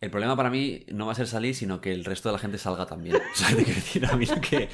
[0.00, 2.38] El problema para mí no va a ser salir, sino que el resto de la
[2.38, 3.16] gente salga también.
[3.34, 4.68] O sea, te quiero decir a mí que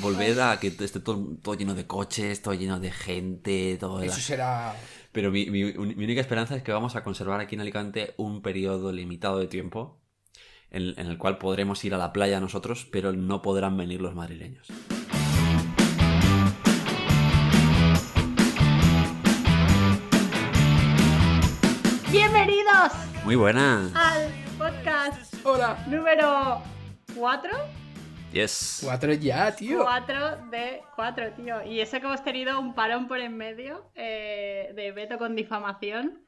[0.00, 4.00] volver a que esté todo, todo lleno de coches, todo lleno de gente, todo...
[4.02, 4.74] Eso será...
[5.10, 8.40] Pero mi, mi- mi única esperanza es que vamos a conservar aquí en Alicante un
[8.42, 10.00] periodo limitado de tiempo
[10.70, 14.14] en, en el cual podremos ir a la playa nosotros, pero no podrán venir los
[14.14, 14.68] madrileños.
[23.28, 23.90] Muy buena.
[23.94, 25.84] al podcast Hola.
[25.86, 26.62] número
[27.14, 27.50] 4.
[28.32, 28.80] Yes.
[28.82, 29.82] Cuatro ya, tío.
[29.84, 31.62] 4 de 4, tío.
[31.62, 36.22] Y eso que hemos tenido un parón por en medio eh, de veto con difamación.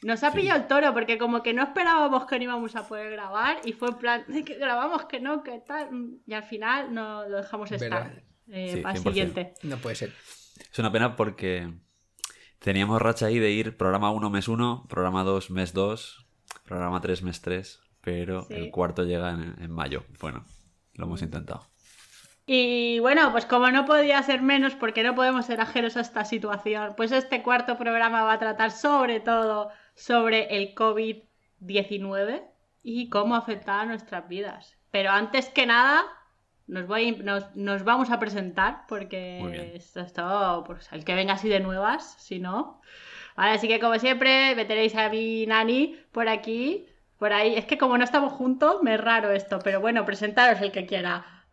[0.00, 0.38] Nos ha Sí.
[0.38, 3.74] pillado el toro porque como que no esperábamos que no íbamos a poder grabar y
[3.74, 5.90] fue en plan, "Ay, que grabamos, que no, que tal.
[6.26, 8.22] Y al final no lo dejamos estar.
[8.50, 9.12] Eh, Sí, para el 100%.
[9.12, 9.54] siguiente.
[9.64, 10.14] No puede ser.
[10.72, 11.70] Es una pena porque
[12.58, 16.24] teníamos racha ahí de ir programa 1 mes 1, programa 2 mes 2,
[16.68, 18.54] programa 3 mes 3, pero Sí.
[18.54, 20.04] el cuarto llega en, en mayo.
[20.20, 20.44] Bueno,
[20.94, 21.66] lo hemos intentado.
[22.46, 26.24] Y bueno, pues como no podía ser menos, porque no podemos ser ajenos a esta
[26.24, 30.74] situación, pues este cuarto programa va a tratar sobre todo sobre el
[31.60, 32.42] COVID-19
[32.82, 34.76] y cómo afecta a nuestras vidas.
[34.90, 36.04] Pero antes que nada,
[36.66, 41.34] nos, voy, nos, nos vamos a presentar, porque esto es todo, pues el que venga
[41.34, 42.80] así de nuevas, si no.
[43.38, 47.54] Vale, así que como siempre, me tenéis a mi nani por aquí, por ahí.
[47.54, 50.86] Es que como no estamos juntos, me es raro esto, pero bueno, presentaros el que
[50.86, 51.44] quiera.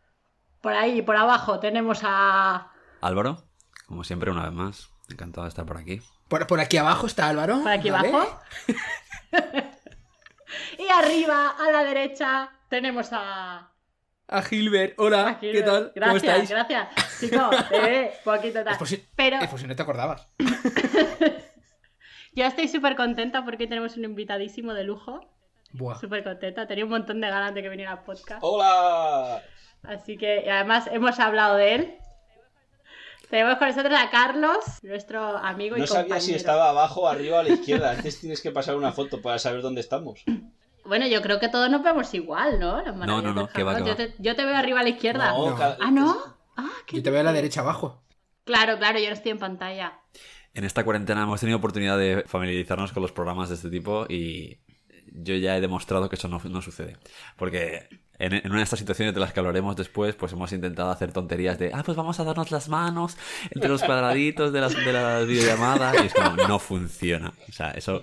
[0.62, 2.72] Por ahí, por abajo, tenemos a.
[3.02, 3.44] Álvaro,
[3.86, 6.02] como siempre, una vez más, encantado de estar por aquí.
[6.28, 7.62] Por, por aquí abajo está Álvaro.
[7.62, 8.10] Por aquí ¿vale?
[8.10, 8.40] abajo.
[10.80, 13.70] y arriba, a la derecha, tenemos a.
[14.28, 14.96] A Gilbert.
[14.98, 15.28] Hola.
[15.28, 15.92] a ¿Qué tal?
[15.94, 16.50] Gracias, ¿Cómo estáis?
[16.50, 17.20] gracias.
[17.20, 18.74] Chicos, eh, poquito tal.
[18.74, 20.28] Es por si- Pero Es por si no te acordabas.
[22.36, 25.22] yo estoy súper contenta porque tenemos un invitadísimo de lujo.
[25.72, 26.00] Buah.
[26.00, 26.68] Súper contenta.
[26.68, 28.40] Tenía un montón de ganas de que viniera al podcast.
[28.42, 29.42] ¡Hola!
[29.84, 31.96] Así que y además hemos hablado de él.
[33.30, 36.26] Tenemos con nosotros a Carlos, nuestro amigo y No sabía compañero.
[36.26, 37.92] si estaba abajo o arriba o a la izquierda.
[37.92, 40.24] Antes tienes que pasar una foto para saber dónde estamos.
[40.86, 42.82] Bueno, yo creo que todos nos vemos igual, ¿no?
[42.84, 45.32] Las No, no, no, que va, yo, te, yo te veo arriba a la izquierda.
[45.32, 46.16] No, cada- Ah, ¿no?
[46.56, 48.04] Ah, qué Yo te veo a la derecha abajo.
[48.44, 50.00] Claro, claro, yo no estoy en pantalla.
[50.56, 54.58] En esta cuarentena hemos tenido oportunidad de familiarizarnos con los programas de este tipo y
[55.12, 56.98] yo ya he demostrado que eso no, sucede.
[57.38, 57.88] Porque
[58.20, 61.12] en, en una de estas situaciones de las que hablaremos después, pues hemos intentado hacer
[61.12, 63.18] tonterías de, ah, pues vamos a darnos las manos
[63.52, 65.96] entre los cuadraditos de las, de las videollamadas.
[66.02, 67.34] Y es como, no funciona.
[67.50, 68.02] O sea, eso...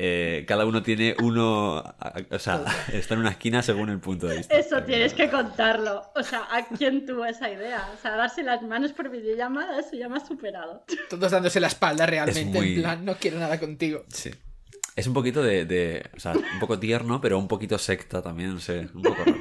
[0.00, 1.82] eh, cada uno tiene uno...
[2.30, 4.56] O sea, está en una esquina según el punto de vista.
[4.56, 6.04] Eso tienes que contarlo.
[6.14, 7.88] O sea, ¿a quién tuvo esa idea?
[7.92, 10.84] O sea, darse las manos por videollamada, eso ya me ha superado.
[11.10, 12.44] Todos dándose la espalda realmente.
[12.58, 14.04] muy- En plan, no quiero nada contigo.
[14.08, 14.30] Sí.
[14.98, 18.54] Es un poquito de, de- O sea, un poco tierno, pero un poquito secta también,
[18.54, 18.88] no sé.
[18.94, 19.38] Un poco raro.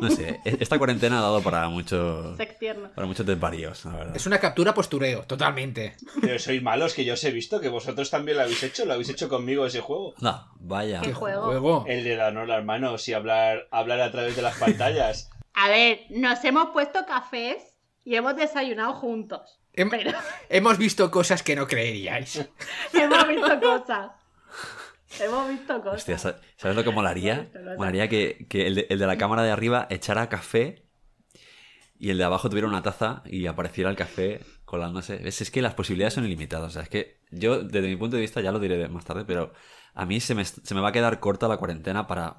[0.00, 0.40] No sé.
[0.44, 2.36] e- Esta cuarentena ha dado para mucho.
[2.36, 2.90] Sex tierno.
[2.94, 4.16] Para muchos desvaríos, la verdad.
[4.16, 5.96] Es una captura postureo, totalmente.
[6.20, 8.84] Pero sois malos, que yo os he visto, que vosotros también lo habéis hecho.
[8.84, 10.14] Lo habéis hecho conmigo ese juego.
[10.20, 11.00] No, vaya.
[11.00, 11.84] ¿Qué juego?
[11.88, 15.28] El de darnos las manos y hablar, hablar a través de las pantallas.
[15.54, 19.58] A ver, nos hemos puesto cafés y hemos desayunado juntos.
[19.74, 20.12] Hem- Pero
[20.48, 22.36] Hemos visto cosas que no creeríais.
[22.94, 24.12] hemos visto cosas.
[25.18, 25.94] Hemos visto cosas.
[25.96, 27.50] Hostia, sa- ¿sabes lo que molaría?
[27.76, 30.86] Molaría que, que el, de, el de la cámara de arriba echara café
[31.98, 35.16] y el de abajo tuviera una taza y apareciera el café colándose.
[35.18, 35.40] ¿Ves?
[35.40, 36.68] Es que las posibilidades son ilimitadas.
[36.68, 39.24] O sea, es que yo, desde mi punto de vista, ya lo diré más tarde,
[39.26, 39.52] pero
[39.94, 42.36] a mí se me, se me va a quedar corta la cuarentena para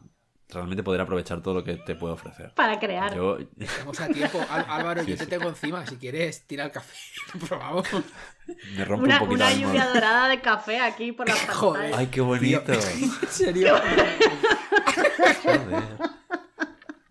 [0.52, 2.52] realmente poder aprovechar todo lo que te puedo ofrecer.
[2.54, 3.16] Para crear.
[3.16, 4.40] Yo, Estamos a tiempo.
[4.50, 5.30] Al- Álvaro, Sí, yo te sí.
[5.30, 5.86] tengo encima.
[5.88, 6.94] Si quieres, tira el café.
[7.48, 7.88] Probamos.
[8.76, 11.82] me rompo Una, un poquito una lluvia dorada de café aquí por las Joder.
[11.92, 12.00] pantallas.
[12.00, 12.72] Ay, qué bonito.
[12.74, 13.76] En serio.
[15.44, 15.82] Joder.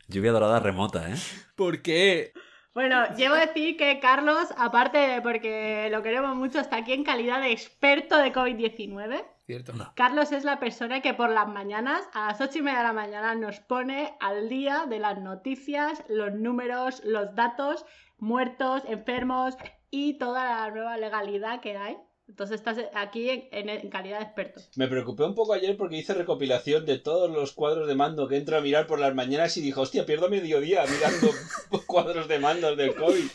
[0.08, 1.14] Lluvia dorada remota, ¿eh?
[1.54, 2.32] ¿Por qué?
[2.74, 7.04] Bueno, llevo a decir que Carlos, aparte de porque lo queremos mucho, está aquí en
[7.04, 9.24] calidad de experto de COVID-19.
[9.50, 9.72] Cierto.
[9.72, 9.92] No.
[9.96, 12.92] Carlos es la persona que por las mañanas, a las ocho y media de la
[12.92, 17.84] mañana, nos pone al día de las noticias, los números, los datos,
[18.18, 19.56] muertos, enfermos
[19.90, 21.96] y toda la nueva legalidad que hay.
[22.28, 24.60] Entonces estás aquí en, calidad de experto.
[24.76, 28.36] Me preocupé un poco ayer porque hice recopilación de todos los cuadros de mando que
[28.36, 31.32] entro a mirar por las mañanas y dijo, hostia, pierdo mediodía mirando
[31.88, 33.26] cuadros de mando del COVID.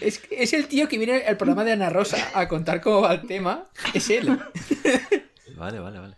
[0.00, 3.14] Es, es el tío que viene al programa de Ana Rosa a contar cómo va
[3.14, 3.64] el tema.
[3.94, 4.28] Es él.
[5.56, 6.16] Vale, vale, vale.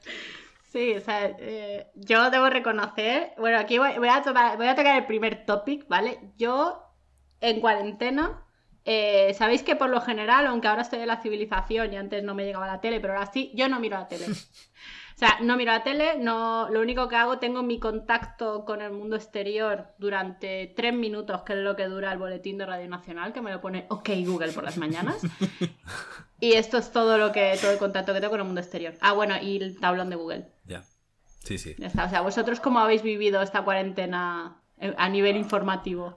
[0.73, 4.75] Sí, o sea, eh, yo debo reconocer, bueno, aquí voy, voy a tocar, voy a
[4.75, 6.19] tocar el primer topic, ¿vale?
[6.37, 6.83] Yo,
[7.41, 8.45] en cuarentena,
[8.85, 12.35] eh, sabéis que por lo general, aunque ahora estoy en la civilización y antes no
[12.35, 14.27] me llegaba la tele, pero ahora sí, yo no miro la tele.
[15.19, 18.83] O sea, no miro la tele, no, lo único que hago, tengo mi contacto con
[18.83, 22.89] el mundo exterior durante tres minutos, que es lo que dura el boletín de Radio
[22.89, 25.17] Nacional, que me lo pone OK Google por las mañanas.
[26.41, 28.95] y esto es todo lo que, todo el contacto que tengo con el mundo exterior.
[29.01, 30.53] Ah, bueno, y el tablón de Google.
[30.67, 30.85] Ya.
[31.43, 31.75] Sí, sí.
[31.79, 32.05] Ya está.
[32.05, 36.17] O sea, vosotros cómo habéis vivido esta cuarentena eh, a nivel informativo.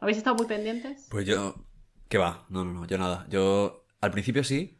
[0.00, 1.06] ¿Habéis estado muy pendientes?
[1.10, 1.54] Pues yo.
[2.10, 2.44] ¿Qué va?
[2.50, 3.24] No, no, no, yo nada.
[3.30, 4.73] Yo al principio sí.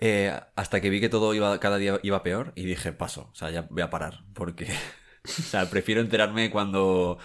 [0.00, 3.28] Eh, hasta que vi que todo iba, cada día iba peor y dije, paso.
[3.32, 4.24] O sea, ya voy a parar.
[4.32, 4.64] Porque.
[5.24, 7.18] o sea, prefiero enterarme cuando.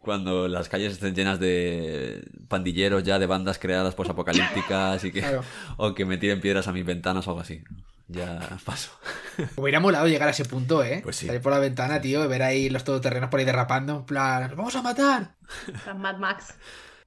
[0.00, 5.20] Cuando las calles estén llenas de pandilleros ya, de bandas creadas posapocalípticas y que.
[5.20, 5.44] Claro.
[5.76, 7.62] O que me tiren piedras a mis ventanas o algo así.
[8.08, 8.90] Ya paso.
[9.56, 11.00] Hubiera molado llegar a ese punto, ¿eh?
[11.02, 11.26] Pues sí.
[11.26, 14.48] Salir por la ventana, tío, y ver ahí los todoterrenos por ahí derrapando, en plan,
[14.48, 15.34] ¡nos vamos a matar!
[15.86, 16.54] Las Mad Max.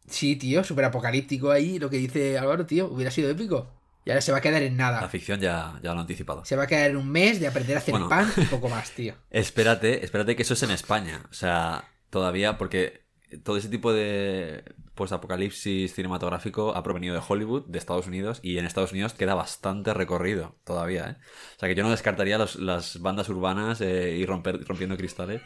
[0.08, 3.68] Sí, tío, súper apocalíptico ahí, lo que dice Álvaro, tío, hubiera sido épico.
[4.06, 5.10] Y ahora se va a quedar en La nada.
[5.10, 6.46] ficción ya, ya lo he anticipado.
[6.46, 8.08] Se va a quedar en un mes de aprender a hacer Bueno.
[8.08, 9.16] pan y poco más, tío.
[9.32, 11.24] Espérate, espérate que eso es en España.
[11.32, 13.04] O sea, todavía, porque
[13.44, 14.64] todo ese tipo de
[14.94, 19.94] post-apocalipsis cinematográfico ha provenido de Hollywood, de Estados Unidos, y en Estados Unidos queda bastante
[19.94, 21.16] recorrido todavía, ¿eh?
[21.58, 25.42] O sea, que yo no descartaría los- las bandas urbanas eh, y romper, rompiendo cristales,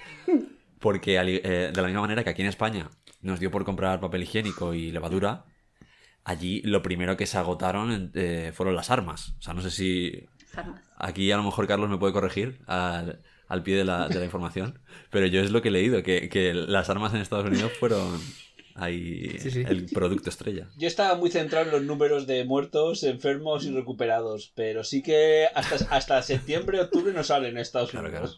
[0.80, 2.90] porque eh, de la misma manera que aquí en España
[3.22, 5.46] nos dio por comprar papel higiénico y levadura,
[6.30, 9.34] allí lo primero que se agotaron eh, fueron las armas.
[9.40, 10.82] O sea, no sé si Las armas.
[10.98, 14.26] Aquí a lo mejor Carlos me puede corregir al, al pie de la, de la
[14.26, 14.80] información,
[15.10, 18.20] pero yo es lo que he leído, que, que las armas en Estados Unidos fueron
[18.76, 19.64] ahí Sí, sí.
[19.68, 20.68] el producto estrella.
[20.78, 25.48] Yo estaba muy centrado en los números de muertos, enfermos y recuperados, pero sí que
[25.56, 28.38] hasta, hasta septiembre, octubre no salen en Estados Claro, Unidos.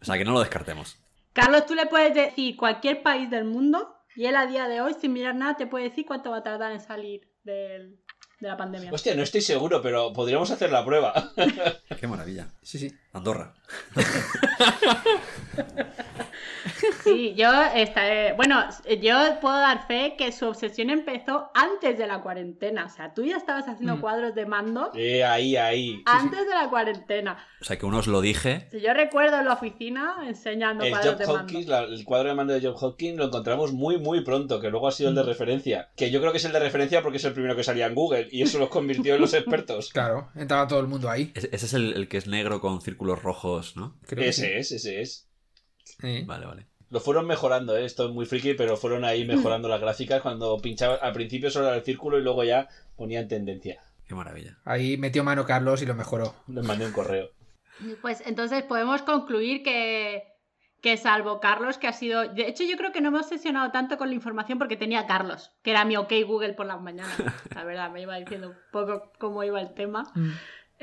[0.00, 0.98] O sea, que no lo descartemos.
[1.32, 4.94] Carlos, tú le puedes decir cualquier país del mundo y él a día de hoy,
[5.00, 7.98] sin mirar nada, te puede decir cuánto va a tardar en salir del-
[8.40, 8.90] de la pandemia.
[8.92, 11.32] Hostia, no estoy seguro, pero podríamos hacer la prueba.
[12.00, 12.48] Qué maravilla.
[12.62, 12.92] Sí, sí.
[13.12, 13.54] Andorra.
[17.04, 18.64] Sí, yo, esta, eh, bueno,
[19.00, 22.86] yo puedo dar fe que su obsesión empezó antes de la cuarentena.
[22.86, 24.00] O sea, tú ya estabas haciendo Mm.
[24.00, 26.02] cuadros de mando Eh, ahí, ahí.
[26.06, 27.44] antes de la cuarentena.
[27.60, 28.68] O sea, que uno os lo dije.
[28.70, 31.60] Si Yo recuerdo en la oficina enseñando El cuadros Job de mando.
[31.66, 34.88] La- el cuadro de mando de Job Hawkins lo encontramos muy, muy pronto, que luego
[34.88, 35.90] ha sido el de referencia.
[35.96, 37.94] Que yo creo que es el de referencia porque es el primero que salía en
[37.94, 39.90] Google y eso los convirtió en los expertos.
[40.02, 41.32] Claro, entraba todo el mundo ahí.
[41.34, 43.96] Ese ese es el, el que es negro con círculos rojos, ¿no?
[44.06, 44.42] Creo que sí.
[44.44, 45.28] Ese es, ese es.
[46.00, 46.22] Sí.
[46.24, 46.66] Vale, vale.
[46.90, 47.86] Lo fueron mejorando, ¿eh?
[47.86, 50.96] esto es muy friki, pero fueron ahí mejorando las gráficas cuando pinchaba.
[50.96, 53.82] Al principio solo era el círculo y luego ya ponían tendencia.
[54.06, 54.58] Qué maravilla.
[54.66, 56.34] Ahí metió mano Carlos y lo mejoró.
[56.48, 57.30] Les mandé un correo.
[58.02, 60.24] Pues entonces podemos concluir que,
[60.82, 62.28] que salvo Carlos, que ha sido...
[62.28, 65.00] De hecho, yo creo que no me he obsesionado tanto con la información porque tenía
[65.00, 67.16] a Carlos, que era mi OK Google por las mañanas.
[67.54, 70.12] La verdad, me iba diciendo un poco cómo iba el tema.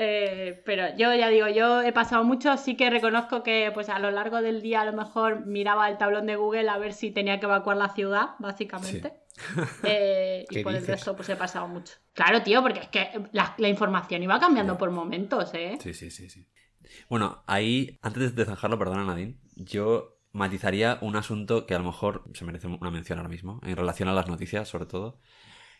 [0.01, 3.99] Eh, pero yo ya digo, yo he pasado mucho, sí que reconozco que pues a
[3.99, 7.11] lo largo del día a lo mejor miraba el tablón de Google a ver si
[7.11, 9.13] tenía que evacuar la ciudad, básicamente.
[9.83, 10.95] Eh, y ¿Qué por el dices?
[10.95, 11.93] resto pues he pasado mucho.
[12.13, 15.77] Claro, tío, porque es que la, la información iba cambiando por momentos, ¿eh?
[15.81, 16.45] Sí, sí, sí, sí.
[17.09, 22.23] Bueno, ahí, antes de zanjarlo, perdona Nadine, yo matizaría un asunto que a lo mejor
[22.33, 25.19] se merece una mención ahora mismo, en relación a las noticias, sobre todo,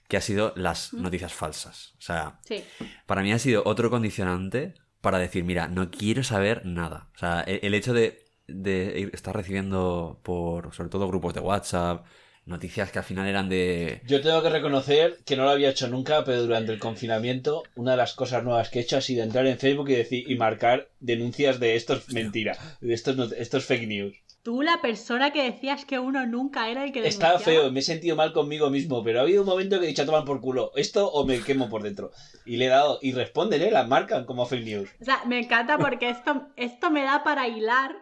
[0.10, 1.94] que ha sido las noticias falsas.
[1.98, 2.64] O sea, Sí.
[3.06, 7.10] para mí ha sido otro condicionante para decir, mira, no quiero saber nada.
[7.16, 11.40] O sea, el, el hecho de, de ir- estar recibiendo por, sobre todo, grupos de
[11.40, 12.06] WhatsApp,
[12.46, 14.02] noticias que al final eran de...
[14.08, 17.92] Yo tengo que reconocer que no lo había hecho nunca, pero durante el confinamiento, una
[17.92, 20.36] de las cosas nuevas que he hecho ha sido entrar en Facebook y decir y
[20.36, 24.18] marcar denuncias de esto es mentira, de esto es, not- esto es fake news.
[24.50, 27.62] Tú, la persona que decías que uno nunca era el que Está denunciaba.
[27.62, 30.02] feo, me he sentido mal conmigo mismo, pero ha habido un momento que he dicho
[30.02, 32.10] a tomar por culo, esto o me quemo por dentro.
[32.48, 33.70] Y le he dado, y responden, ¿eh?
[33.70, 34.90] Las marcan como fake news.
[35.00, 37.96] O sea, me encanta porque esto, esto me da para hilar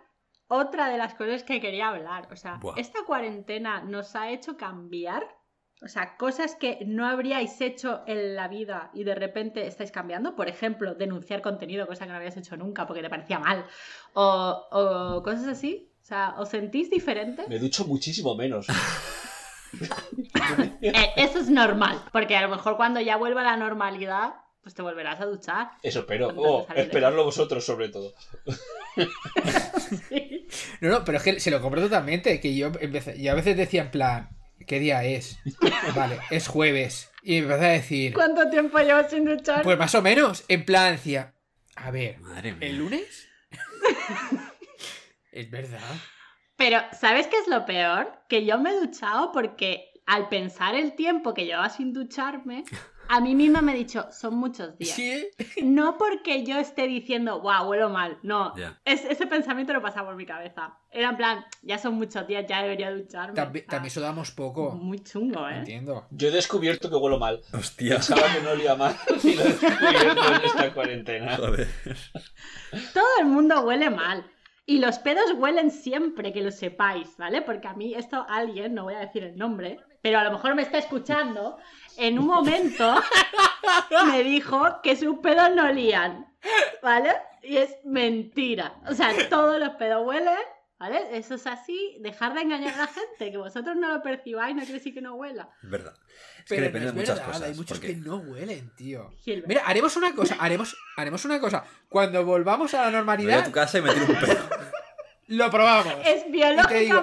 [0.47, 2.29] otra de las cosas que quería hablar.
[2.31, 2.75] O sea, Buah.
[2.77, 5.27] esta cuarentena nos ha hecho cambiar.
[5.83, 10.35] O sea, cosas que no habríais hecho en la vida y de repente estáis cambiando.
[10.37, 13.65] Por ejemplo, denunciar contenido, cosa que no habías hecho nunca porque te parecía mal.
[14.13, 15.91] O, o cosas así.
[16.07, 17.49] O sea, ¿os sentís diferentes?
[17.49, 18.67] Me ducho muchísimo menos.
[20.81, 22.01] Eh, eso es normal.
[22.13, 25.71] Porque a lo mejor cuando ya vuelva la normalidad, pues te volverás a duchar.
[25.83, 26.29] Eso espero.
[26.37, 28.13] Oh, esperarlo vosotros sobre todo.
[30.07, 30.47] Sí.
[30.79, 32.39] No, no, pero es que se lo compro totalmente.
[32.39, 34.29] Que yo empecé, yo a veces decía en plan,
[34.65, 35.37] ¿qué día es?
[35.93, 37.11] Vale, es jueves.
[37.21, 39.63] Y me empecé a decir, ¿Cuánto tiempo llevo sin duchar?
[39.63, 40.45] pues más o menos.
[40.47, 41.33] En plan decía,
[41.75, 42.69] a ver, Madre mía.
[42.69, 43.27] ¿el lunes?
[45.41, 45.79] Es verdad.
[46.55, 48.11] Pero, ¿sabes qué es lo peor?
[48.29, 52.63] Que yo me he duchado porque al pensar el tiempo que llevaba sin ducharme,
[53.09, 54.95] a mí misma me he dicho, son muchos días.
[54.95, 55.27] Sí.
[55.63, 58.17] No porque yo esté diciendo, wow, huelo mal.
[58.23, 58.53] No.
[58.85, 60.77] Es- ese pensamiento no pasaba por mi cabeza.
[60.91, 63.35] Era en plan, ya son muchos días, ya debería ducharme.
[63.35, 64.71] También, Ah, también sudamos poco.
[64.71, 65.57] Muy chungo, ¿eh?
[65.59, 66.07] Entiendo.
[66.11, 67.41] Yo he descubierto que huelo mal.
[67.53, 67.95] Hostia.
[67.95, 71.35] Pensaba que no olía mal y lo he descubierto en esta cuarentena.
[71.37, 71.67] Joder.
[72.93, 74.25] Todo el mundo huele mal.
[74.69, 77.41] Y los pedos huelen siempre, que lo sepáis, ¿vale?
[77.41, 80.55] Porque a mí esto alguien, no voy a decir el nombre, pero a lo mejor
[80.55, 81.57] me está escuchando,
[81.95, 82.95] en un momento
[84.11, 86.27] me dijo que sus pedos no olían,
[86.83, 87.15] ¿vale?
[87.43, 88.75] Y es mentira.
[88.89, 90.35] O sea, todos los pedos huelen,
[90.79, 90.99] ¿vale?
[91.17, 94.61] Eso es así, dejar de engañar a la gente, que vosotros no lo percibáis no
[94.61, 95.49] quiere decir que no huela.
[95.63, 95.93] Es verdad.
[96.39, 97.43] Es Pero que depende no es de muchas verdad, cosas.
[97.49, 99.09] hay muchos porque- que no huelen, tío.
[99.23, 99.47] Gilbert.
[99.47, 101.63] Mira, haremos una cosa, haremos, haremos una cosa.
[101.89, 104.49] Cuando volvamos a la Me voy a normalidad, tu casa y me tiro un pedo.
[105.27, 105.93] lo probamos.
[106.05, 107.01] Es te digo,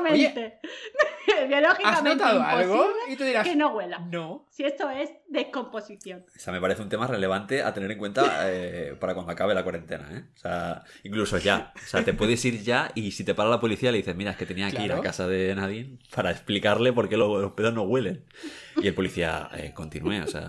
[1.48, 1.88] biológicamente.
[1.88, 2.86] ¿Has biológicamente notado algo?
[3.08, 3.98] Y tú dirás, que no huela.
[4.00, 4.46] no.
[4.50, 6.24] Si esto es descomposición.
[6.34, 9.54] O sea, me parece un tema relevante a tener en cuenta eh, para cuando acabe
[9.54, 10.24] la cuarentena, ¿eh?
[10.34, 11.72] O sea, incluso ya.
[11.76, 14.30] O sea, te puedes ir ya y si te para la policía le dices, mira,
[14.32, 15.00] es que tenía que ir Claro.
[15.00, 18.24] a casa de Nadine para explicarle por qué lo- los pedos no huelen.
[18.76, 20.48] Y el policía eh, continúe, o sea...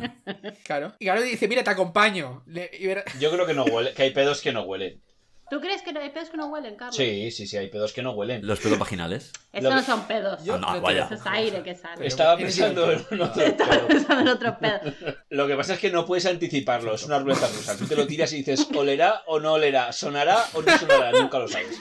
[0.63, 0.93] Claro.
[0.99, 2.43] Y claro, dice, mira, te acompaño.
[2.47, 5.01] Le- y verá- Yo creo que no huele, que hay pedos que no huelen.
[5.49, 6.95] ¿Tú crees que no hay pedos que no huelen, Carlos?
[6.95, 8.45] Sí, sí, sí, hay pedos que no huelen.
[8.47, 9.31] Los pedos vaginales.
[9.53, 10.43] Estos Lo- no son pedos.
[10.43, 11.05] Yo Ah, no, vaya.
[11.05, 12.05] Eso es aire que sale.
[12.07, 13.87] Estaba Eres pensando en otro Estaba pedo.
[13.87, 14.93] pensando en otros pedos.
[15.29, 17.77] Lo que pasa es que no puedes anticiparlo, es una ruleta rusa.
[17.77, 21.37] Tú te lo tiras y dices, olerá o no olerá, sonará o no sonará, nunca
[21.39, 21.79] lo sabes.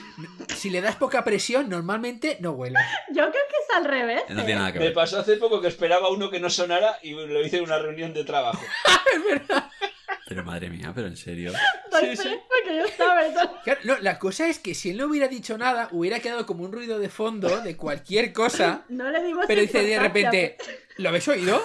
[0.55, 2.79] Si le das poca presión, normalmente no huele.
[3.09, 4.23] Yo creo que es al revés.
[4.29, 4.45] No ¿eh?
[4.45, 4.93] tiene nada que Me ver.
[4.93, 8.13] pasó hace poco que esperaba uno que no sonara y lo hice en una reunión
[8.13, 8.61] de trabajo.
[10.27, 11.51] Pero madre mía, pero en serio.
[11.97, 12.37] Sí, sí.
[12.49, 13.21] porque yo estaba.
[13.63, 16.65] Claro, no, la cosa es que si él no hubiera dicho nada, hubiera quedado como
[16.65, 18.83] un ruido de fondo de cualquier cosa.
[18.89, 20.57] No le dimos Pero dice de repente,
[20.97, 21.61] ¿lo habéis oído?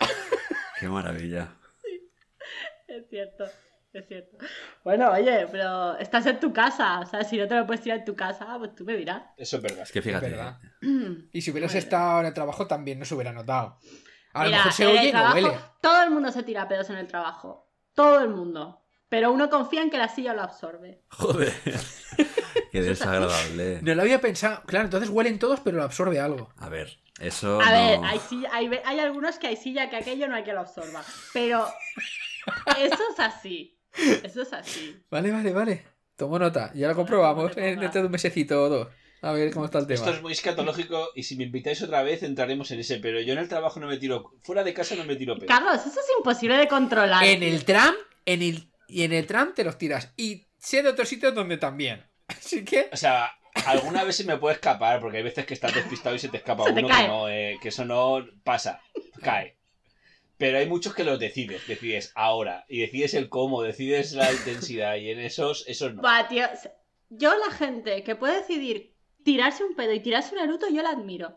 [0.80, 1.54] Qué maravilla.
[2.88, 3.44] Es cierto,
[3.92, 4.38] es cierto.
[4.84, 7.00] Bueno, oye, pero estás en tu casa.
[7.00, 9.22] O sea, si no te lo puedes tirar en tu casa, pues tú me dirás.
[9.36, 9.82] Eso es verdad.
[9.82, 10.26] Es que fíjate.
[10.26, 10.58] Es verdad.
[10.80, 11.28] Mm.
[11.32, 11.78] Y si hubieras Bueno.
[11.84, 13.78] estado en el trabajo también no se hubiera notado.
[14.32, 15.50] A lo Mira, mejor se oye y no huele.
[15.80, 17.63] Todo el mundo se tira pedos en el trabajo.
[17.94, 18.80] Todo el mundo.
[19.08, 21.02] Pero uno confía en que la silla lo absorbe.
[21.10, 21.52] Joder.
[22.72, 23.80] Qué desagradable.
[23.82, 24.62] No lo había pensado.
[24.66, 26.50] Claro, entonces huelen todos, pero lo absorbe algo.
[26.56, 27.70] A ver, eso A no...
[27.70, 31.04] ver, hay, silla- hay, algunos que hay silla que aquello no hay que lo absorba.
[31.32, 31.66] Pero
[32.78, 33.78] eso es así.
[34.24, 35.00] Eso es así.
[35.10, 35.86] Vale, vale, vale.
[36.16, 36.72] Tomo nota.
[36.74, 38.88] Ya lo comprobamos en dentro de un mesecito o dos.
[39.24, 40.00] A ver cómo está el tema.
[40.00, 43.32] Esto es muy escatológico y si me invitáis otra vez entraremos en ese, pero yo
[43.32, 45.48] en el trabajo no me tiro, fuera de casa no me tiro pedos.
[45.48, 47.24] Carlos, eso es imposible de controlar.
[47.24, 47.94] En el tram,
[48.26, 50.12] en el, y en el tram te los tiras.
[50.18, 52.04] Y sé de otros sitios donde también.
[52.26, 52.90] Así que.
[52.92, 53.32] O sea,
[53.64, 56.36] alguna vez se me puede escapar, porque hay veces que estás despistado y se te
[56.36, 57.04] escapa Se te uno cae.
[57.04, 58.82] que, no, eh, que eso no pasa,
[59.22, 59.56] cae.
[60.36, 64.96] Pero hay muchos que los decides, decides ahora, y decides el cómo, decides la intensidad,
[64.96, 66.02] y en esos, esos no.
[66.02, 66.46] Buah, tío,
[67.08, 68.93] yo la gente que puede decidir
[69.24, 71.36] tirarse un pedo y tirarse un eruto, yo la admiro.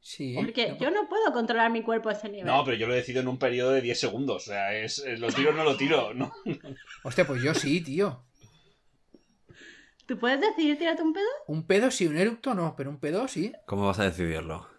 [0.00, 0.34] Sí.
[0.36, 2.46] Porque no, yo no puedo controlar mi cuerpo a ese nivel.
[2.46, 5.18] No, pero yo lo decido en un periodo de 10 segundos, o sea, es, es-
[5.20, 6.32] lo tiro o no lo tiro, ¿no?
[7.02, 8.22] Hostia, pues yo sí, tío.
[10.06, 11.24] ¿Tú puedes decidir tirarte un pedo?
[11.46, 13.52] Un pedo sí, un eructo no, pero un pedo sí.
[13.66, 14.68] ¿Cómo vas a decidirlo?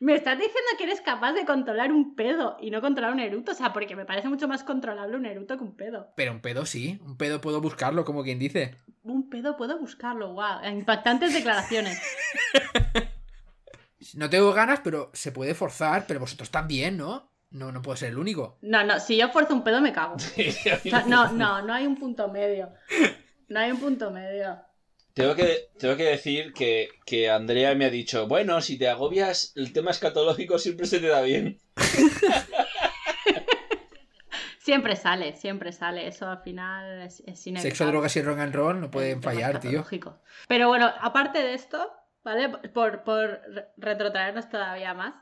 [0.00, 3.52] me estás diciendo que eres capaz de controlar un pedo y no controlar un eruto.
[3.52, 6.12] O sea, porque me parece mucho más controlable un eruto que un pedo.
[6.14, 7.00] Pero un pedo sí.
[7.04, 8.76] Un pedo puedo buscarlo, como quien dice.
[9.02, 10.64] Un pedo puedo buscarlo, wow.
[10.70, 12.00] Impactantes declaraciones.
[14.14, 16.06] No tengo ganas, pero se puede forzar.
[16.06, 17.30] Pero vosotros también, ¿no?
[17.50, 18.58] No, no puedo ser el único.
[18.62, 20.16] No, no, si yo fuerzo un pedo me cago.
[21.08, 22.72] No, no, no hay un punto medio.
[23.48, 24.58] No hay un punto medio.
[25.18, 29.52] Tengo que, tengo que decir que, que Andrea me ha dicho, bueno, si te agobias,
[29.56, 31.58] el tema escatológico siempre se te da bien.
[34.58, 36.06] Siempre sale, siempre sale.
[36.06, 37.70] Eso al final es, es inevitable.
[37.70, 39.84] Sexo, drogas y rock and roll no pueden fallar, tío.
[40.46, 41.90] Pero bueno, aparte de esto,
[42.22, 42.50] ¿vale?
[42.74, 45.14] Por, por re- retrotraernos todavía más,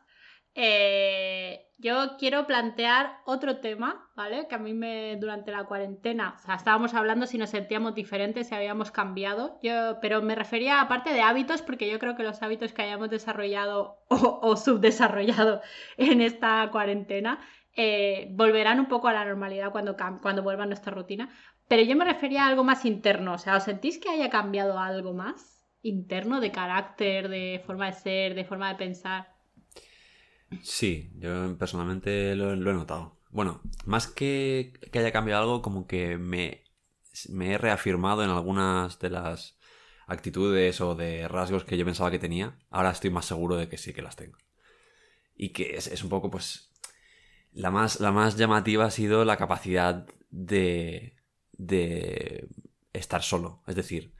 [0.57, 4.49] eh, yo quiero plantear otro tema, ¿vale?
[4.49, 8.49] Que a mí me, durante la cuarentena, o sea, estábamos hablando si nos sentíamos diferentes,
[8.49, 12.43] si habíamos cambiado, yo, pero me refería aparte de hábitos, porque yo creo que los
[12.43, 15.61] hábitos que hayamos desarrollado o, subdesarrollado
[15.99, 17.39] en esta cuarentena
[17.75, 21.29] eh, volverán un poco a la normalidad cuando, cuando vuelva nuestra rutina.
[21.69, 24.79] Pero yo me refería a algo más interno, o sea, ¿os sentís que haya cambiado
[24.79, 29.36] algo más interno de carácter, de forma de ser, de forma de pensar?
[30.63, 33.19] Sí, yo personalmente lo, he notado.
[33.31, 36.65] Bueno, más que que haya cambiado algo, como que me,
[37.29, 39.59] me he reafirmado en algunas de las
[40.07, 42.59] actitudes o de rasgos que yo pensaba que tenía.
[42.71, 44.39] Ahora estoy más seguro de que sí que las tengo.
[45.35, 46.71] Y que es, es un poco, pues,
[47.53, 51.17] La más, la más llamativa ha sido la capacidad de,
[51.53, 52.49] de
[52.93, 53.63] estar solo.
[53.67, 54.15] Es decir,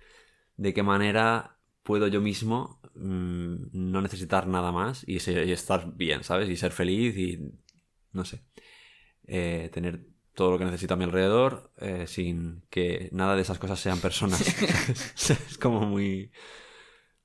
[0.57, 1.56] de qué manera
[1.87, 6.51] puedo yo mismo mm, no necesitar nada más y, se- y estar bien, ¿sabes?
[6.51, 7.41] Y ser feliz y,
[8.13, 8.43] no sé,
[9.27, 13.59] eh, tener todo lo que necesito a mi alrededor eh, sin que nada de esas
[13.59, 14.41] cosas sean personas.
[15.49, 16.33] es como muy,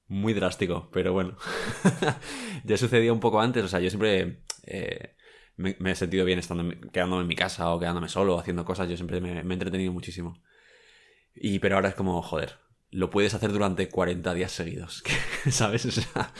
[0.08, 1.38] muy drástico, pero bueno.
[2.64, 5.16] ya sucedía un poco antes, o sea, yo siempre eh,
[5.58, 8.90] me, me he sentido bien estando quedándome en mi casa o quedándome solo, haciendo cosas,
[8.90, 10.42] yo siempre me, me he entretenido muchísimo.
[11.36, 12.58] Y pero ahora es como, joder,
[12.92, 15.04] lo puedes hacer durante 40 días seguidos,
[15.50, 15.86] ¿sabes?
[15.86, 16.34] O sea,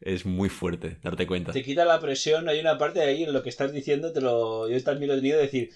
[0.00, 1.52] es muy fuerte darte cuenta.
[1.52, 4.20] Te quita la presión, hay una parte de ahí en lo que estás diciendo, te
[4.20, 5.70] lo, yo también lo he tenido de decir,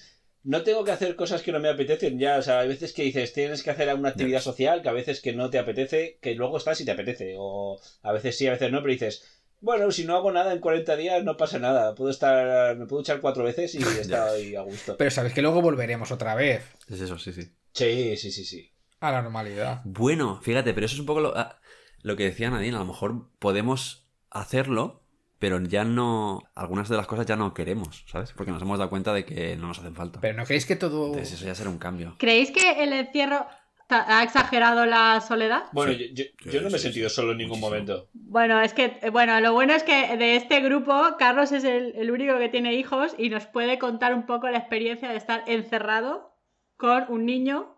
[0.44, 3.02] no tengo que hacer cosas que no me apetecen ya, o sea, hay veces que
[3.02, 6.34] dices, tienes que hacer una actividad social, que a veces que no te apetece, que
[6.34, 9.24] luego estás y te apetece, o a veces sí, a veces no, pero dices,
[9.60, 13.02] bueno, si no hago nada en 40 días no pasa nada, puedo estar, me puedo
[13.02, 14.96] echar cuatro veces y estoy a gusto.
[14.96, 17.50] Pero sabes que luego volveremos otra vez Es eso, sí, sí.
[17.72, 18.72] Sí, sí, sí, sí.
[19.00, 19.80] A la normalidad.
[19.84, 21.58] Bueno, fíjate, pero eso es un poco lo, ah,
[22.02, 22.76] lo que decía Nadine.
[22.76, 25.02] A lo mejor podemos hacerlo,
[25.38, 26.42] pero ya no.
[26.54, 28.32] Algunas de las cosas ya no queremos, ¿sabes?
[28.32, 30.20] Porque nos hemos dado cuenta de que no nos hacen falta.
[30.20, 31.06] Pero no creéis que todo.
[31.06, 32.16] Entonces, eso ya será un cambio.
[32.18, 33.46] ¿Creéis que el encierro
[33.90, 35.64] ha exagerado la soledad?
[35.72, 36.10] Bueno, Sí.
[36.12, 38.08] yo, yo- Sí, yo no me he sentido solo en ningún momento.
[38.12, 42.10] Bueno, es que, bueno, lo bueno es que de este grupo, Carlos es el, el
[42.10, 46.34] único que tiene hijos y nos puede contar un poco la experiencia de estar encerrado
[46.76, 47.77] con un niño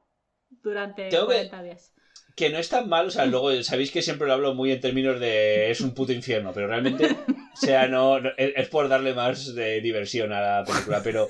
[0.63, 1.93] durante Tengo que- 40 días.
[2.37, 4.81] Que no es tan mal, o sea, luego sabéis que siempre lo hablo muy en
[4.81, 8.89] términos de es un puto infierno, pero realmente, o sea, no, no- es, es por
[8.89, 11.27] darle más de diversión a la película, pero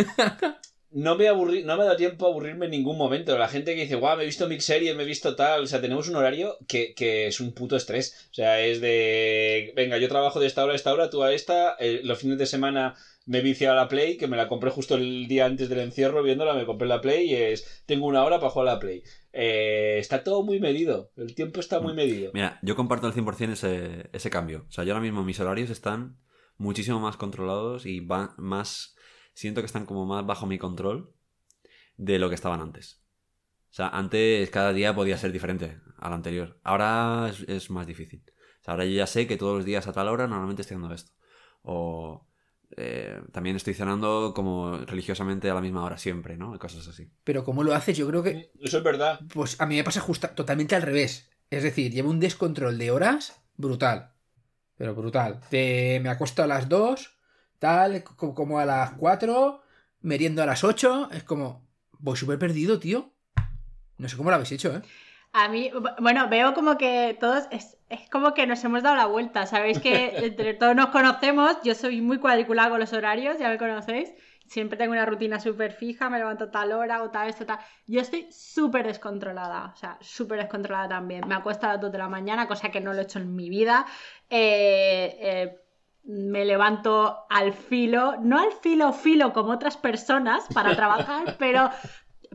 [0.93, 3.39] no me aburrí, no me da tiempo a aburrirme en ningún momento.
[3.39, 5.67] La gente que dice, guau, me he visto mix series, me he visto tal, o
[5.67, 9.99] sea, tenemos un horario que, que es un puto estrés, o sea, es de, venga,
[9.99, 12.47] yo trabajo de esta hora a esta hora, tú a esta, eh, los fines de
[12.47, 12.95] semana
[13.27, 16.23] me vicio a la Play, que me la compré justo el día antes del encierro
[16.25, 19.03] viéndola, me compré la Play y es, tengo una hora para jugar a la Play.
[19.33, 22.33] Eh, está todo muy medido, el tiempo está muy medido.
[22.35, 24.67] Mira, yo comparto al 100% ese, ese cambio.
[24.69, 26.19] O sea, yo ahora mismo mis horarios están
[26.57, 28.97] muchísimo más controlados y va más.
[29.35, 31.15] Siento que están como más bajo mi control
[31.97, 33.05] de lo que estaban antes.
[33.71, 36.59] O sea, antes cada día podía ser diferente al anterior.
[36.65, 38.25] Ahora es, es más difícil.
[38.61, 40.75] O sea, ahora yo ya sé que todos los días a tal hora normalmente estoy
[40.75, 41.13] haciendo esto.
[41.63, 42.27] O
[42.77, 46.55] eh, también estoy cenando como religiosamente a la misma hora siempre, ¿no?
[46.55, 47.11] Y cosas así.
[47.25, 47.97] Pero ¿cómo lo haces?
[47.97, 48.51] Yo creo que.
[48.61, 49.21] Eso es verdad.
[49.33, 51.31] Pues a mí me pasa justa, totalmente al revés.
[51.51, 54.13] Es decir, llevo un descontrol de horas brutal.
[54.77, 55.41] Pero brutal.
[55.51, 57.19] De, me acuesto a las 2,
[57.59, 59.63] tal, co- como a las 4,
[60.01, 61.11] meriendo a las 8.
[61.13, 61.69] Es como.
[61.99, 63.13] Voy súper perdido, tío.
[63.99, 64.81] No sé cómo lo habéis hecho, ¿eh?
[65.33, 69.07] A mí, bueno, veo como que todos, es, es como que nos hemos dado la
[69.07, 69.47] vuelta.
[69.47, 73.59] Sabéis que entre todos nos conocemos, yo soy muy cuadriculada con los horarios, ya me
[73.59, 74.13] conocéis.
[74.47, 77.61] Siempre tengo una rutina súper fija, me levanto a tal hora o tal, esto, tal.
[77.87, 81.29] Yo estoy súper descontrolada, o sea, súper descontrolada también.
[81.29, 83.37] Me acuesto a las 2 de la mañana, cosa que no lo he hecho en
[83.37, 83.87] mi vida.
[84.29, 85.61] Eh, eh,
[86.03, 91.71] me levanto al filo, no al filo filo como otras personas para trabajar, pero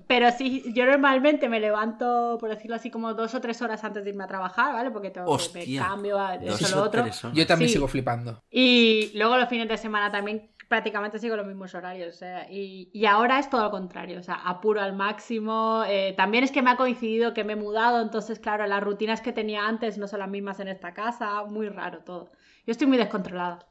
[0.07, 4.03] pero sí, yo normalmente me levanto, por decirlo así, como dos o tres horas antes
[4.03, 4.91] de irme a trabajar, ¿vale?
[4.91, 5.81] Porque tengo que me Hostia.
[5.81, 7.05] cambio a eso lo otro.
[7.33, 7.73] Yo también Sí.
[7.73, 8.41] sigo flipando.
[8.49, 12.15] Y luego los fines de semana también prácticamente sigo los mismos horarios.
[12.15, 15.83] o sea, y, y ahora es todo lo contrario, o sea, apuro al máximo.
[15.87, 19.21] eh, también es que me ha coincidido que me he mudado, entonces, claro, las rutinas
[19.21, 22.31] que tenía antes no son las mismas en esta casa, muy raro todo.
[22.65, 23.67] Yo estoy muy descontrolada.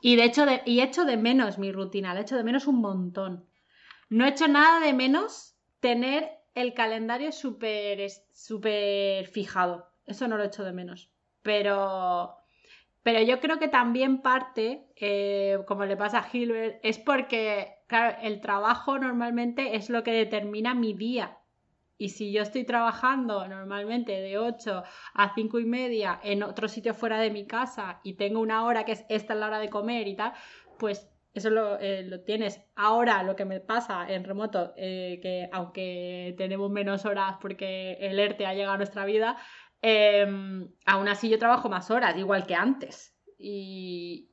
[0.00, 2.80] Y de hecho, de, y echo de menos mi rutina, la echo de menos un
[2.80, 3.44] montón.
[4.08, 9.90] No he hecho nada de menos tener el calendario súper súper fijado.
[10.06, 11.10] Eso no lo echo de menos.
[11.42, 12.36] Pero,
[13.02, 18.16] pero yo creo que también parte, eh, como le pasa a Hilbert, es porque, claro,
[18.22, 21.38] el trabajo normalmente es lo que determina mi día.
[22.00, 26.94] Y si yo estoy trabajando normalmente de 8 a 5 y media en otro sitio
[26.94, 29.68] fuera de mi casa y tengo una hora que es esta es la hora de
[29.68, 30.32] comer y tal,
[30.78, 32.60] pues eso lo, eh, lo tienes.
[32.74, 38.18] Ahora lo que me pasa en remoto, eh, que aunque tenemos menos horas porque el
[38.18, 39.36] ERTE ha llegado a nuestra vida,
[39.82, 40.26] eh,
[40.86, 43.14] aún así yo trabajo más horas, igual que antes.
[43.38, 44.30] Y,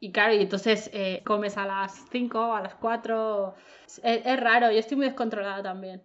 [0.00, 3.54] y claro, y entonces eh, comes a las 5, a las 4.
[3.86, 6.02] Es, es raro, yo estoy muy descontrolada también.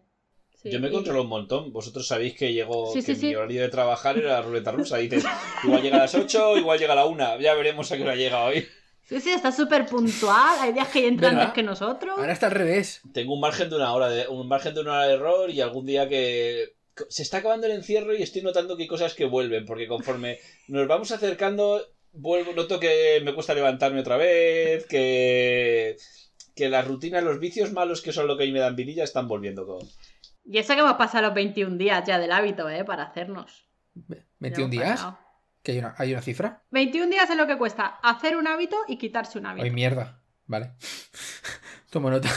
[0.56, 1.73] Sí, Yo me y- controlo un montón.
[1.73, 4.97] Vosotros sabéis que llego, Sí, que sí, mi horario de trabajar era la ruleta rusa.
[4.97, 5.25] Dices,
[5.63, 7.39] igual llega a las 8, igual llega a la 1.
[7.39, 8.63] Ya veremos a qué hora llega hoy.
[9.06, 10.58] Sí, sí, está súper puntual.
[10.60, 12.18] Hay días que entran antes que nosotros.
[12.18, 13.02] Ahora está al revés.
[13.13, 15.62] Tengo un margen de una hora de, un margen de una hora de error y
[15.62, 16.76] algún día que
[17.10, 20.39] se está acabando el encierro y estoy notando que hay cosas que vuelven, porque conforme
[20.68, 25.98] nos vamos acercando, vuelvo, noto que me cuesta levantarme otra vez, que
[26.56, 29.04] que las rutinas, los vicios malos que son lo que a mí me dan vidilla
[29.04, 29.80] están volviendo como...
[30.46, 32.84] Y eso que hemos pasado los 21 días ya del hábito, ¿eh?
[32.84, 33.66] Para hacernos.
[33.96, 34.92] ¿21 Ya hemos días?
[34.92, 35.20] pasado.
[35.63, 36.63] ¿Que hay una, hay una cifra?
[36.71, 39.63] 21 días es lo que cuesta hacer un hábito y quitarse un hábito.
[39.63, 40.21] Ay, mierda.
[40.45, 40.73] Vale.
[41.89, 42.30] Tomo nota.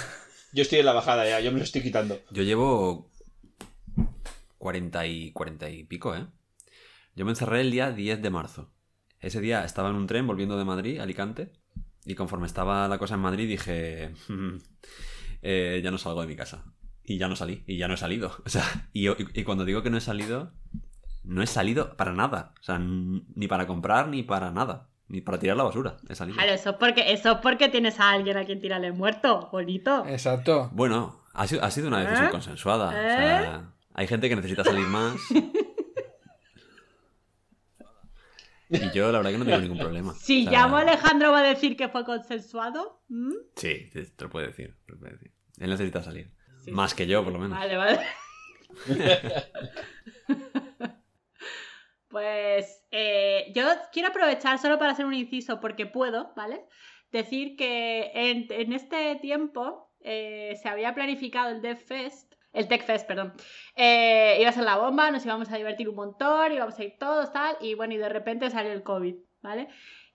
[0.53, 2.21] Yo estoy en la bajada ya, yo me lo estoy quitando.
[2.31, 3.11] Yo llevo
[4.59, 6.27] 40 y, 40 y pico, ¿eh?
[7.15, 8.73] Yo me encerré el día 10 de marzo.
[9.21, 11.51] Ese día estaba en un tren volviendo de Madrid, Alicante,
[12.05, 14.57] y conforme estaba la cosa en Madrid dije, "Mm,
[15.43, 16.65] eh, ya no salgo de mi casa.
[17.03, 18.33] Y ya no salí, y ya no he salido.
[18.47, 20.53] O sea, y, y- y cuando digo que no he salido,
[21.27, 22.55] no he salido para nada.
[22.61, 24.89] O sea, ni para comprar, ni para nada.
[25.09, 25.99] Ni para tirar la basura.
[26.09, 26.37] He salido.
[26.37, 30.05] Claro, eso es porque, eso es porque tienes a alguien a quien tirarle muerto, bonito.
[30.07, 30.71] Exacto.
[30.73, 32.31] Bueno, ha sido, ha sido una decisión ¿Eh?
[32.31, 32.89] consensuada.
[32.89, 35.15] O sea, hay gente que necesita salir más.
[38.69, 40.13] Y yo, la verdad, que no tengo ningún problema.
[40.15, 43.01] Si O sea, llamo a Alejandro va a decir que fue consensuado.
[43.09, 43.31] ¿Mm?
[43.55, 44.77] Sí, te te lo puede decir.
[44.85, 45.33] te lo puede decir.
[45.59, 46.33] Él necesita salir.
[46.65, 46.97] Sí, Más sí.
[46.97, 47.57] que yo, por lo menos.
[47.57, 48.01] Vale, vale.
[52.17, 56.65] pues eh, yo quiero aprovechar solo para hacer un inciso porque puedo, ¿vale?
[57.13, 63.07] Decir que en, este tiempo eh, se había planificado el Dev Fest, el Tech Fest,
[63.07, 63.35] perdón.
[63.75, 66.97] Eh, iba a ser la bomba, nos íbamos a divertir un montón, íbamos a ir
[66.99, 69.69] todos, tal, y bueno, y de repente salió el COVID, ¿vale?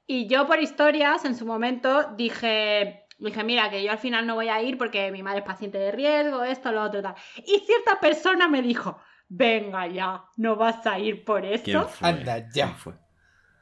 [0.07, 4.33] Y yo por historias, en su momento, dije, dije, mira, que yo al final no
[4.33, 7.13] voy a ir porque mi madre es paciente de riesgo, esto, lo otro, tal.
[7.45, 8.99] Y cierta persona me dijo,
[9.31, 11.87] venga ya, no vas a ir por ¿Quién esto.
[11.87, 12.09] fue?
[12.09, 12.51] Anda, ya.
[12.51, 12.93] ¿Quién fue?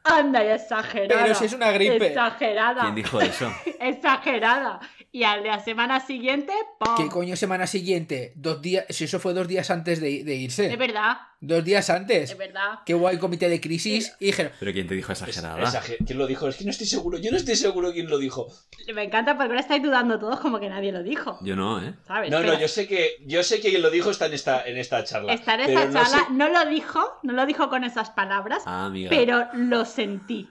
[0.03, 1.21] Anda, ya exagerada.
[1.23, 2.07] Pero si es una gripe.
[2.07, 2.81] Exagerada.
[2.81, 3.51] ¿Quién dijo eso?
[3.79, 4.79] Exagerada.
[5.11, 6.95] Y al de la semana siguiente, ¡pum!
[6.95, 8.31] ¿Qué coño semana siguiente?
[8.35, 8.85] Dos días.
[8.89, 10.71] Si eso fue dos días antes de, de irse.
[10.71, 12.31] Es verdad, Dos días antes.
[12.31, 12.79] es verdad.
[12.85, 14.13] Qué guay comité de crisis.
[14.19, 15.63] Y dijeron, ¿Pero quién te dijo Es- exagerada?
[15.63, 16.47] exager- ¿Quién lo dijo?
[16.49, 17.17] Es que no estoy seguro.
[17.17, 18.47] Yo no estoy seguro quién lo dijo.
[18.93, 21.39] Me encanta porque ahora estáis dudando todos como que nadie lo dijo.
[21.41, 21.93] Yo no, ¿eh?
[22.05, 22.29] ¿Sabes?
[22.29, 24.77] No, no, yo sé que yo sé que quien lo dijo está en esta, en
[24.77, 25.33] esta charla.
[25.33, 28.61] Estar en esta no sé- charla no lo dijo, no lo dijo con esas palabras,
[28.65, 29.09] Ah, amiga.
[29.09, 30.49] pero lo sentí.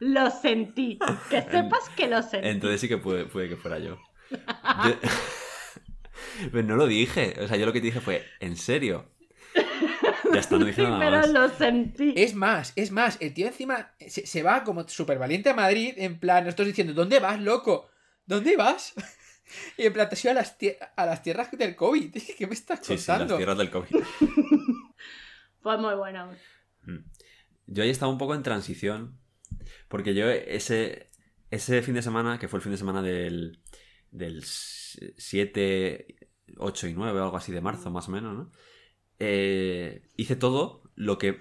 [0.00, 0.98] Lo sentí.
[1.30, 2.48] Que sepas que lo sentí.
[2.48, 3.98] Entonces sí que puede, puede que fuera yo.
[4.30, 4.98] Yo-
[6.52, 7.34] Pero no lo dije.
[7.40, 9.10] O sea, yo lo que te dije fue, ¿en serio?
[10.32, 11.30] Ya está, no dije Sí, nada pero más.
[11.30, 12.12] lo sentí.
[12.16, 15.94] Es más, es más, el tío encima se, se va como súper valiente a Madrid,
[15.96, 17.88] en plan, nosotros diciendo, ¿dónde vas, loco?
[18.26, 18.94] ¿Dónde vas?
[19.76, 20.56] Y en plan, te has ido a las,
[20.96, 22.16] a las tierras del COVID.
[22.38, 23.36] ¿Qué me estás Sí, sí, las contando?
[23.36, 23.94] tierras del COVID.
[25.60, 26.30] Fue muy bueno.
[27.66, 29.18] Yo ahí estaba un poco en transición.
[29.88, 31.10] Porque yo ese,
[31.50, 33.60] ese fin de semana, que fue el fin de semana del,
[34.10, 38.52] del 7, 8 y 9 o algo así de marzo más o menos, ¿no?
[39.18, 41.40] Eh, hice todo lo que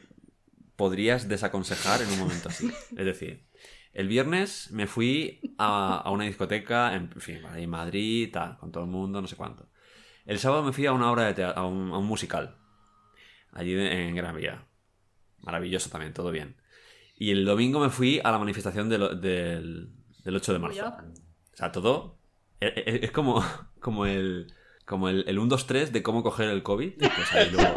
[0.75, 2.71] podrías desaconsejar en un momento así.
[2.97, 3.47] Es decir,
[3.93, 8.71] el viernes me fui a, a una discoteca, en fin, ahí en Madrid, tal, con
[8.71, 9.69] todo el mundo, no sé cuánto.
[10.25, 12.57] El sábado me fui a una obra de teatro, a un, a un musical,
[13.51, 14.67] allí en Gran Vía.
[15.43, 16.55] Maravilloso también, todo bien.
[17.15, 19.89] Y el domingo me fui a la manifestación del, del,
[20.23, 20.87] del 8 de marzo.
[20.87, 22.17] O sea, todo.
[22.59, 23.43] Es, es- es como,
[23.79, 24.51] como el.
[24.85, 26.95] Como el, el 1, 2, 3 de cómo coger el COVID.
[26.97, 27.73] Pues ahí luego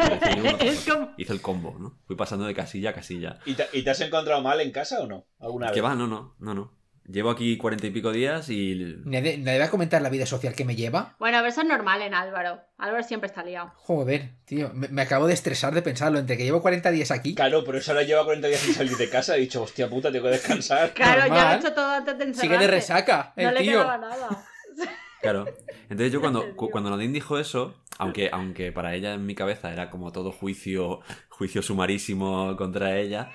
[0.65, 1.99] hice, como- hice el combo, ¿no?
[2.07, 3.39] Fui pasando de casilla a casilla.
[3.47, 5.25] ¿Y te, y te has encontrado mal en casa o no?
[5.39, 5.85] ¿Alguna Que vez?
[5.85, 6.73] va, no, no, no, no.
[7.09, 8.97] Llevo aquí cuarenta y pico días y.
[9.05, 11.15] ¿Nadie, va a comentar la vida social que me lleva?
[11.21, 12.61] Bueno, pero eso es normal en Álvaro.
[12.79, 13.71] Álvaro siempre está liado.
[13.77, 16.19] Joder, tío, me, me acabo de estresar de pensarlo.
[16.19, 17.37] Entre que llevo 40 días aquí.
[17.37, 19.37] Claro, pero eso ahora lleva 40 días sin salir de casa.
[19.37, 20.93] He dicho, hostia puta, tengo que descansar.
[20.95, 22.41] Claro, ya lo he hecho todo antes de encerrarse.
[22.55, 23.71] Sigue de resaca, el No le tío.
[23.73, 24.29] quedaba nada.
[25.23, 25.47] Claro.
[25.85, 29.73] Entonces yo cuando, cu- cuando Nadine dijo eso, aunque, aunque para ella en mi cabeza
[29.73, 33.31] era como todo juicio, juicio sumarísimo contra ella,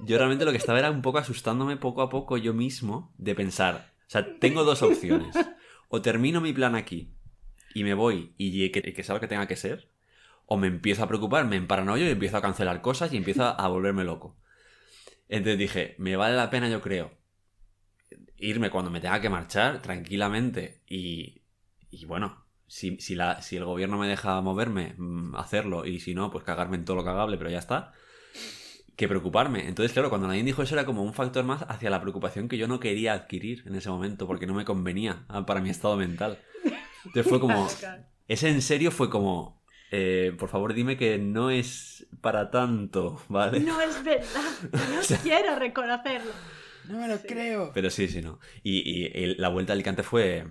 [0.00, 3.34] yo realmente lo que estaba era un poco asustándome poco a poco yo mismo de
[3.34, 5.36] pensar, o sea, tengo dos opciones.
[5.94, 7.12] O termino mi plan aquí
[7.74, 9.90] y me voy y que, que lo que tenga que ser,
[10.46, 13.68] o me empiezo a preocupar, me emparanoio y empiezo a cancelar cosas y empiezo a
[13.68, 14.34] volverme loco.
[15.28, 17.12] Entonces dije, me vale la pena, yo creo,
[18.38, 21.42] irme cuando me tenga que marchar tranquilamente y,
[21.90, 26.14] y bueno, si, si, la, si el gobierno me deja moverme, mm, hacerlo y si
[26.14, 27.92] no, pues cagarme en todo lo cagable, pero ya está.
[28.96, 29.66] Que preocuparme.
[29.68, 32.58] Entonces, claro, cuando nadie dijo eso era como un factor más hacia la preocupación que
[32.58, 35.96] yo no quería adquirir en ese momento porque no me convenía ah, para mi estado
[35.96, 36.38] mental.
[37.06, 37.66] Entonces fue como...
[38.28, 39.62] Ese en serio fue como...
[39.90, 43.60] eh, por favor, dime que no es para tanto, ¿vale?
[43.60, 44.26] No es verdad.
[44.72, 46.30] No quiero reconocerlo.
[46.88, 47.26] No me lo Sí.
[47.28, 47.72] creo.
[47.74, 48.38] Pero sí, sí, no.
[48.62, 48.78] Y,
[49.08, 50.46] y la vuelta a Alicante fue,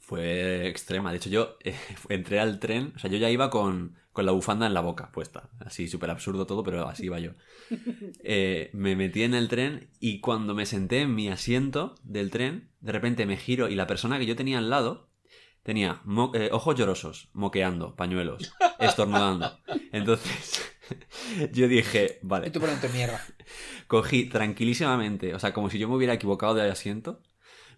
[0.00, 1.10] fue extrema.
[1.10, 1.74] De hecho, yo eh,
[2.08, 5.12] entré al tren, o sea, yo ya iba con, con la bufanda en la boca
[5.12, 5.48] puesta.
[5.60, 7.34] Así súper absurdo todo, pero así iba yo.
[8.24, 12.72] Eh, me metí en el tren y cuando me senté en mi asiento del tren,
[12.80, 15.08] de repente me giro y la persona que yo tenía al lado
[15.62, 16.02] tenía
[16.34, 19.56] eh, ojos llorosos, moqueando, pañuelos, estornudando.
[19.92, 20.68] Entonces
[21.52, 23.24] yo dije, Y vale, tú poniendo mierda.
[23.86, 27.22] cogí tranquilísimamente, o sea, como si yo me hubiera equivocado de asiento,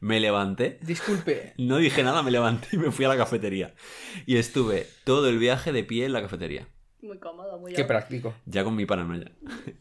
[0.00, 1.54] me levanté Disculpe.
[1.58, 3.74] no dije nada, me levanté y me fui a la cafetería.
[4.26, 6.66] Y estuve todo el viaje de pie en la cafetería.
[7.02, 8.34] Muy cómodo, muy Qué práctico.
[8.44, 9.30] Ya con mi paranoia.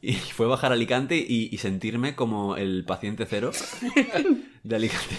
[0.01, 3.51] Y fue bajar a Alicante y, y sentirme como el paciente cero
[4.63, 5.15] de Alicante.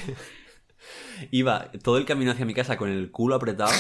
[1.30, 3.72] Iba todo el camino hacia mi casa con el culo apretado.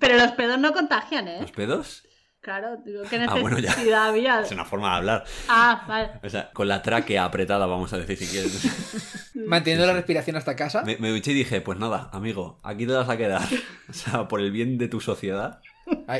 [0.00, 1.38] Pero los pedos no contagian, ¿eh?
[1.42, 2.04] ¿Los pedos?
[2.44, 3.70] Claro, digo, ¿qué Ah, bueno, ya.
[3.70, 4.40] necesidad había?
[4.42, 5.24] Es una forma de hablar.
[5.48, 6.10] Ah, vale.
[6.22, 9.32] O sea, con la tráquea apretada, vamos a decir si quieres.
[9.34, 10.82] Manteniendo la respiración hasta casa.
[10.82, 13.40] Me, me duché y dije, pues nada, amigo, aquí te vas a quedar.
[13.88, 15.60] O sea, por el bien de tu sociedad,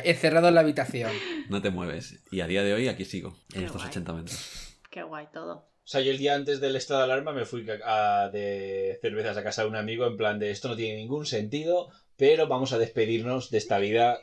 [0.03, 1.11] Encerrado en la habitación.
[1.49, 2.19] no te mueves.
[2.31, 3.89] Y a día de hoy aquí sigo, en Qué estos guay.
[3.91, 4.77] 80 metros.
[4.89, 5.53] Qué guay todo.
[5.57, 9.37] O sea, yo el día antes del estado de alarma me fui a- de cervezas
[9.37, 12.73] a casa de un amigo en plan de esto no tiene ningún sentido, pero vamos
[12.73, 14.17] a despedirnos de esta vida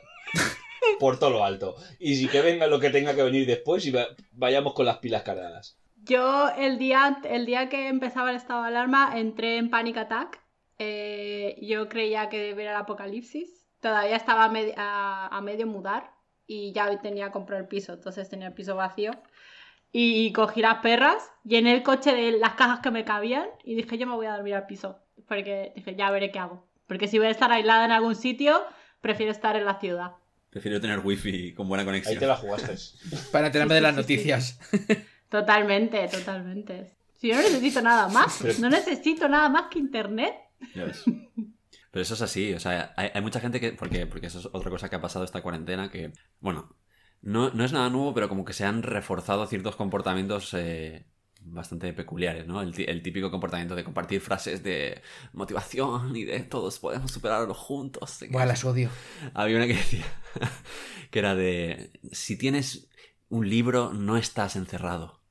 [0.99, 1.75] por todo lo alto.
[1.99, 4.97] Y si que venga lo que tenga que venir después y va- vayamos con las
[4.97, 5.77] pilas cargadas.
[6.03, 10.41] Yo el día, el día que empezaba el estado de alarma entré en Panic Attack.
[10.79, 13.65] Eh, yo creía que era el apocalipsis.
[13.79, 16.11] Todavía estaba a, medi- a- a medio mudar
[16.45, 19.11] y ya tenía que comprar el piso, entonces tenía el piso vacío.
[19.91, 23.97] Y cogí las perras, llené el coche de las cajas que me cabían y dije
[23.97, 24.99] yo me voy a dormir al piso.
[25.27, 26.65] Porque dije ya veré qué hago.
[26.87, 28.61] Porque si voy a estar aislada en algún sitio,
[29.01, 30.13] prefiero estar en la ciudad.
[30.53, 32.19] Prefiero tener wifi con buena Ahí conexión.
[32.19, 32.75] te la jugaste.
[33.31, 34.13] Para enterarme de las Sí, sí, sí.
[34.29, 34.59] noticias.
[35.29, 36.91] Totalmente, totalmente.
[37.19, 40.33] Si yo no necesito nada más, no necesito nada más que internet.
[40.75, 41.03] Ya ves.
[41.91, 43.73] Pero eso es así, o sea, hay, hay mucha gente que.
[43.73, 46.11] Porque, porque eso es otra cosa que ha pasado esta cuarentena, que.
[46.39, 46.75] Bueno,
[47.21, 51.05] no, no es nada nuevo, pero como que se han reforzado ciertos comportamientos eh,
[51.45, 52.61] bastante peculiares, ¿no?
[52.61, 55.01] El, típico comportamiento de compartir frases de
[55.33, 58.19] motivación y de todos podemos superarlo juntos.
[58.29, 58.89] Buah, las odio.
[59.33, 60.05] Había una que decía
[61.11, 62.87] que era de si tienes
[63.29, 65.21] un libro no estás encerrado.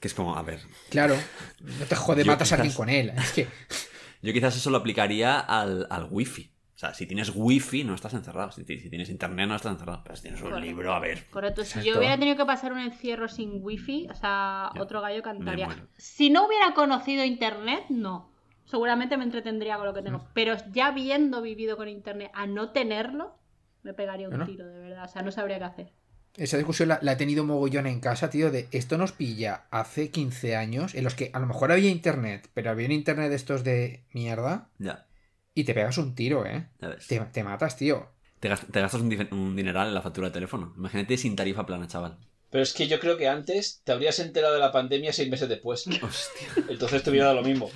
[0.00, 1.16] Que es como, a ver, Claro.
[1.60, 3.12] No te jode, matas a alguien quizás- con él.
[3.16, 3.46] Es que.
[4.22, 6.51] yo quizás eso lo aplicaría al, al wifi.
[6.82, 8.50] O sea, si tienes wifi no estás encerrado.
[8.50, 10.00] Si, ti- si tienes internet no estás encerrado.
[10.02, 10.66] Pero si tienes un Correcto.
[10.66, 11.26] libro, a ver.
[11.30, 15.22] Correcto, si yo hubiera tenido que pasar un encierro sin wifi, o sea, otro gallo
[15.22, 15.68] cantaría.
[15.96, 18.32] Si no hubiera conocido internet, no.
[18.64, 20.26] Seguramente me entretendría con lo que tengo.
[20.34, 23.36] Pero ya habiendo vivido con internet, a no tenerlo,
[23.84, 25.04] me pegaría un tiro, de verdad.
[25.04, 25.92] O sea, no sabría qué hacer.
[26.36, 30.10] Esa discusión la, la he tenido mogollón en casa, tío, de esto nos pilla hace
[30.10, 33.36] 15 años, en los que a lo mejor había internet, pero había un internet de
[33.36, 35.06] estos de mierda, Ya,
[35.54, 36.68] y te pegas un tiro, ¿eh?
[36.80, 37.06] ya ves.
[37.06, 38.08] Te, te matas, tío.
[38.40, 40.72] Te, gast- te gastas un, un dineral en la factura de teléfono.
[40.76, 42.18] Imagínate sin tarifa plana, chaval.
[42.50, 45.48] Pero es que yo creo que antes te habrías enterado de la pandemia seis meses
[45.48, 45.86] después.
[46.02, 46.48] Hostia.
[46.68, 47.70] Entonces te hubiera dado lo mismo.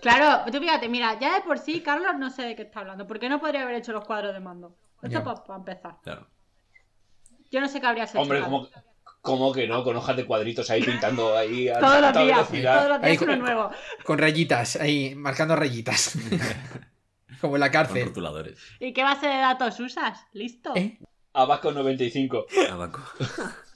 [0.00, 3.06] Claro, tú fíjate, mira, ya de por sí, Carlos no sé de qué está hablando.
[3.06, 4.76] ¿Por qué no podría haber hecho los cuadros de mando?
[5.02, 5.96] Esto para empezar.
[6.02, 6.26] Claro.
[7.50, 8.20] Yo no sé qué habrías hecho.
[8.22, 8.70] Hombre, Carlos.
[8.70, 8.84] ¿cómo,
[9.20, 9.84] cómo que no?
[9.84, 12.76] Con hojas de cuadritos ahí pintando ahí a Todos los días, velocidad.
[12.78, 13.70] todos los días Ahí, uno con- nuevo.
[14.04, 16.16] Con rayitas, ahí, marcando rayitas.
[17.42, 18.06] Como en la Con cárcel.
[18.06, 18.58] rotuladores.
[18.80, 20.24] ¿Y qué base de datos usas?
[20.32, 20.74] ¿Listo?
[20.76, 20.98] ¿Eh?
[21.34, 22.46] Abaco 95.
[22.70, 23.00] Abaco.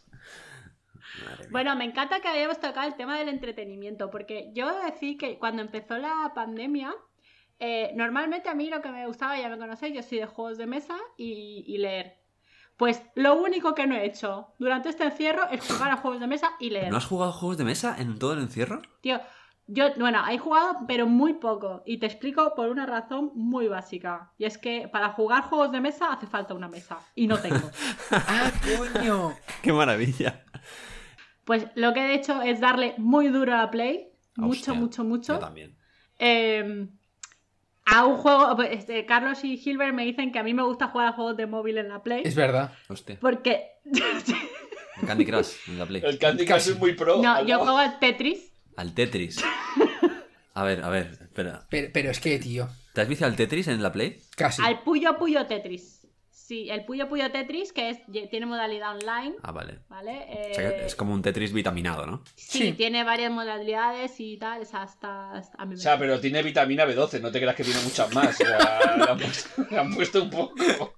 [1.50, 5.16] Bueno, me encanta que hayamos tocado el tema del entretenimiento, porque yo he de decir
[5.16, 6.94] que cuando empezó la pandemia,
[7.58, 10.58] eh, normalmente a mí lo que me gustaba, ya me conocéis, yo soy de juegos
[10.58, 12.18] de mesa y, y leer.
[12.76, 16.26] Pues lo único que no he hecho durante este encierro es jugar a juegos de
[16.26, 16.90] mesa y leer.
[16.90, 18.82] ¿No has jugado juegos de mesa en todo el encierro?
[19.00, 19.20] Tío,
[19.68, 21.82] yo, bueno, he jugado, pero muy poco.
[21.86, 24.32] Y te explico por una razón muy básica.
[24.38, 26.98] Y es que para jugar juegos de mesa hace falta una mesa.
[27.14, 27.70] Y no tengo.
[28.10, 28.52] ¡Ah,
[28.94, 29.34] coño!
[29.62, 30.44] ¡Qué maravilla!
[31.44, 34.08] Pues lo que he hecho es darle muy duro a la Play.
[34.36, 35.34] Mucho, Hostia, mucho, mucho.
[35.34, 35.76] Yo también.
[36.18, 36.88] Eh,
[37.86, 38.54] a un juego.
[38.56, 41.36] pues, este, Carlos y Gilbert me dicen que a mí me gusta jugar a juegos
[41.36, 42.22] de móvil en la Play.
[42.24, 42.72] Es verdad.
[42.88, 43.18] Hostia.
[43.20, 43.70] Porque.
[43.84, 46.02] El Candy Crush en la Play.
[46.04, 47.22] El Candy Crush es muy pro.
[47.22, 48.52] no, yo juego al Tetris.
[48.76, 49.42] Al Tetris.
[50.54, 51.66] A ver, a ver, espera.
[51.68, 54.20] Pero, pero es que, tío, ¿Te has visto al Tetris en la Play?
[54.36, 54.62] casi.
[54.62, 56.06] Al Puyo Puyo Tetris.
[56.30, 57.98] Sí, el Puyo Puyo Tetris, que es,
[58.30, 59.34] tiene modalidad online.
[59.42, 59.80] Ah, vale.
[59.88, 60.26] ¿Vale?
[60.50, 62.22] O sea que Eh, es como un Tetris vitaminado, ¿no?
[62.36, 62.72] Sí, Sí.
[62.72, 66.42] tiene varias modalidades y tal, es hasta, hasta- a mí O me- sea, pero tiene
[66.42, 68.40] vitamina B12, no te creas que tiene muchas más.
[68.40, 68.56] O sea,
[68.96, 70.94] le han puesto, le han puesto un poco.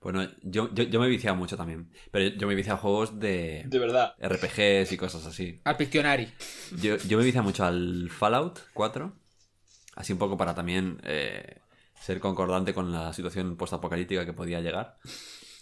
[0.00, 1.90] Bueno, yo, yo, yo me he viciado mucho también.
[2.12, 4.14] Pero yo me he viciado a juegos de De verdad.
[4.20, 5.60] RPGs y cosas así.
[5.64, 6.28] Al Pictionary.
[6.80, 9.12] Yo, yo me he viciado mucho al Fallout 4.
[9.96, 11.60] Así un poco para también eh,
[12.00, 14.96] ser concordante con la situación postapocalíptica que podía llegar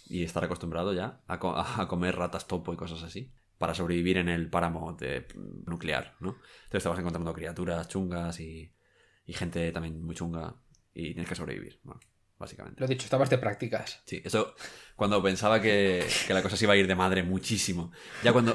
[0.07, 4.17] y estar acostumbrado ya a, co- a comer ratas topo y cosas así para sobrevivir
[4.17, 5.25] en el páramo de-
[5.65, 6.37] nuclear, ¿no?
[6.65, 8.71] Entonces te vas encontrando criaturas chungas y,
[9.25, 10.55] y gente también muy chunga
[10.93, 11.99] y tienes que sobrevivir, ¿no?
[12.39, 12.79] Básicamente.
[12.81, 14.01] Lo dicho, estabas de prácticas.
[14.05, 14.53] Sí, eso
[14.95, 17.91] cuando pensaba que, que la cosa se iba a ir de madre muchísimo.
[18.23, 18.51] Ya cuando,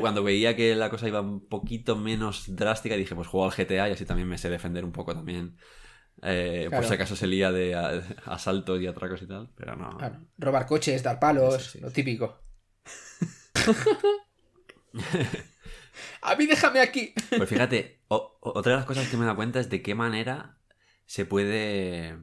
[0.00, 3.88] cuando veía que la cosa iba un poquito menos drástica, dije, pues juego al GTA
[3.88, 5.56] y así también me sé defender un poco también.
[6.22, 6.82] Eh, Claro.
[6.82, 9.96] Por si acaso se lía de a- asaltos y atracos y tal, pero no.
[9.96, 11.80] Claro, robar coches, dar palos, sí.
[11.80, 12.38] lo típico.
[16.22, 17.14] A mí déjame aquí.
[17.36, 19.94] Pues fíjate, o- otra de las cosas que me he dado cuenta es de qué
[19.94, 20.58] manera
[21.06, 22.18] se puede,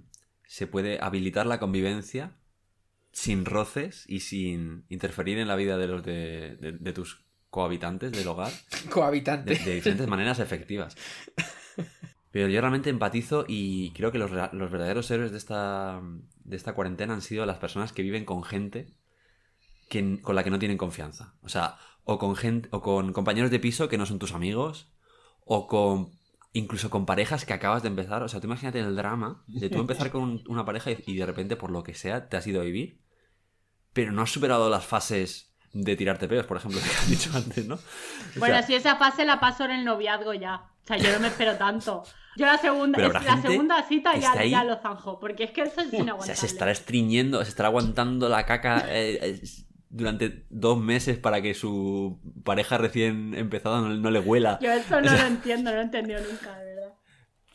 [0.48, 2.36] se puede habilitar la convivencia
[3.12, 8.12] sin roces y sin interferir en la vida de los de, de- de tus cohabitantes
[8.12, 8.52] del hogar
[8.84, 9.56] de, Cohabitante.
[9.56, 10.96] de diferentes maneras efectivas.
[12.32, 16.02] Pero yo realmente empatizo y creo que los, los verdaderos héroes de esta,
[16.44, 18.94] de esta cuarentena han sido las personas que viven con gente
[19.90, 21.34] que, con la que no tienen confianza.
[21.42, 24.92] O sea, o con, gente, o con compañeros de piso que no son tus amigos,
[25.46, 26.12] o con
[26.58, 28.24] incluso con parejas que acabas de empezar.
[28.24, 31.16] O sea, tú imagínate el drama de tú empezar con un- una pareja y, y
[31.16, 33.02] de repente, por lo que sea, te has ido a vivir,
[33.94, 37.66] pero no has superado las fases de tirarte peos, por ejemplo, que has dicho antes,
[37.68, 37.76] ¿no?
[37.76, 37.80] O
[38.40, 40.56] Bueno, sea, si esa fase la paso en el noviazgo ya.
[40.84, 42.04] O sea, yo no me espero tanto.
[42.38, 44.52] Yo la segunda, es- la segunda cita ya, ahí.
[44.52, 45.20] ya lo zanjo.
[45.20, 46.36] Porque es que eso es O sea, inaguantable.
[46.40, 49.42] se estará estreñiendo, se estará aguantando la caca eh, eh,
[49.90, 54.60] durante dos meses para que su pareja recién empezada no, no le huela.
[54.62, 56.94] Yo eso no O sea- lo entiendo, no lo he entendido nunca, de verdad.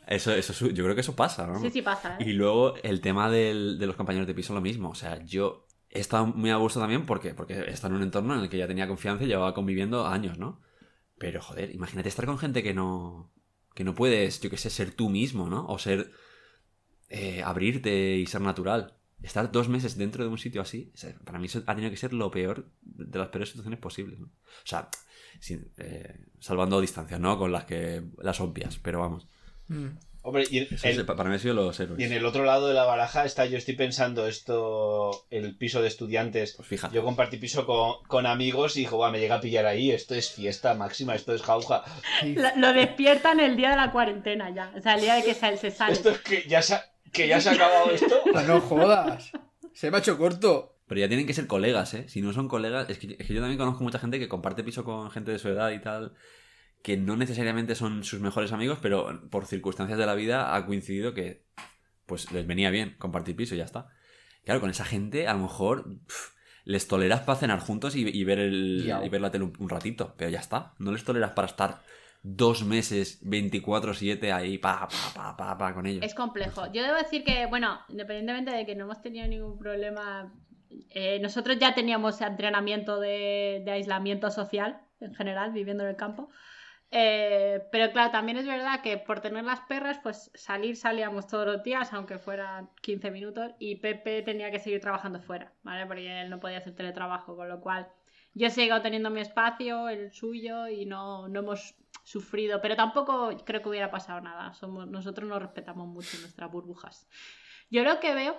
[0.07, 1.59] Eso, eso, yo creo que eso pasa, ¿no?
[1.61, 2.25] Sí, sí pasa, ¿eh?
[2.29, 4.89] Y luego el tema del- de los compañeros de piso, lo mismo.
[4.89, 8.33] O sea, yo he estado muy a gusto también porque, porque estado en un entorno
[8.35, 10.59] en el que ya tenía confianza y llevaba conviviendo años, ¿no?
[11.17, 13.31] Pero, joder, imagínate estar con gente que no.
[13.75, 15.65] que no puedes, yo qué sé, ser tú mismo, ¿no?
[15.67, 16.11] O ser.
[17.09, 18.95] eh, abrirte y ser natural.
[19.23, 21.89] Estar dos meses dentro de un sitio así, o sea, para mí eso ha tenido
[21.89, 24.27] que ser lo peor de las peores situaciones posibles, ¿no?
[24.27, 24.89] O sea,
[25.39, 27.37] sin- eh, salvando distancias, ¿no?
[27.37, 28.03] Con las que.
[28.21, 29.27] las obvias, pero vamos.
[29.69, 29.87] Mm.
[30.25, 31.99] Hombre, y, Eso el- es- para mí ha sido los héroes.
[31.99, 35.81] y en el otro lado de la baraja está, yo estoy pensando esto, el piso
[35.81, 36.53] de estudiantes.
[36.55, 36.95] Pues fíjate.
[36.95, 40.15] Yo compartí piso con, con amigos y dijo, va, me llega a pillar ahí, esto
[40.15, 41.83] es fiesta máxima, esto es jauja.
[42.23, 44.71] Lo, lo despiertan el día de la cuarentena ya.
[44.77, 45.91] O sea, el día de que se, se sale.
[45.93, 48.21] Esto es que ya se ha, que ya se ha acabado esto.
[48.35, 49.31] Ah, no jodas.
[49.73, 50.71] Se me ha hecho corto.
[50.87, 52.09] Pero ya tienen que ser colegas, ¿eh?
[52.09, 54.63] Si no son colegas, es que, es que yo también conozco mucha gente que comparte
[54.63, 56.13] piso con gente de su edad y tal,
[56.81, 61.13] que no necesariamente son sus mejores amigos, pero por circunstancias de la vida ha coincidido
[61.13, 61.45] que
[62.05, 63.87] pues les venía bien compartir piso y ya está.
[64.43, 65.85] Claro, con esa gente a lo mejor
[66.65, 69.69] les toleras para cenar juntos y, y ver el, y ver la tele un, un
[69.69, 70.73] ratito, pero ya está.
[70.79, 71.81] No les toleras para estar
[72.23, 76.03] dos meses 24-7 ahí pa, pa, pa, pa, pa con ellos.
[76.03, 76.71] Es complejo.
[76.71, 80.33] Yo debo decir que, bueno, independientemente de que no hemos tenido ningún problema,
[80.89, 86.29] eh, nosotros ya teníamos entrenamiento de, de aislamiento social en general, viviendo en el campo.
[86.95, 91.45] Eh, pero claro, también es verdad que por tener las perras, pues salir salíamos todos
[91.45, 95.87] los días, aunque fueran 15 minutos, y Pepe tenía que seguir trabajando fuera, ¿vale?
[95.87, 97.89] Porque él no podía hacer teletrabajo, con lo cual
[98.33, 103.31] yo he seguido teniendo mi espacio, el suyo, y no, no hemos sufrido, pero tampoco
[103.45, 104.53] creo que hubiera pasado nada.
[104.53, 107.07] Somos, nosotros nos respetamos mucho nuestras burbujas.
[107.69, 108.35] Yo lo que veo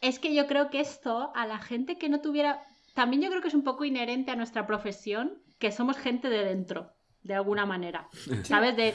[0.00, 2.62] es que yo creo que esto a la gente que no tuviera,
[2.94, 6.44] también yo creo que es un poco inherente a nuestra profesión, que somos gente de
[6.44, 8.08] dentro, de alguna manera.
[8.44, 8.76] ¿Sabes?
[8.76, 8.94] De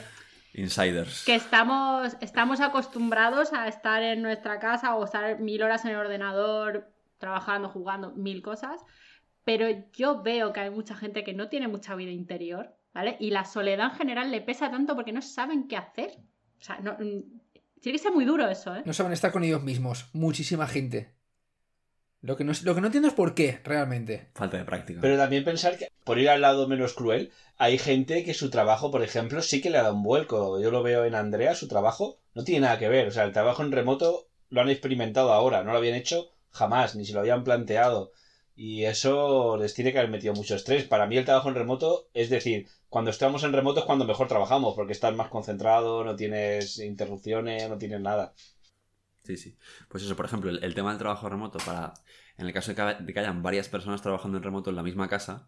[0.54, 1.26] Insiders.
[1.26, 5.98] que estamos, estamos acostumbrados a estar en nuestra casa o estar mil horas en el
[5.98, 8.80] ordenador, trabajando, jugando, mil cosas.
[9.44, 13.18] Pero yo veo que hay mucha gente que no tiene mucha vida interior, ¿vale?
[13.20, 16.12] Y la soledad en general le pesa tanto porque no saben qué hacer.
[16.60, 17.42] O sea, no, mm,
[17.82, 18.84] tiene que ser muy duro eso, ¿eh?
[18.86, 20.10] No saben estar con ellos mismos.
[20.14, 21.14] Muchísima gente.
[22.22, 24.30] Lo que no, lo que no entiendo es por qué, realmente.
[24.34, 25.02] Falta de práctica.
[25.02, 28.92] Pero también pensar que, por ir al lado menos cruel, hay gente que su trabajo,
[28.92, 30.62] por ejemplo, sí que le ha dado un vuelco.
[30.62, 33.10] Yo lo veo en Andrea, su trabajo no tiene nada que ver.
[33.10, 36.96] O sea, el trabajo en remoto lo han experimentado ahora, no lo habían hecho jamás,
[36.96, 38.14] ni se lo habían planteado.
[38.56, 40.86] Y eso les tiene que haber metido mucho estrés.
[40.86, 44.28] Para mí el trabajo en remoto, es decir, cuando estamos en remoto es cuando mejor
[44.28, 48.34] trabajamos, porque estás más concentrado, no tienes interrupciones, no tienes nada.
[49.24, 49.58] Sí, sí.
[49.89, 51.93] Pues eso, por ejemplo, el, tema del trabajo remoto, para
[52.38, 55.47] en el caso de que hayan varias personas trabajando en remoto en la misma casa,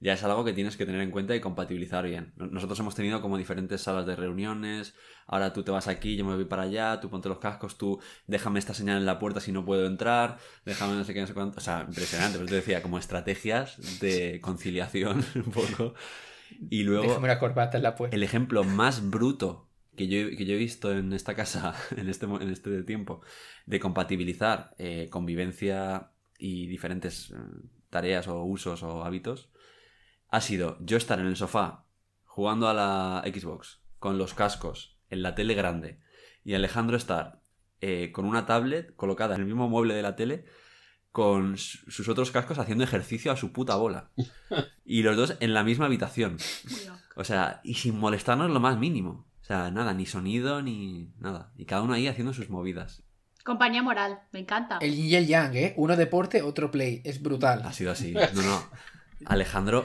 [0.00, 2.32] ya es algo que tienes que tener en cuenta y compatibilizar bien.
[2.36, 4.94] No- Nosotros hemos tenido como diferentes salas de reuniones,
[5.26, 8.00] ahora tú te vas aquí, yo me voy para allá, tú ponte los cascos, tú
[8.26, 11.26] déjame esta señal en la puerta si no puedo entrar, déjame no sé qué, no
[11.26, 11.58] sé cuánto.
[11.58, 15.94] O sea, impresionante, pero te decía, como estrategias de conciliación un poco.
[16.70, 17.04] Y luego...
[17.04, 18.14] Déjame una corbata en la puerta.
[18.16, 22.26] El ejemplo más bruto que yo, que yo he visto en esta casa, en este,
[22.26, 23.22] en este tiempo,
[23.64, 27.36] de compatibilizar eh, convivencia y diferentes eh,
[27.90, 29.48] tareas o usos o hábitos,
[30.28, 31.84] ha sido yo estar en el sofá
[32.24, 36.00] jugando a la Xbox con los cascos en la tele grande
[36.44, 37.40] y Alejandro estar
[37.80, 40.44] eh, con una tablet colocada en el mismo mueble de la tele
[41.12, 44.10] con su- sus otros cascos haciendo ejercicio a su puta bola.
[44.88, 46.36] Y los dos en la misma habitación.
[47.16, 49.26] O sea, y sin molestarnos lo más mínimo.
[49.40, 51.52] O sea, nada, ni sonido ni nada.
[51.56, 53.02] Y cada uno ahí haciendo sus movidas.
[53.44, 54.78] Compañía moral, me encanta.
[54.80, 55.74] El yin y el yang, ¿eh?
[55.76, 57.00] Uno deporte, otro play.
[57.04, 57.62] Es brutal.
[57.64, 58.12] Ha sido así.
[58.34, 58.62] No, no.
[59.24, 59.84] Alejandro,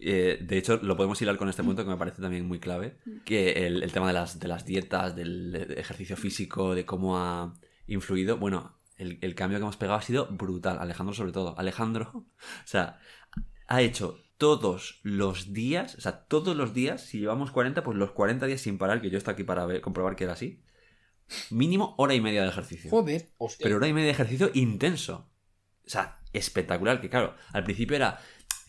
[0.00, 2.98] eh, de hecho, lo podemos hilar con este punto que me parece también muy clave.
[3.24, 7.54] Que el, el tema de las, de las dietas, del ejercicio físico, de cómo ha
[7.86, 8.36] influido.
[8.36, 10.78] Bueno, el, el cambio que hemos pegado ha sido brutal.
[10.80, 11.58] Alejandro, sobre todo.
[11.58, 12.26] Alejandro, o
[12.66, 12.98] sea,
[13.66, 18.10] ha hecho todos los días, o sea, todos los días, si llevamos 40, pues los
[18.12, 20.62] 40 días sin parar, que yo estoy aquí para ver- comprobar que era así.
[21.50, 22.90] Mínimo hora y media de ejercicio.
[22.90, 23.30] Joder.
[23.38, 23.64] Hostia.
[23.64, 25.30] Pero hora y media de ejercicio intenso.
[25.86, 27.00] O sea, espectacular.
[27.00, 28.20] Que claro, al principio era.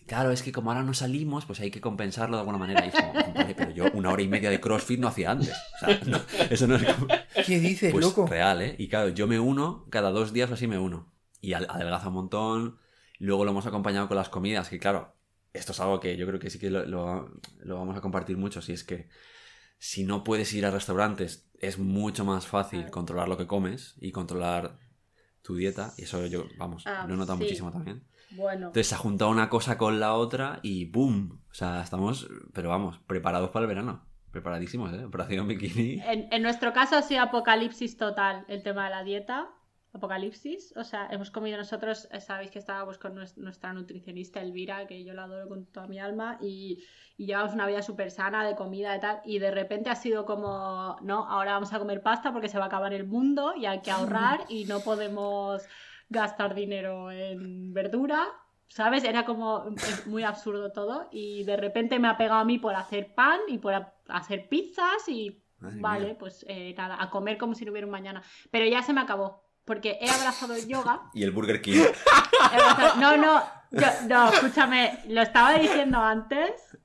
[0.07, 2.85] Claro, es que como ahora no salimos, pues hay que compensarlo de alguna manera.
[2.85, 5.49] Y es como, vale, pero yo una hora y media de CrossFit no hacía antes.
[5.49, 7.07] O sea, no, eso no es como-
[7.45, 8.27] ¿Qué dices, pues loco?
[8.27, 8.75] real, ¿eh?
[8.77, 11.11] Y claro, yo me uno, cada dos días o así me uno.
[11.41, 12.77] Y adelgaza un montón.
[13.17, 15.15] Luego lo hemos acompañado con las comidas, que claro,
[15.53, 18.37] esto es algo que yo creo que sí que lo, lo- lo vamos a compartir
[18.37, 18.61] mucho.
[18.61, 19.09] Si es que
[19.79, 24.11] si no puedes ir a restaurantes, es mucho más fácil controlar lo que comes y
[24.11, 24.77] controlar
[25.41, 25.93] tu dieta.
[25.97, 27.43] Y eso yo, vamos, Ah, lo he notado sí.
[27.43, 28.03] muchísimo también.
[28.35, 31.41] Bueno, Entonces se ha juntado una cosa con la otra y ¡boom!
[31.49, 34.05] O sea, estamos, pero vamos, preparados para el verano.
[34.31, 35.05] Preparadísimos, ¿eh?
[35.05, 36.01] Operación Bikini.
[36.05, 39.47] en, en nuestro caso ha sido apocalipsis total el tema de la dieta.
[39.93, 44.85] Apocalipsis, o sea, hemos comido nosotros, eh, sabéis que estábamos con nues- nuestra nutricionista Elvira,
[44.87, 46.83] que yo la adoro con toda mi alma, y,
[47.15, 50.25] y llevamos una vida súper sana de comida y tal, y de repente ha sido
[50.25, 53.67] como, no, ahora vamos a comer pasta porque se va a acabar el mundo y
[53.67, 55.63] hay que ahorrar y no podemos
[56.09, 58.27] gastar dinero en verdura,
[58.67, 59.03] ¿sabes?
[59.03, 59.65] Era como
[60.05, 63.57] muy absurdo todo, y de repente me ha pegado a mí por hacer pan y
[63.57, 63.73] por
[64.07, 66.17] hacer pizzas y Madre Vale, mía.
[66.19, 68.21] pues eh, nada, a comer como si no hubiera un mañana.
[68.51, 71.01] Pero ya se me acabó, porque he abrazado el yoga.
[71.13, 71.81] Y el Burger King.
[72.51, 73.41] abrazado- No, no,
[73.71, 76.77] yo- no, escúchame, lo estaba diciendo antes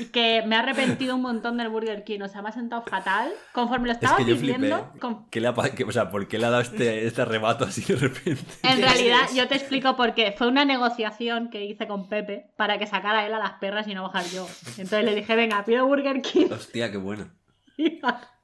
[0.00, 2.82] y que me he arrepentido un montón del Burger King, o sea, me ha sentado
[2.82, 3.32] fatal.
[3.52, 6.28] Conforme lo Es estaba que yo pidiendo, con- ¿Qué le ha qué- o sea, ¿por
[6.28, 8.42] qué le ha dado este, este arrebato así de repente?
[8.62, 9.34] en ¿Qué realidad es?
[9.34, 10.32] yo te explico por qué.
[10.36, 13.94] Fue una negociación que hice con Pepe para que sacara él a las perras y
[13.94, 14.46] no bajar yo.
[14.76, 16.48] Entonces le dije, venga, pido Burger King.
[16.50, 17.34] Hostia, qué buena.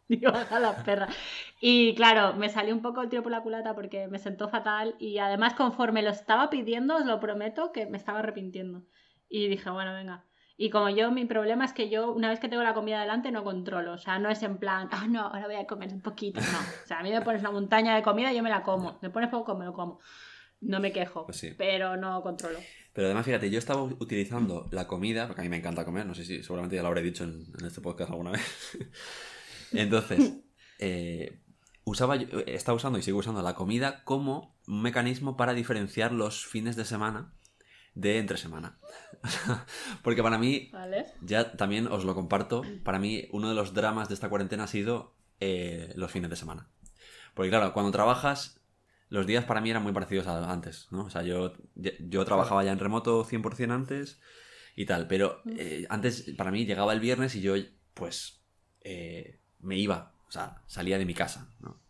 [0.07, 1.09] Digo, a la perra.
[1.61, 4.95] Y claro, me salió un poco el tiro por la culata porque me sentó fatal
[4.99, 8.83] y además conforme lo estaba pidiendo, os lo prometo que me estaba arrepintiendo.
[9.31, 10.25] Y dije, bueno, venga.
[10.57, 13.33] Y como yo, mi problema es que yo, una vez que tengo la comida delante,
[13.33, 13.95] no controlo.
[13.95, 16.41] O sea, no es en plan, ah, no, ahora voy a comer un poquito.
[16.41, 16.59] No.
[16.85, 18.99] O sea, a mí me pones una montaña de comida y yo me la como.
[19.03, 19.99] Me pones poco, me lo como.
[20.61, 21.51] No me quejo, Pues sí.
[21.59, 22.59] pero no controlo.
[22.93, 26.15] Pero además, fíjate, yo estaba utilizando la comida, porque a mí me encanta comer, no
[26.15, 28.79] sé si seguramente ya lo habré dicho en, en este podcast alguna vez.
[29.73, 30.35] Entonces,
[30.79, 31.41] eh,
[31.85, 36.47] usaba yo- estaba usando y sigo usando la comida como un mecanismo para diferenciar los
[36.47, 37.33] fines de semana
[37.95, 38.79] de entre semana.
[40.03, 41.07] porque para mí, ¿Vale?
[41.21, 44.69] ya también os lo comparto, para mí uno de los dramas de esta cuarentena ha
[44.69, 46.69] sido eh, los fines de semana.
[47.35, 48.61] Porque claro, cuando trabajas,
[49.09, 51.05] los días para mí eran muy parecidos a antes, ¿no?
[51.05, 54.21] O sea, yo, yo trabajaba ya en remoto 100% antes
[54.77, 57.55] y tal, pero eh, antes para mí llegaba el viernes y yo,
[57.95, 58.43] pues,
[58.81, 61.84] eh, me iba, o sea, salía de mi casa, ¿no?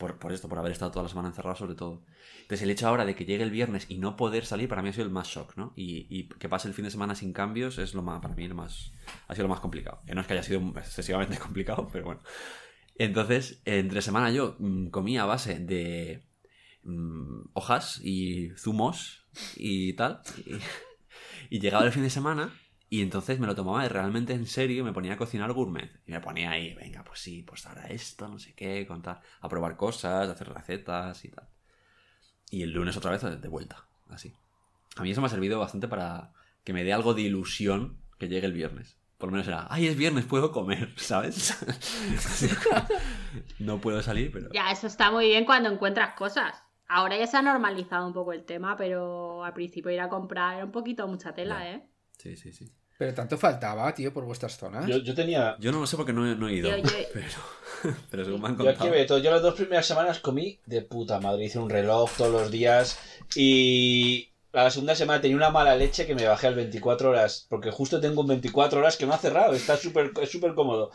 [0.00, 2.02] Por, por esto, por haber estado toda la semana encerrado sobre todo.
[2.40, 4.88] Entonces el hecho ahora de que llegue el viernes y no poder salir para mí
[4.88, 5.74] ha sido el más shock, ¿no?
[5.76, 8.48] Y, y que pase el fin de semana sin cambios es lo más, para mí
[8.48, 8.92] lo más,
[9.28, 10.00] ha sido lo más complicado.
[10.06, 12.22] Que no es que haya sido excesivamente complicado, pero bueno.
[12.96, 16.26] Entonces, entre semana yo mm, comía a base de
[16.82, 20.22] mm, hojas y zumos y tal.
[20.46, 22.52] Y, y llegaba el fin de semana
[22.92, 25.92] y entonces me lo tomaba realmente en serio y me ponía a cocinar gourmet.
[26.06, 29.48] Y me ponía ahí, venga, pues sí, pues ahora esto, no sé qué, contar, a
[29.48, 31.48] probar cosas, a hacer recetas y tal.
[32.50, 34.34] Y el lunes otra vez de vuelta, así.
[34.96, 36.32] A mí eso me ha servido bastante para
[36.64, 38.98] que me dé algo de ilusión que llegue el viernes.
[39.18, 41.56] Por lo menos era, ay, es viernes, puedo comer, ¿sabes?
[43.60, 44.48] no puedo salir, pero...
[44.52, 46.60] Ya, eso está muy bien cuando encuentras cosas.
[46.88, 50.56] Ahora ya se ha normalizado un poco el tema, pero al principio ir a comprar
[50.56, 51.70] era un poquito mucha tela, Ya.
[51.74, 51.86] ¿eh?
[52.18, 52.74] Sí, sí, sí.
[53.00, 54.86] Pero tanto faltaba, tío, por vuestras zonas.
[54.86, 55.56] Yo, yo tenía.
[55.58, 58.42] Yo no lo sé porque no he, no he ido, Yo- yo- pero, pero según
[58.42, 58.90] me han Yo aquí contado...
[58.90, 61.46] Beto, yo las dos primeras semanas comí de puta madre.
[61.46, 62.98] Hice un reloj todos los días.
[63.34, 67.46] Y la segunda semana tenía una mala leche que me bajé al 24 horas.
[67.48, 69.54] Porque justo tengo un 24 horas que no ha cerrado.
[69.54, 70.90] Está súper es súper cómodo.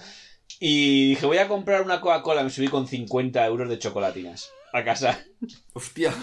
[0.60, 2.44] Y dije, voy a comprar una Coca-Cola.
[2.44, 5.20] Me subí con 50 euros de chocolatinas a casa.
[5.74, 6.14] Hostia.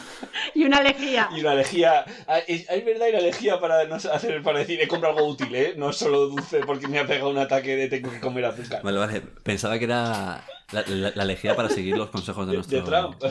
[0.54, 1.28] Y una lejía.
[1.36, 2.04] Y una lejía.
[2.26, 5.28] ah, Es, es verdad, y la lejía para, no hacer, para decir, he comprado algo
[5.30, 5.74] útil, ¿eh?
[5.76, 8.82] No solo dulce porque me ha pegado un ataque de tengo que comer azúcar.
[8.82, 9.20] Vale, vale.
[9.42, 13.22] Pensaba que era la, la, la lejía para seguir los consejos de nuestro De Trump.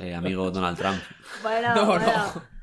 [0.00, 1.02] eh, amigo Donald Trump.
[1.42, 2.06] Bueno, No, bueno.
[2.06, 2.54] no.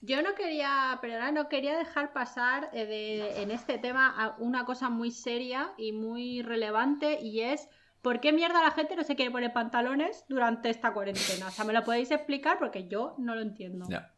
[0.00, 4.64] Yo no quería, perdona, no quería dejar pasar eh, de- en este tema a una
[4.64, 7.68] cosa muy seria y muy relevante y es
[8.02, 11.46] ¿por qué mierda la gente no se quiere poner pantalones durante esta cuarentena?
[11.48, 12.58] O sea, ¿me lo podéis explicar?
[12.58, 13.86] Porque yo no lo entiendo.
[13.88, 14.12] Ya.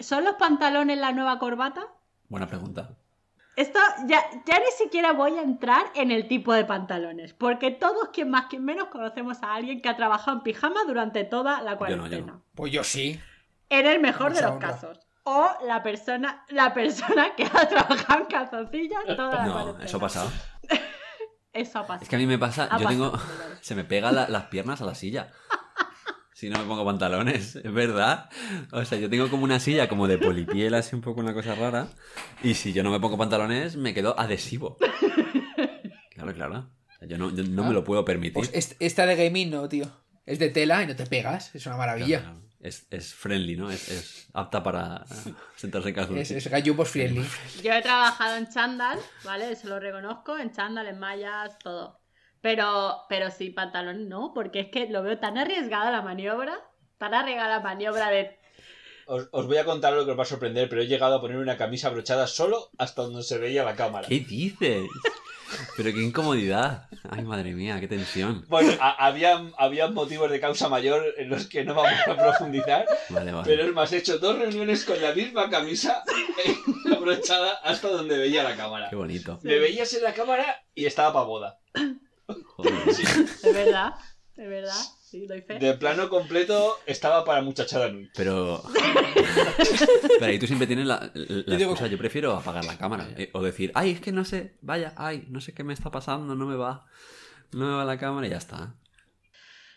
[0.00, 1.82] ¿Son los pantalones la nueva corbata?
[2.28, 2.90] Buena pregunta.
[3.54, 8.08] Esto ya, ya ni siquiera voy a entrar en el tipo de pantalones, porque todos,
[8.08, 11.72] quien más, quien menos, conocemos a alguien que ha trabajado en pijama durante toda la
[11.72, 12.16] Yo no, cuarentena.
[12.18, 12.42] yo no.
[12.54, 13.20] Pues yo sí.
[13.68, 14.68] En el mejor de los honra.
[14.70, 15.00] casos.
[15.24, 19.84] O la persona, la persona que ha trabajado en calzoncillas toda la No, cuarentena.
[19.84, 20.30] eso ha pasado.
[21.52, 22.02] Eso ha pasado.
[22.02, 23.30] Es que a mí me pasa, Ha yo tengo, pasado,
[23.60, 25.30] se me pegan la- las piernas a la silla.
[26.34, 28.28] Si no me pongo pantalones, es verdad.
[28.72, 31.54] O sea, yo tengo como una silla como de polipiel, así un poco una cosa
[31.54, 31.86] rara.
[32.42, 34.76] Y si yo no me pongo pantalones, me quedo adhesivo.
[36.10, 36.68] Claro, claro.
[36.88, 38.34] O sea, Yo no, yo no me lo puedo permitir.
[38.34, 39.84] Pues est- esta de gaming no, tío.
[40.26, 41.54] Es de tela y no te pegas.
[41.54, 42.20] Es una maravilla.
[42.22, 42.51] Claro, claro.
[42.62, 43.70] Es, es friendly, ¿no?
[43.70, 46.46] Es, es apta para eh, sentarse en Es, calzoncillos.
[46.46, 47.26] es gallupos friendly.
[47.62, 49.50] Yo he trabajado en chándal, ¿vale?
[49.50, 52.00] Eso lo reconozco, en chándal, en mallas, todo.
[52.40, 56.54] Pero, pero sí, pantalón no, porque es que lo veo tan arriesgada la maniobra,
[56.98, 58.38] tan arriesgada la maniobra de...
[59.06, 61.20] Os, os voy a contar lo que os va a sorprender, pero he llegado a
[61.20, 64.06] poner una camisa abrochada solo hasta donde se veía la cámara.
[64.06, 64.86] ¿Qué dices?
[65.76, 66.88] Pero qué incomodidad.
[67.10, 68.44] Ay, madre mía, qué tensión.
[68.48, 72.86] Bueno, a- había, había motivos de causa mayor en los que no vamos a profundizar,
[73.10, 73.44] Vale, vale.
[73.44, 76.02] pero es más, he hecho dos reuniones con la misma camisa
[76.96, 78.88] abrochada hasta donde veía la cámara.
[78.90, 79.38] Qué bonito.
[79.42, 81.58] Me veías en la cámara y estaba para boda.
[82.56, 82.94] Joder.
[82.94, 83.04] Sí.
[83.42, 83.92] De verdad,
[84.36, 84.74] de verdad,
[85.12, 85.58] sí, doy fe.
[85.58, 88.08] De plano completo estaba para muchachada nui.
[88.16, 88.62] Pero.
[90.18, 91.86] Pero ahí tú siempre tienes la, la Yo excusa.
[91.86, 93.06] Yo prefiero apagar la cámara.
[93.16, 95.90] eh, O decir, ay, es que no sé, vaya, ay, no sé qué me está
[95.90, 96.86] pasando, no me va.
[97.52, 98.74] No me va la cámara y ya está.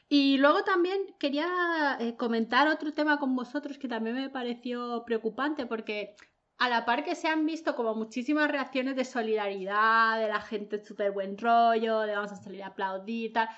[0.07, 5.65] Y luego también quería eh, comentar otro tema con vosotros que también me pareció preocupante
[5.65, 6.15] porque
[6.57, 10.83] a la par que se han visto como muchísimas reacciones de solidaridad, de la gente
[10.85, 13.49] súper buen rollo, de vamos a salir a aplaudir y tal,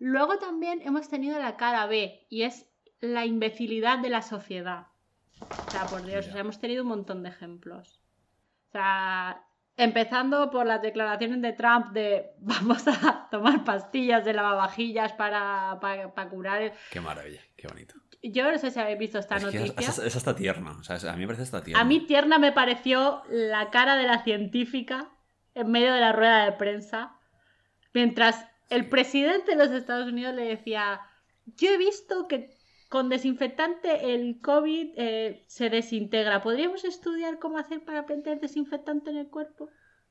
[0.00, 2.66] luego también hemos tenido la cara B y es
[3.00, 4.88] la imbecilidad de la sociedad.
[5.40, 8.00] O sea, por Dios, o sea, hemos tenido un montón de ejemplos.
[8.68, 9.42] O sea,
[9.76, 16.12] empezando por las declaraciones de Trump de vamos a tomar pastillas de lavavajillas para, para,
[16.12, 16.72] para curar el...
[16.90, 17.94] Qué maravilla, qué bonito.
[18.22, 20.04] Yo no sé si habéis visto esta Es, que es, noticia.
[20.06, 20.76] es- hasta tierno.
[20.78, 21.80] O sea, a mí me parece hasta tierno.
[21.80, 25.08] A mí tierna me pareció la cara de la científica
[25.54, 27.16] en medio de la rueda de prensa,
[27.94, 31.00] mientras el presidente de los Estados Unidos le decía,
[31.56, 32.50] yo he visto que
[32.88, 36.42] con desinfectante el COVID eh, se desintegra.
[36.42, 39.68] ¿Podríamos estudiar cómo hacer para aprender desinfectante en el cuerpo?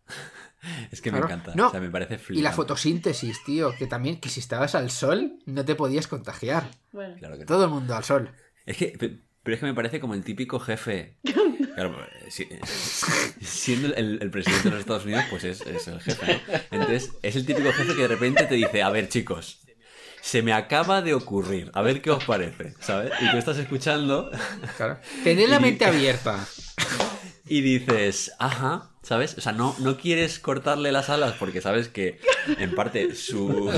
[0.92, 1.54] Es que me encanta.
[1.56, 1.68] No.
[1.68, 2.44] O sea, me parece Y flipante.
[2.44, 3.74] la fotosíntesis, tío.
[3.78, 6.66] Que también, que si estabas al sol, no te podías contagiar.
[6.92, 7.46] Bueno, Claro que no.
[7.46, 8.32] Todo el mundo al sol.
[8.66, 11.18] Es que, pe- pero es que me parece como el típico jefe.
[11.80, 12.50] Claro, eh, si-
[13.42, 16.54] siendo el, el presidente de los Estados Unidos, pues es, es el jefe, ¿no?
[16.72, 19.60] Entonces, es el típico jefe que de repente te dice, a ver, chicos,
[20.22, 23.14] se me acaba de ocurrir, a ver qué os parece, ¿sabes?
[23.22, 24.30] Y tú estás escuchando
[24.78, 25.00] Claro.
[25.24, 26.46] Tener la Y- mente abierta.
[27.48, 29.36] y dices, ajá, ¿sabes?
[29.38, 32.20] O sea, no, no quieres cortarle las alas porque sabes que,
[32.58, 33.72] en parte, su,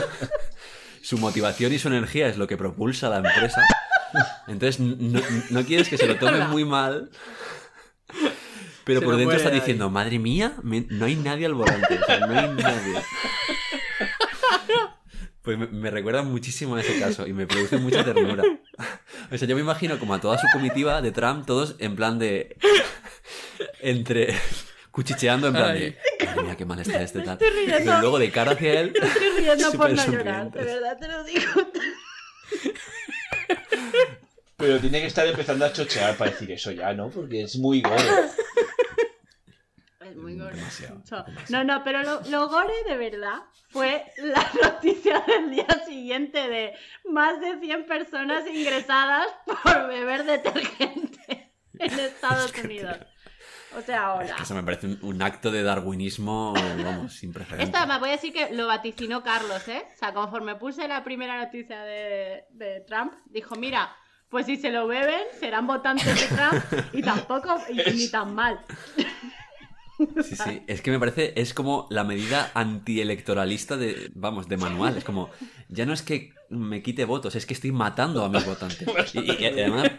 [1.04, 3.62] su motivación y su energía es lo que propulsa a la empresa.
[4.48, 5.22] Entonces, no,
[5.52, 7.12] no quieres que se lo tome muy mal.
[8.84, 9.56] Pero Se por dentro está ahí.
[9.56, 12.00] diciendo, madre mía, me- no hay nadie al volante.
[12.02, 12.96] O sea, no hay nadie.
[15.44, 18.44] Pues me, me recuerda muchísimo a ese caso y me produce mucha ternura.
[19.32, 22.20] O sea, yo me imagino como a toda su comitiva de Trump, todos en plan
[22.20, 22.58] de.
[23.80, 24.36] Entre.
[24.92, 25.98] cuchicheando en plan de.
[26.26, 27.38] Madre mía, qué mal está este tal.
[27.40, 28.94] Pero luego de cara hacia él.
[29.02, 31.52] me estoy riendo por no llorar, de verdad te lo digo.
[34.62, 37.10] Pero tiene que estar empezando a chochear para decir eso ya, ¿no?
[37.10, 38.04] Porque es muy gore.
[40.02, 40.56] Es muy gore.
[40.56, 40.96] Demasiado,
[41.26, 41.26] demasiado.
[41.50, 43.40] No, no, pero lo, lo gore de verdad
[43.70, 46.74] fue la noticia del día siguiente de
[47.06, 52.98] más de 100 personas ingresadas por beber detergente en Estados Unidos.
[53.78, 54.26] O sea, ahora.
[54.26, 57.68] Es que eso me parece un, un acto de darwinismo, vamos, sin precedentes.
[57.68, 59.88] Esto además voy a decir que lo vaticinó Carlos, ¿eh?
[59.94, 63.96] O sea, conforme puse la primera noticia de, de Trump, dijo, mira,
[64.32, 66.64] pues si se lo beben, serán votantes de Trump
[66.94, 68.60] y tampoco, y, ni tan mal.
[70.24, 74.98] Sí, sí, es que me parece, es como la medida antielectoralista de, vamos, de manual.
[74.98, 75.30] Es como,
[75.70, 78.88] ya no es que me quite votos, es que estoy matando a mis votantes.
[79.14, 79.92] Y, y- además,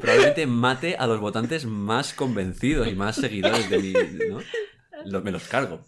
[0.00, 3.92] probablemente mate a los votantes más convencidos y más seguidores de mi,
[4.30, 5.20] ¿no?
[5.20, 5.80] Me los cargo.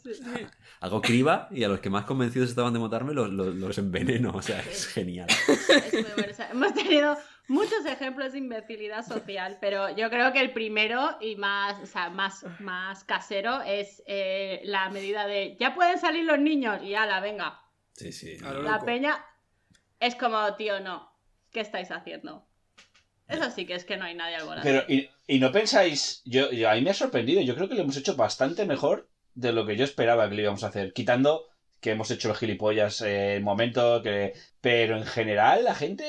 [0.83, 4.33] Hago criba y a los que más convencidos estaban de votarme los, los, los enveneno.
[4.35, 5.29] O sea, es genial.
[6.33, 7.17] Es hemos tenido
[7.49, 12.11] muchos ejemplos de imbecilidad social, pero yo creo que el primero y más, o sea,
[12.11, 17.21] más, más casero es eh, la medida de ya pueden salir los niños y ala,
[17.21, 17.61] venga.
[17.93, 18.39] Sí, sí.
[18.39, 18.87] Lo La loco.
[18.87, 19.25] peña
[20.01, 21.13] es como, tío, no.
[21.53, 22.47] ¿Qué estáis haciendo?
[23.29, 24.69] Eso sí que es que no hay nadie al volante.
[24.69, 27.75] Pero, y, y no pensáis, yo, yo- a mí me ha sorprendido, yo creo que
[27.75, 30.93] lo hemos hecho bastante mejor de lo que yo esperaba que lo íbamos a hacer,
[30.93, 31.47] quitando
[31.81, 34.35] que hemos hecho los gilipollas en momento, que...
[34.61, 36.05] pero en general la gente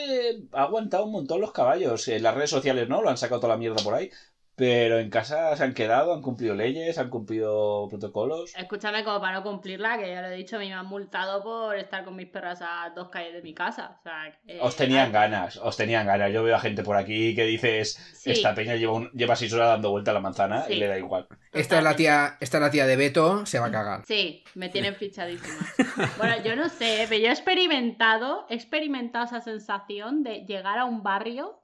[0.53, 3.53] ha aguantado un montón los caballos, en las redes sociales no, lo han sacado toda
[3.53, 4.11] la mierda por ahí,
[4.56, 8.54] pero en casa se han quedado, han cumplido leyes, han cumplido protocolos.
[8.56, 11.41] Escúchame, como para no cumplirla, que ya lo he dicho, a mí me han multado
[11.43, 13.97] por estar con mis perras a dos calles de mi casa.
[13.99, 16.32] O sea, eh, Os tenían hay- ganas, os tenían ganas.
[16.32, 18.32] Yo veo a gente por aquí que dices, Sí.
[18.32, 20.97] esta peña lleva, un- lleva seis horas dando vuelta a la manzana y le da
[20.97, 21.28] igual.
[21.51, 24.04] Esta es la tía, esta es la tía de Beto, se va a cagar.
[24.06, 25.58] Sí, me tienen fichadísima.
[26.18, 30.86] Bueno, yo no sé, pero yo he experimentado, he experimentado esa sensación de llegar a
[30.86, 31.60] un barrio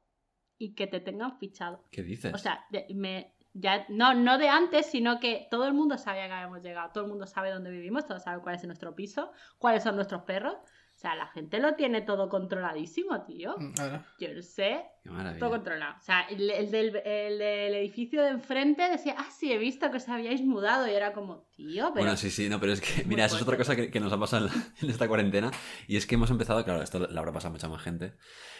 [0.59, 1.83] y que te tengan fichado.
[1.89, 2.31] ¿Qué dices?
[2.33, 6.27] O sea, de- me, ya, no, no de antes, sino que todo el mundo sabía
[6.27, 9.31] que habíamos llegado, todo el mundo sabe dónde vivimos, todos saben cuál es nuestro piso,
[9.57, 10.55] cuáles son nuestros perros.
[10.99, 13.55] O sea, la gente lo tiene todo controladísimo, tío.
[13.57, 13.71] Mm.
[14.19, 15.39] Yo no sé, Qué maravilla.
[15.39, 15.95] todo controlado.
[15.97, 19.89] O sea, el, el del, el del edificio de enfrente decía, ah, sí, he visto
[19.91, 20.89] que os habíais mudado.
[20.89, 22.03] Y era como, tío, pero.
[22.03, 24.11] Bueno, sí, sí, no, pero es que, mira, eso es otra cosa que, que nos
[24.11, 25.51] ha pasado en, la- en esta cuarentena.
[25.87, 28.15] Y es que hemos empezado, claro, esto le habrá pasado a mucha más gente,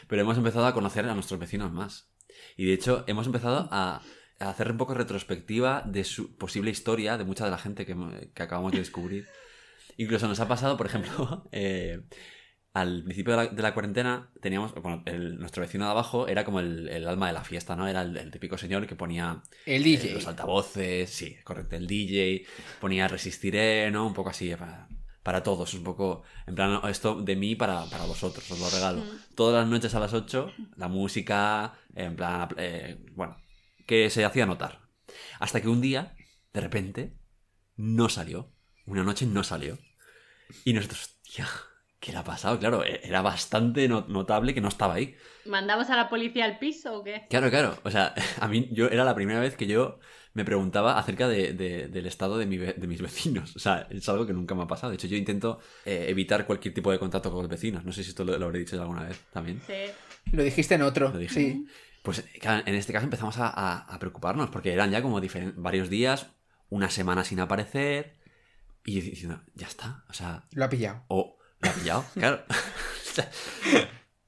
[0.07, 2.09] pero hemos empezado a conocer a nuestros vecinos más.
[2.55, 4.01] Y de hecho, hemos empezado a,
[4.39, 8.31] a hacer un poco retrospectiva de su posible historia, de mucha de la gente que,
[8.33, 9.27] que acabamos de descubrir.
[10.01, 12.01] Incluso nos ha pasado, por ejemplo, eh,
[12.73, 16.45] al principio de la, de la cuarentena teníamos, bueno, el- nuestro vecino de abajo era
[16.45, 17.87] como el, el alma de la fiesta, ¿no?
[17.87, 20.13] Era el, el típico señor que ponía El eh, DJ.
[20.13, 22.45] los altavoces, sí, correcto, el DJ,
[22.79, 24.05] ponía Resistiré, ¿no?
[24.07, 24.87] Un poco así, para,
[25.23, 29.01] para todos, un poco, en plan, esto de mí para, para vosotros, os lo regalo.
[29.01, 29.35] Mm.
[29.35, 33.35] Todas las noches a las 8, la música, en plan, eh, bueno,
[33.85, 34.79] que se hacía notar.
[35.39, 36.15] Hasta que un día,
[36.53, 37.17] de repente,
[37.75, 38.53] no salió.
[38.85, 39.77] Una noche no salió.
[40.65, 41.47] Y nosotros, hostia,
[41.99, 42.59] ¿qué le ha pasado?
[42.59, 45.15] Claro, e- era bastante no- notable que no estaba ahí.
[45.45, 47.25] ¿Mandamos a la policía al piso o qué?
[47.29, 47.77] Claro, claro.
[47.83, 49.99] O sea, a mí yo era la primera vez que yo
[50.33, 53.55] me preguntaba acerca de- de- del estado de, mi de mis vecinos.
[53.55, 54.89] O sea, es algo que nunca me ha pasado.
[54.91, 57.83] De hecho, yo intento eh, evitar cualquier tipo de contacto con los vecinos.
[57.85, 59.61] No sé si esto lo, lo habré dicho alguna vez también.
[59.65, 59.73] Sí.
[60.31, 61.09] Lo dijiste en otro.
[61.09, 61.33] Lo dije.
[61.33, 61.65] Sí.
[62.03, 65.19] Pues en este caso empezamos a, a- a preocuparnos porque eran ya como
[65.57, 66.27] varios días,
[66.69, 68.18] una semana sin aparecer
[68.97, 70.03] y diciendo, ya está.
[70.09, 71.03] O sea, Lo ha pillado.
[71.07, 72.43] o lo ha pillado, claro.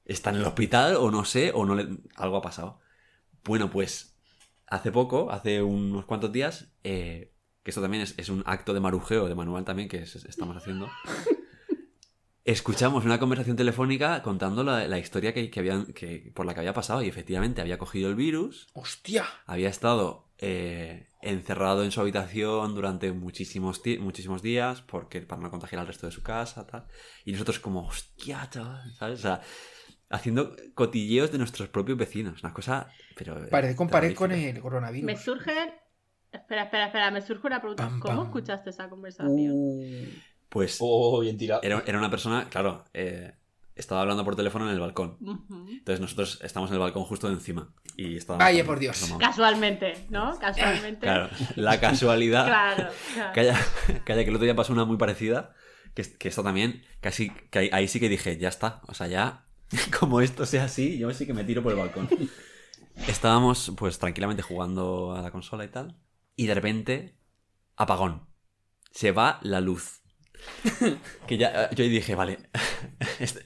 [0.04, 1.88] Está en el hospital o no sé, o no le...
[2.16, 2.80] algo ha pasado.
[3.44, 4.16] Bueno, pues
[4.66, 7.32] hace poco, hace unos cuantos días, eh,
[7.62, 10.56] que esto también es, es un acto de marujeo de manual también que es- estamos
[10.56, 10.88] haciendo.
[12.44, 16.60] Escuchamos una conversación telefónica contando la, la historia que, que habían, que, por la que
[16.60, 19.24] había pasado y efectivamente había cogido el virus, ¡Hostia!
[19.46, 25.80] había estado eh, encerrado en su habitación durante muchísimos, muchísimos días porque para no contagiar
[25.80, 26.86] al resto de su casa, tal.
[27.24, 29.20] Y nosotros como, hostia, chaval, ¿sabes?
[29.20, 29.40] O sea,
[30.10, 33.38] haciendo cotilleos de nuestros propios vecinos, una cosa, pero...
[33.40, 35.06] eh, Parece comparé con el coronavirus.
[35.06, 35.52] Me surge.
[36.32, 37.84] Espera, espera, espera, me surge una pregunta.
[37.84, 38.26] Pam, ¿Cómo pam.
[38.26, 39.52] escuchaste esa conversación?
[39.52, 40.06] Uh,
[40.52, 41.62] Pues Oh, bien tirado.
[41.64, 43.32] era, era una persona, claro, eh,
[43.74, 45.16] estaba hablando por teléfono en el balcón.
[45.70, 47.72] Entonces nosotros estamos en el balcón justo de encima.
[47.96, 49.14] Y estábamos Vaya por Dios.
[49.18, 50.38] Casualmente, ¿no?
[50.38, 51.00] Casualmente.
[51.00, 52.44] Claro, la casualidad...
[52.52, 53.32] Claro, claro.
[53.34, 53.66] Calla,
[54.04, 55.54] calla, que el otro día pasó una muy parecida.
[55.94, 58.82] Que, que esto también, casi, que ahí, ahí sí que dije, ya está.
[58.88, 59.46] O sea, ya,
[59.98, 62.08] como esto sea así, yo sí que me tiro por el balcón.
[63.08, 65.96] Estábamos, pues, tranquilamente jugando a la consola y tal.
[66.36, 67.16] Y de repente,
[67.76, 68.26] apagón.
[68.90, 70.01] Se va la luz.
[71.26, 72.38] Que ya, yo ahí dije, vale.
[73.20, 73.44] este-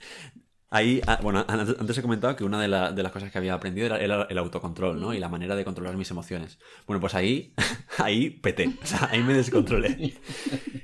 [0.71, 3.55] ahí, ah, bueno, antes he comentado que una de, la- de las cosas que había
[3.55, 5.15] aprendido era, el autocontrol, ¿no?
[5.15, 6.59] Y la manera de controlar mis emociones.
[6.87, 7.55] Bueno, pues ahí,
[7.99, 8.69] ahí peté.
[8.83, 10.15] O sea, ahí me descontrolé.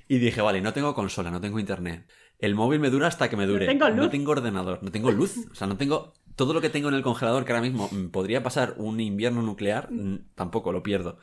[0.08, 2.08] Y dije, vale, no tengo consola, no tengo internet.
[2.38, 3.66] El móvil me dura hasta que me dure.
[3.66, 3.96] No tengo luz.
[3.98, 5.36] No tengo ordenador, no tengo luz.
[5.50, 6.12] O sea, no tengo.
[6.34, 9.42] Todo lo que tengo en el congelador que ahora mismo mm, podría pasar un invierno
[9.42, 11.18] nuclear, mm, tampoco lo pierdo.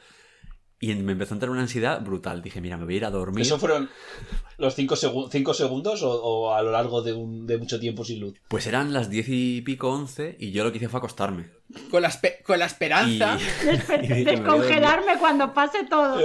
[0.81, 2.41] Y me empezó a entrar una ansiedad brutal.
[2.41, 3.41] Dije, mira, me voy a ir a dormir.
[3.41, 3.89] ¿Eso fueron
[4.57, 4.95] los 5
[5.53, 8.35] segundos o, o, a lo largo de, un, de, mucho tiempo sin luz?
[8.47, 11.49] Pues eran las 10 y pico, 11 y yo lo que hice fue acostarme.
[11.91, 12.11] Con la,
[12.45, 16.19] con la esperanza Y- De, de congelarme cuando pase todo.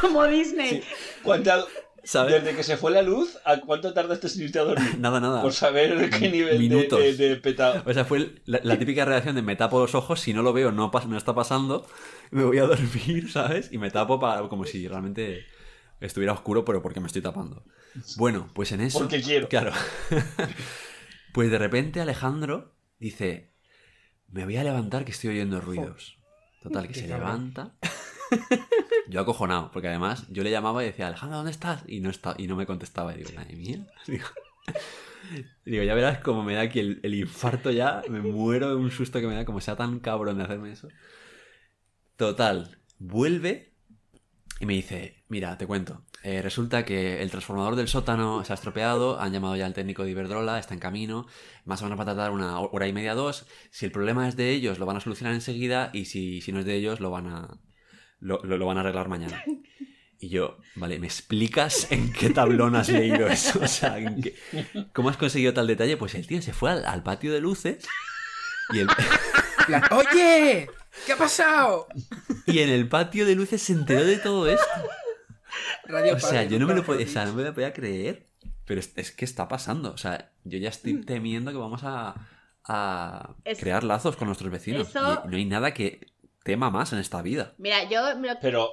[0.00, 0.82] Como Disney.
[1.22, 1.64] ¿Cuánta-
[2.04, 2.42] ¿Sabes?
[2.42, 4.94] Desde que se fue la luz, ¿a cuánto tardaste en irte a dormir?
[4.98, 5.40] Nada, nada.
[5.40, 6.98] Por saber qué nivel de, Minutos.
[6.98, 7.80] de, de petado.
[7.86, 10.52] O sea, fue la, la típica reacción de me tapo los ojos, si no lo
[10.52, 11.86] veo no, pas- no está pasando,
[12.32, 13.70] me voy a dormir, ¿sabes?
[13.72, 15.44] Y me tapo para, como si realmente
[16.00, 17.64] estuviera oscuro, pero porque me estoy tapando.
[18.16, 18.98] Bueno, pues en eso...
[18.98, 19.48] Porque quiero.
[19.48, 19.72] Claro.
[21.32, 23.52] pues de repente Alejandro dice,
[24.28, 26.18] me voy a levantar que estoy oyendo ruidos.
[26.62, 27.74] Total, que se levanta.
[29.08, 31.84] Yo acojonado, porque además yo le llamaba y decía, Alejandro, ¿dónde estás?
[31.86, 33.14] Y no, está, y no me contestaba.
[33.14, 33.86] Y digo, madre mía.
[34.06, 34.26] Digo,
[35.66, 38.02] digo, ya verás cómo me da aquí el, el infarto ya.
[38.08, 40.88] Me muero de un susto que me da, como sea tan cabrón de hacerme eso.
[42.26, 43.72] Total, vuelve
[44.60, 46.04] y me dice, mira, te cuento.
[46.22, 50.04] eh, resulta que el transformador del sótano se ha estropeado, han llamado ya al técnico
[50.04, 51.26] de Iberdrola, está en camino,
[51.64, 53.44] más o menos va a tardar una hora y media, dos.
[53.72, 56.60] Si el problema es de ellos, lo van a solucionar enseguida y si, si no
[56.60, 57.58] es de ellos, lo van a,
[58.20, 59.42] lo, lo- van a arreglar mañana.
[60.20, 63.58] Y yo, vale, ¿me explicas en qué tablón has leído eso?
[63.60, 64.36] O sea, ¿en qué-
[64.92, 65.96] ¿cómo has conseguido tal detalle?
[65.96, 67.84] Pues el tío se fue al, al patio de luces
[68.72, 68.86] y, el-
[69.90, 70.68] Oye,
[71.06, 71.86] ¿qué ha pasado?
[72.46, 74.64] y en el patio de luces se enteró de todo esto.
[75.84, 77.72] Radio O sea, Padre, yo no me lo podía, o sea, no me lo podía
[77.72, 78.28] creer.
[78.64, 79.92] Pero es, es que está pasando.
[79.92, 82.14] O sea, yo ya estoy temiendo que vamos a,
[82.64, 84.88] a Es- crear lazos con nuestros vecinos.
[84.88, 86.12] Eso- Y no hay nada que
[86.44, 87.54] tema más en esta vida.
[87.58, 88.70] Mira, yo me lo- Pero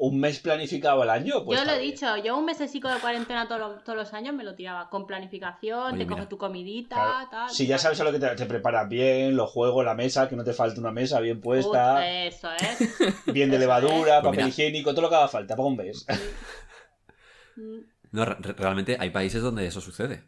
[0.00, 1.58] un mes planificado al año, pues.
[1.58, 1.90] yo lo he bien.
[1.92, 5.06] dicho, yo un mesecico de cuarentena todos los, todos los años me lo tiraba con
[5.06, 7.28] planificación, Oye, te coges tu comidita, Claro.
[7.30, 7.50] tal.
[7.50, 10.36] Si ya sabes a lo que te, te preparas bien, los juegos, la mesa, que
[10.36, 12.78] no te falte una mesa bien puesta, Eso es.
[13.26, 14.48] bien de eso levadura, Pues papel mira.
[14.48, 16.06] higiénico, todo lo que haga falta, para un mes.
[17.56, 17.80] Mm,
[18.12, 20.22] No, re- realmente hay países donde eso sucede.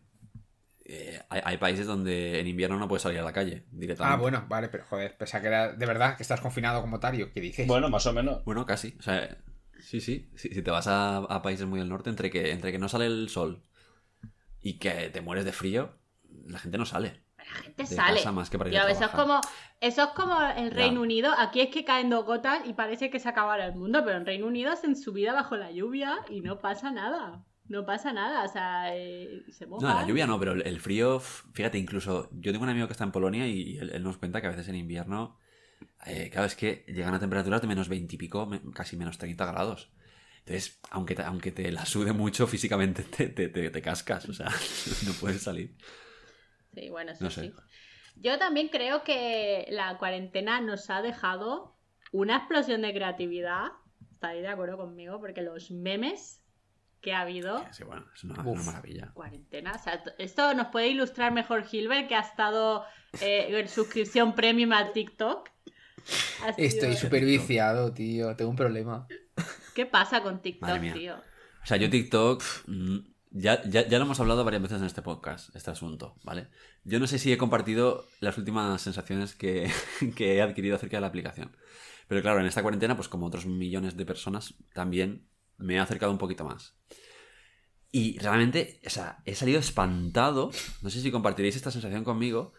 [0.84, 4.14] Eh, hay, hay países donde en invierno no puedes salir a la calle directamente.
[4.16, 7.30] Ah, bueno, vale, pero joder, pensaba que era de verdad que estás confinado como Tario.
[7.32, 7.68] ¿Qué dices?
[7.68, 8.44] Bueno, más o menos.
[8.44, 8.96] Bueno, casi.
[8.98, 9.38] O sea,
[9.80, 10.30] sí, sí.
[10.36, 12.88] Si, si te vas a, a países muy del norte, entre que, entre que no
[12.88, 13.62] sale el sol
[14.60, 15.98] y que te mueres de frío,
[16.46, 17.22] la gente no sale.
[17.38, 18.16] La gente De sale.
[18.16, 19.40] casa más que para ir Tío, a eso es como
[19.80, 20.76] eso es como el Ya.
[20.76, 21.32] Reino Unido.
[21.38, 24.26] Aquí es que caen dos gotas y parece que se acabara el mundo, pero en
[24.26, 27.44] Reino Unido hacen su vida bajo la lluvia y no pasa nada.
[27.68, 29.96] No pasa nada, o sea, eh, se No, mojan.
[29.96, 33.04] la lluvia no, pero el- el frío, fíjate, incluso yo tengo un amigo que está
[33.04, 35.38] en Polonia y él, él nos cuenta que a veces en invierno,
[36.06, 39.18] eh, claro, es que llegan a temperaturas de menos 20 y pico, me- casi menos
[39.18, 39.90] 30 grados.
[40.40, 44.32] Entonces, aunque te, aunque te la sude mucho físicamente, te, te, te- te cascas, o
[44.32, 44.46] sea,
[45.06, 45.76] no puedes salir.
[46.74, 47.42] Sí, bueno, eso No sé.
[47.42, 47.54] sí.
[48.16, 51.76] Yo también creo que la cuarentena nos ha dejado
[52.12, 53.68] una explosión de creatividad.
[54.12, 55.20] ¿Estáis de acuerdo conmigo?
[55.20, 56.42] Porque los memes
[57.00, 58.46] que ha habido Sí, bueno, es una, Uf.
[58.46, 59.10] una maravilla.
[59.14, 59.72] cuarentena.
[59.72, 62.84] O sea, t- esto nos puede ilustrar mejor Gilbert, que ha estado
[63.20, 65.49] eh, en suscripción premium a TikTok.
[66.56, 68.34] Estoy súper viciado, tío.
[68.36, 69.06] Tengo un problema.
[69.74, 71.16] ¿Qué pasa con TikTok, tío?
[71.62, 72.42] O sea, yo TikTok,
[73.30, 76.48] ya, ya, ya lo hemos hablado varias veces en este podcast, este asunto, ¿vale?
[76.84, 79.70] Yo no sé si he compartido las últimas sensaciones que,
[80.16, 81.56] que he adquirido acerca de la aplicación.
[82.08, 85.28] Pero claro, en esta cuarentena, pues como otros millones de personas, también
[85.58, 86.74] me he acercado un poquito más.
[87.92, 90.50] Y realmente, o sea, he salido espantado,
[90.82, 92.52] no sé si compartiréis esta sensación conmigo,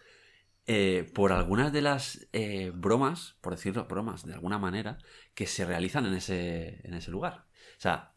[0.67, 4.97] eh, por algunas de las eh, bromas, por decirlo, bromas de alguna manera,
[5.33, 7.45] que se realizan en ese, en ese lugar.
[7.77, 8.13] O sea,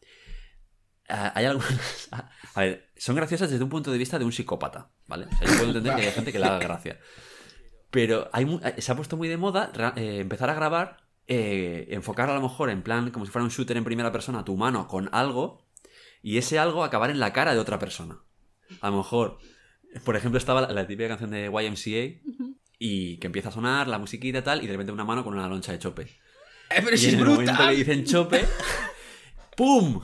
[1.07, 2.09] hay algunas.
[2.55, 5.25] A ver, son graciosas desde un punto de vista de un psicópata, ¿vale?
[5.25, 6.99] O sea, yo puedo entender que hay gente que le haga gracia.
[7.91, 12.29] Pero hay mu- se ha puesto muy de moda eh, empezar a grabar, eh, enfocar
[12.29, 14.87] a lo mejor en plan como si fuera un shooter en primera persona tu mano
[14.87, 15.65] con algo
[16.21, 18.19] y ese algo acabar en la cara de otra persona.
[18.81, 19.37] A lo mejor,
[20.03, 22.19] por ejemplo, estaba la, la típica canción de YMCA
[22.79, 25.33] y que empieza a sonar la musiquita y tal y de repente una mano con
[25.33, 26.03] una loncha de chope.
[26.03, 27.75] Eh, pero Y si es en el momento que brutal.
[27.75, 28.45] dicen chope,
[29.55, 30.01] ¡pum!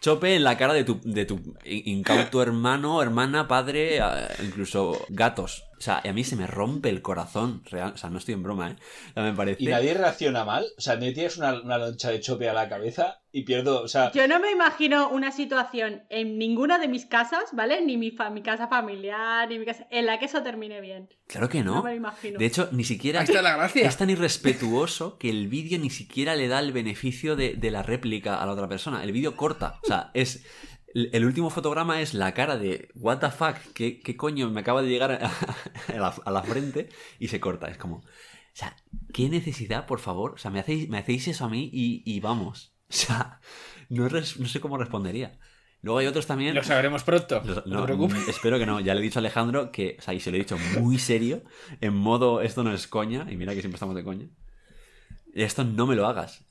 [0.00, 4.00] Chope en la cara de tu, de tu in- incauto hermano, hermana, padre,
[4.44, 5.64] incluso gatos.
[5.78, 7.92] O sea, y a mí se me rompe el corazón, real.
[7.94, 8.76] O sea, no estoy en broma, ¿eh?
[9.10, 9.62] O sea, me parece...
[9.62, 10.66] Y nadie reacciona mal.
[10.76, 13.82] O sea, me tienes una, una loncha de chope a la cabeza y pierdo.
[13.82, 17.84] O sea, Yo no me imagino una situación en ninguna de mis casas, ¿vale?
[17.84, 19.86] Ni mi, fa- mi casa familiar, ni mi casa.
[19.90, 21.08] en la que eso termine bien.
[21.26, 21.82] Claro que No, no.
[21.82, 22.38] me lo imagino.
[22.38, 23.20] De hecho, ni siquiera...
[23.20, 23.86] Ahí está la gracia.
[23.88, 27.82] Es tan irrespetuoso que el vídeo ni siquiera le da el beneficio de, de la
[27.82, 29.02] réplica a la otra persona.
[29.02, 29.80] El vídeo corta.
[29.82, 30.44] O sea, es.
[30.94, 34.80] El último fotograma es la cara de What the fuck, ¿qué, qué coño me acaba
[34.80, 35.26] de llegar a,
[35.92, 36.88] a la, a la frente?
[37.18, 37.66] Y se corta.
[37.66, 37.96] Es como.
[37.96, 38.02] O
[38.56, 38.76] sea,
[39.12, 40.34] ¿qué necesidad, por favor?
[40.34, 42.73] O sea, me hacéis, me hacéis eso a mí y, y vamos.
[43.00, 43.40] O sea,
[43.88, 45.38] no, res- no sé cómo respondería.
[45.82, 46.54] Luego hay otros también.
[46.54, 47.42] Lo sabremos pronto.
[47.66, 48.26] No, te preocupes.
[48.26, 48.80] mm, espero que no.
[48.80, 50.98] Ya le he dicho a Alejandro que, o sea, y se lo he dicho muy
[50.98, 51.42] serio,
[51.82, 54.26] en modo esto no es coña, y mira que siempre estamos de coña.
[55.34, 56.46] Esto no me lo hagas.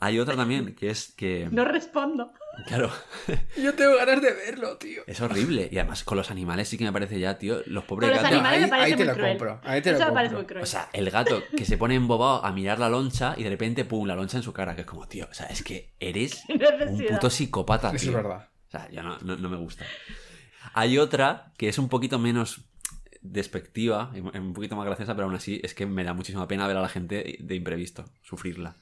[0.00, 2.30] Hay otra también, que es que, No respondo.
[2.66, 2.90] Claro,
[3.62, 5.02] Yo tengo ganas de verlo, tío.
[5.06, 5.68] es horrible.
[5.70, 8.22] Y además con los animales sí que me parece ya, tío, los pobres Con los
[8.22, 8.38] gatos.
[8.38, 9.28] animales ahí- me parece ahí te muy lo cruel.
[9.30, 10.38] compro, ahí te lo Eso me parece compro.
[10.38, 10.62] muy cruel.
[10.62, 13.84] O sea, el gato que se pone embobado a mirar la loncha y de repente,
[13.84, 16.42] pum, la loncha en su cara, que es como, tío, o sea, es que eres
[16.48, 18.12] un puto psicópata, Eso es tío.
[18.12, 18.48] verdad.
[18.68, 19.84] O sea, yo no, no- no me gusta.
[20.74, 22.62] Hay otra que es un poquito menos
[23.20, 26.76] despectiva, un poquito más graciosa, pero aún así es que me da muchísima pena ver
[26.76, 28.76] a la gente de imprevisto, sufrirla.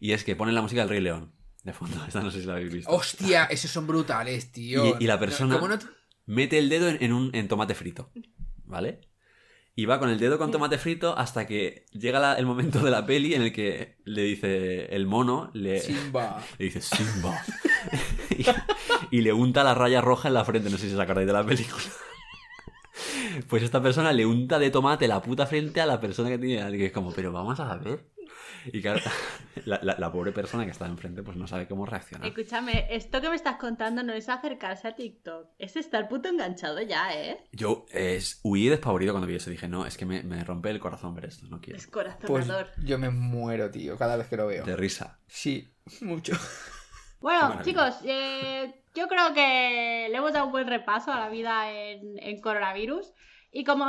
[0.00, 1.96] Y es que ponen la música del Rey León de fondo.
[2.06, 2.90] Esta no sé si la habéis visto.
[2.90, 4.96] Hostia, esos son brutales, tío.
[4.98, 5.86] Y- y la persona- ¿cómo no te-
[6.26, 8.10] Mete el dedo en, en un en tomate frito,
[8.64, 9.00] ¿vale?
[9.74, 12.90] Y va con el dedo con tomate frito hasta que llega la- el momento de
[12.90, 16.42] la peli en el que le dice el mono, le, Simba.
[16.58, 17.42] le dice Simba.
[18.30, 18.44] y,
[19.16, 20.68] y le unta la raya roja en la frente.
[20.70, 21.82] No sé si os acordáis de la película.
[23.48, 26.70] Pues esta persona le unta de tomate la puta frente a la persona que tiene.
[26.76, 28.11] Que es como, pero vamos a ver.
[28.66, 29.00] Y claro,
[29.64, 32.26] la, la- la pobre persona que está enfrente pues no sabe cómo reaccionar.
[32.28, 35.48] Escúchame, esto que me estás contando no es acercarse a TikTok.
[35.58, 37.38] Es estar puto enganchado ya, ¿eh?
[37.52, 39.50] Yo es, huí despavorido cuando vi eso.
[39.50, 41.46] Dije, no, es que me, me rompe el corazón ver esto.
[41.48, 41.78] No quiero.
[41.78, 42.68] Es Pues corazonador.
[42.84, 44.64] yo me muero, tío, cada vez que lo veo.
[44.64, 45.18] De risa.
[45.26, 46.32] Sí, mucho.
[47.20, 51.70] Bueno, chicos, eh, yo creo que le hemos dado un buen repaso a la vida
[51.72, 53.12] en, en coronavirus.
[53.52, 53.84] Y como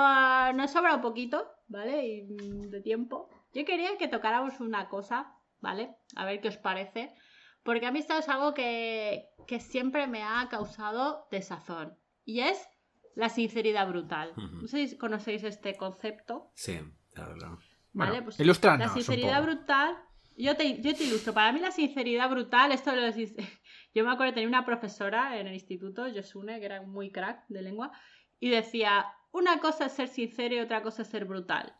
[0.53, 2.05] nos sobra un poquito, ¿vale?
[2.05, 2.27] Y,
[2.69, 5.95] de tiempo, yo quería que tocáramos una cosa, ¿vale?
[6.15, 7.13] A ver qué os parece.
[7.63, 11.97] Porque a mí esto es algo que, que siempre me ha causado desazón.
[12.25, 12.67] Y es
[13.15, 14.33] la sinceridad brutal.
[14.35, 16.51] No sé si conocéis este concepto.
[16.55, 16.79] Sí,
[17.13, 17.59] claro, claro.
[17.93, 19.95] Bueno, Vale, pues La sinceridad brutal.
[20.35, 21.33] Yo te, yo te ilustro.
[21.33, 23.01] Para mí la sinceridad brutal, esto lo
[23.93, 27.45] Yo me acuerdo de tener una profesora en el instituto, Josune, que era muy crack
[27.47, 27.91] de lengua,
[28.39, 31.75] y decía, una cosa es ser sincero y otra cosa es ser brutal.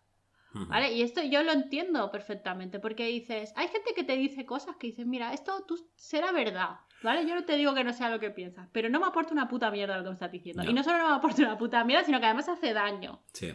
[0.54, 0.94] ¿Vale?
[0.94, 4.88] Y esto yo lo entiendo perfectamente, porque dices, hay gente que te dice cosas que
[4.88, 7.28] dices, mira, esto tú será verdad, ¿vale?
[7.28, 9.48] Yo no te digo que no sea lo que piensas, pero no me aporta una
[9.48, 10.64] puta mierda lo que me estás diciendo.
[10.64, 10.70] No.
[10.70, 13.24] Y no solo no me aporta una puta mierda, sino que además hace daño.
[13.34, 13.52] Sí.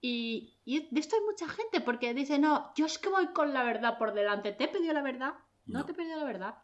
[0.00, 3.52] Y, y de esto hay mucha gente porque dice, no, yo es que voy con
[3.54, 4.50] la verdad por delante.
[4.52, 5.34] ¿Te he pedido la verdad?
[5.66, 5.84] No, No.
[5.86, 6.54] te he pedido la verdad.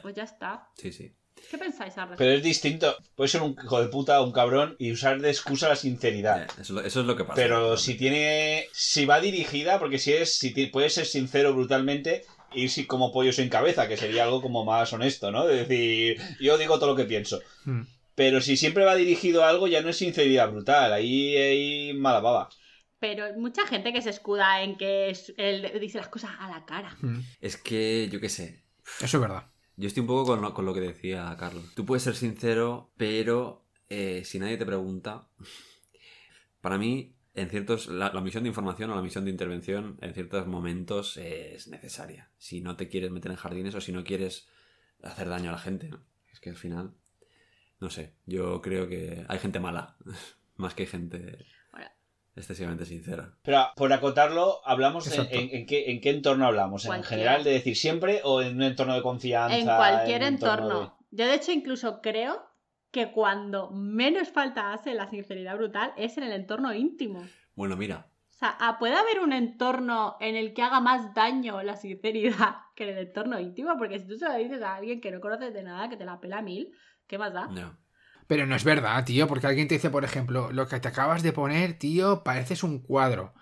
[0.00, 0.70] Pues ya está.
[0.76, 1.14] Sí, sí.
[1.50, 2.18] ¿Qué pensáis al respecto?
[2.18, 2.96] Pero es distinto.
[3.14, 6.42] Puede ser un hijo de puta o un cabrón y usar de excusa la sinceridad.
[6.42, 7.34] Eh, Eso, es lo- eso es lo que pasa.
[7.36, 8.66] Pero si tiene.
[8.72, 10.36] Si va dirigida, porque si es.
[10.38, 14.64] Si puede ser sincero brutalmente, ir si- como pollos en cabeza, que sería algo como
[14.64, 15.46] más honesto, ¿no?
[15.46, 17.40] De decir, yo digo todo lo que pienso.
[17.64, 17.82] Mm.
[18.14, 20.92] Pero si siempre va dirigido a algo, ya no es sinceridad brutal.
[20.92, 22.48] Ahí hay mala baba.
[23.00, 26.48] Pero hay mucha gente que se escuda en que es- él dice las cosas a
[26.48, 26.96] la cara.
[27.00, 27.20] Mm.
[27.40, 28.62] Es que, yo qué sé.
[29.00, 29.44] Eso es verdad.
[29.76, 31.74] Yo estoy un poco con lo, con lo que decía Carlos.
[31.74, 35.28] Tú puedes ser sincero, pero eh, si nadie te pregunta.
[36.60, 37.88] Para mí, en ciertos.
[37.88, 42.30] La, misión de información o la misión de intervención en ciertos momentos es necesaria.
[42.38, 44.48] Si no te quieres meter en jardines o si no quieres
[45.02, 45.88] hacer daño a la gente.
[45.88, 46.00] ¿no?
[46.32, 46.94] Es que al final.
[47.80, 48.14] No sé.
[48.26, 49.96] Yo creo que hay gente mala.
[50.56, 51.44] Más que gente.
[52.36, 53.32] Excesivamente sincera.
[53.42, 55.36] Pero por acotarlo, ¿hablamos en, Exacto.
[55.36, 56.84] en- en qué, en qué entorno hablamos?
[56.86, 59.56] ¿En general de decir siempre o en un entorno de confianza?
[59.56, 60.98] En cualquier entorno.
[61.10, 62.42] Yo de hecho incluso creo
[62.90, 67.24] que cuando menos falta hace la sinceridad brutal es en el entorno íntimo.
[67.54, 68.06] Bueno, mira.
[68.30, 72.56] O sea, ah, puede haber un entorno en el que haga más daño la sinceridad
[72.74, 75.20] que en el entorno íntimo, porque si tú se lo dices a alguien que no
[75.20, 76.72] conoces de nada, que te la pela mil,
[77.06, 77.46] ¿qué más da?
[77.46, 77.76] No.
[78.26, 81.22] Pero no es verdad, tío, porque alguien te dice, por ejemplo, lo que te acabas
[81.22, 83.34] de poner, tío, pareces un cuadro.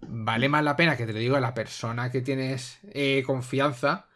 [0.00, 4.08] Vale más la pena que te lo diga la persona que tienes eh, confianza,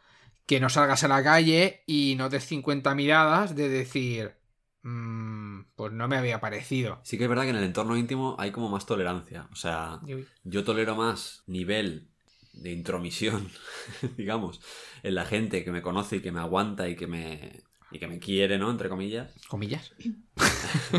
[0.46, 4.34] que no salgas a la calle y no des 50 miradas de decir,
[4.82, 7.00] "Mm, pues no me había parecido.
[7.02, 9.48] Sí que es verdad que en el entorno íntimo hay como más tolerancia.
[9.52, 10.00] O sea,
[10.42, 12.08] yo tolero más nivel
[12.54, 13.50] de intromisión,
[14.16, 14.60] digamos,
[15.02, 17.62] en la gente que me conoce y que me aguanta y que me,
[17.94, 18.70] y que me quiere, ¿no?
[18.70, 19.32] Entre comillas.
[19.48, 19.94] Comillas.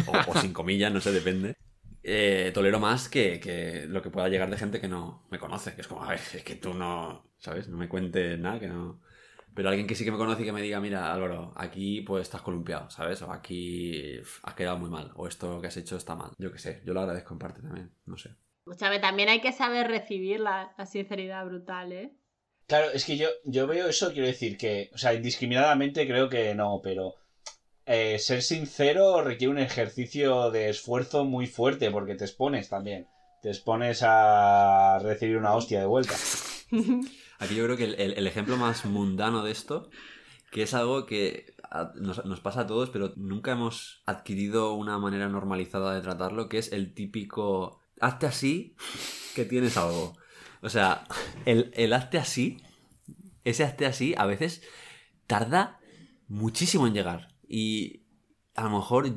[0.07, 1.55] O, o sin comillas, no sé, depende.
[2.01, 5.73] Eh, tolero más que, que lo que pueda llegar de gente que no me conoce.
[5.75, 7.67] Que es como, a ver, es que tú no, ¿sabes?
[7.67, 9.01] No me cuentes nada, que no...
[9.53, 12.23] Pero alguien que sí que me conoce y que me diga, mira, Álvaro, aquí pues
[12.23, 13.21] estás columpiado, ¿sabes?
[13.21, 15.11] O aquí has quedado muy mal.
[15.15, 16.31] O esto que has hecho está mal.
[16.37, 18.35] Yo qué sé, yo lo agradezco en parte también, no sé.
[18.65, 22.11] Escúchame, también hay que saber recibir la, la sinceridad brutal, ¿eh?
[22.67, 26.55] Claro, es que yo, yo veo eso, quiero decir que, o sea, indiscriminadamente creo que
[26.55, 27.13] no, pero
[27.85, 33.07] eh, ser sincero requiere un ejercicio de esfuerzo muy fuerte porque te expones también.
[33.43, 36.15] Te expones a recibir una hostia de vuelta.
[37.39, 39.89] Aquí yo creo que el, el- ejemplo más mundano de esto
[40.51, 41.53] que es algo que
[41.95, 46.59] nos, nos pasa a todos, pero nunca hemos adquirido una manera normalizada de tratarlo, que
[46.59, 48.73] es el típico hazte así
[49.35, 50.15] que tienes algo.
[50.65, 51.05] O sea,
[51.45, 52.59] el, el hazte así,
[53.43, 54.63] ese hazte así, a veces
[55.27, 55.79] tarda
[56.27, 57.29] muchísimo en llegar.
[57.47, 58.03] Y
[58.55, 59.11] a lo mejor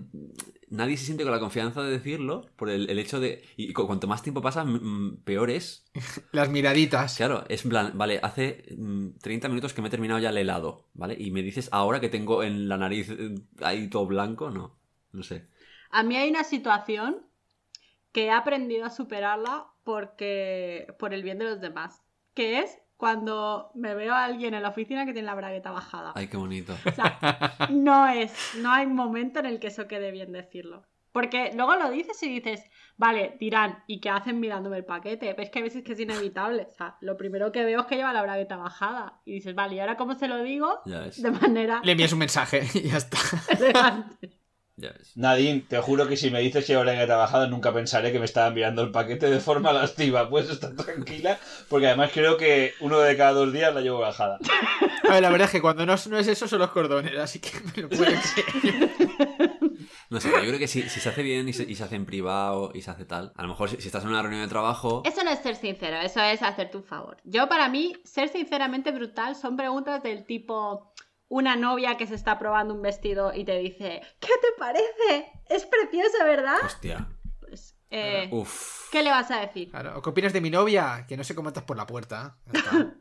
[0.71, 3.45] nadie se siente con la confianza de decirlo por el, el hecho de...
[3.57, 4.67] Y cu- cuanto más tiempo pasa,
[5.25, 5.85] peor es.
[6.33, 7.17] Las miraditas.
[7.17, 10.39] Claro, es en plan, vale, hace mm, 30 minutos que me he terminado ya el
[10.39, 11.17] helado, ¿vale?
[11.19, 14.79] Y me dices ahora que tengo en la nariz eh, ahí todo blanco, no.
[15.13, 15.49] No sé.
[15.91, 17.27] A mí hay una situación
[18.19, 22.03] que he aprendido a superarla porque por el bien de los demás,
[22.35, 26.15] que es cuando me veo a alguien en la oficina que tiene la bragueta bajada.
[26.17, 26.77] Ay, qué bonito.
[26.85, 30.83] O sea, no es, no hay momento en el que eso quede bien decirlo.
[31.13, 32.65] Porque luego lo dices y dices,
[32.97, 35.33] vale, dirán, ¿y qué hacen mirándome el paquete?
[35.35, 36.67] Ves que hay veces que es inevitable.
[36.69, 39.21] O sea, lo primero que veo es que lleva la bragueta bajada.
[39.27, 40.81] Y dices, vale, ¿y ahora cómo se lo digo?
[40.87, 41.03] Ya.
[41.03, 43.19] De manera Le envías un mensaje y ya está.
[44.81, 45.11] Ya ves.
[45.17, 48.21] Nadine, te juro que si me dices que ahora que he trabajado nunca pensaré que
[48.21, 50.29] me estaban mirando el paquete de forma lastiva.
[50.31, 51.37] Puedes estar tranquila,
[51.69, 54.39] porque además creo que uno de cada dos días la llevo bajada.
[55.09, 57.17] A ver, la verdad es que cuando no, es- no es eso son los cordones,
[57.19, 59.59] así que me lo puedo creer.
[60.11, 61.97] No sé, yo creo que si, si se hace bien y se, y se hace
[61.97, 64.43] en privado y se hace tal, a lo mejor si, si estás en una reunión
[64.43, 65.03] de trabajo...
[65.05, 67.19] Eso no es ser sincero, eso es hacerte un favor.
[67.25, 70.93] Yo para mí, ser sinceramente brutal son preguntas del tipo
[71.29, 75.31] una novia que se está probando un vestido y te dice, ¿qué te parece?
[75.49, 76.59] Es precioso, ¿verdad?
[76.65, 77.09] Hostia.
[77.41, 78.89] Pues, eh, Uf.
[78.91, 79.71] ¿qué le vas a decir?
[79.71, 81.05] Claro, ¿o ¿qué opinas de mi novia?
[81.07, 82.39] Que no sé cómo entras por la puerta.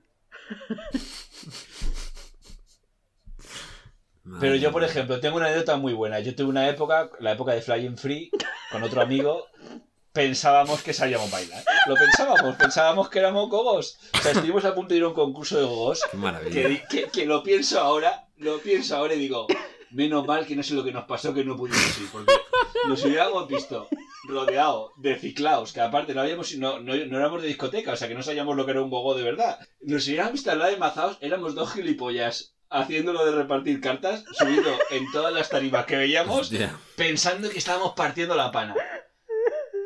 [4.23, 6.19] Madre Pero yo, por ejemplo, tengo una anécdota muy buena.
[6.19, 8.29] Yo tuve una época, la época de Flying Free,
[8.71, 9.45] con otro amigo,
[10.17, 11.63] pensábamos que sabíamos bailar.
[11.87, 13.99] Lo pensábamos, pensábamos que éramos gogos.
[14.17, 16.51] O sea, estuvimos a punto de ir a un concurso de gogos Qué maravilla.
[16.51, 19.45] que, que, que lo pienso ahora, lo pienso ahora y digo,
[19.91, 22.33] menos mal que no sé lo que nos pasó que no pudimos ir, porque
[22.87, 23.87] nos hubiéramos visto
[24.27, 28.07] rodeado de ciclaos, que aparte no habíamos no, no, no éramos de discoteca, o sea
[28.07, 29.59] que no sabíamos lo que era un gogo de verdad.
[29.81, 34.71] Nos hubiéramos visto al lado de mazaos, éramos dos gilipollas haciéndolo de repartir cartas, subido
[34.89, 36.75] en todas las tarimas que veíamos, Hostia.
[36.95, 38.75] pensando que estábamos partiendo la pana.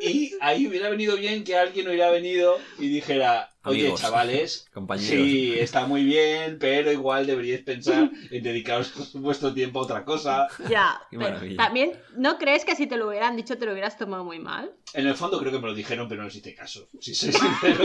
[0.02, 4.00] Y ahí hubiera venido bien que alguien hubiera venido y dijera, oye, Amigos.
[4.02, 5.08] chavales, Compañeros.
[5.08, 10.48] Sí, está muy bien, pero igual deberíais pensar en dedicaros vuestro tiempo a otra cosa.
[10.68, 14.24] Ya, pero también, ¿no crees que si te lo hubieran dicho te lo hubieras tomado
[14.24, 14.72] muy mal?
[14.94, 16.88] En el fondo creo que me lo dijeron, pero no les hice caso.
[17.00, 17.84] Si soy sincero.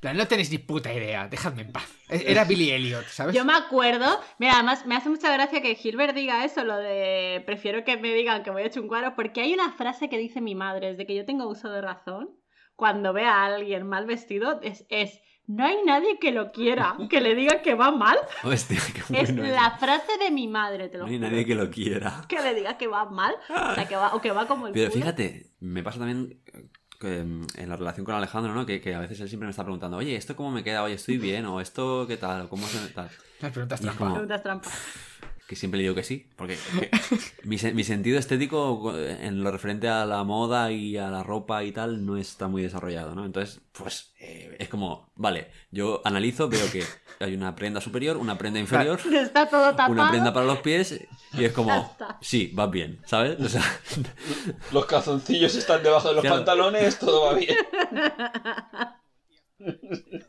[0.00, 1.86] Plan, no tenéis ni puta idea, dejadme en paz.
[2.08, 3.34] Era Billy Elliot, ¿sabes?
[3.34, 4.06] Yo me acuerdo,
[4.38, 8.14] mira, además me hace mucha gracia que Gilbert diga eso, lo de prefiero que me
[8.14, 11.14] digan que voy a chunguaros, porque hay una frase que dice mi madre, desde que
[11.14, 12.30] yo tengo uso de razón,
[12.76, 17.20] cuando ve a alguien mal vestido, es, es no hay nadie que lo quiera, que
[17.20, 18.16] le diga que va mal.
[18.44, 21.28] Hostia, qué Es la frase de mi madre, te lo No hay juro.
[21.30, 22.22] nadie que lo quiera.
[22.26, 24.72] Que le diga que va mal, o, sea, que va, o que va como el
[24.72, 25.02] Pero culo.
[25.02, 26.40] fíjate, me pasa también
[27.00, 28.64] que, mm, en la relación con Alejandro, ¿no?
[28.66, 30.82] Que, que a veces él siempre me está preguntando, oye, ¿esto cómo me queda?
[30.84, 31.46] Oye, ¿estoy bien?
[31.46, 32.42] ¿O esto qué tal?
[32.42, 33.08] ¿O cómo se tal?
[33.40, 33.98] Las preguntas trampa.
[33.98, 34.70] como- Preguntas trampa.
[35.50, 36.90] Que siempre le digo que sí, porque que-
[37.42, 41.24] mi, se- mi sentido estético eh, en lo referente a la moda y a la
[41.24, 43.24] ropa y tal no está muy desarrollado, ¿no?
[43.26, 46.84] Entonces, pues eh, es como, vale, yo analizo, veo que
[47.18, 49.90] hay una prenda superior, una prenda inferior, Está todo tapado.
[49.90, 51.00] una prenda para los pies
[51.36, 53.40] y es como, sí, vas bien, ¿sabes?
[53.40, 53.64] O sea,
[54.72, 56.36] Los calzoncillos están debajo de los Claro.
[56.36, 57.56] pantalones, todo va bien.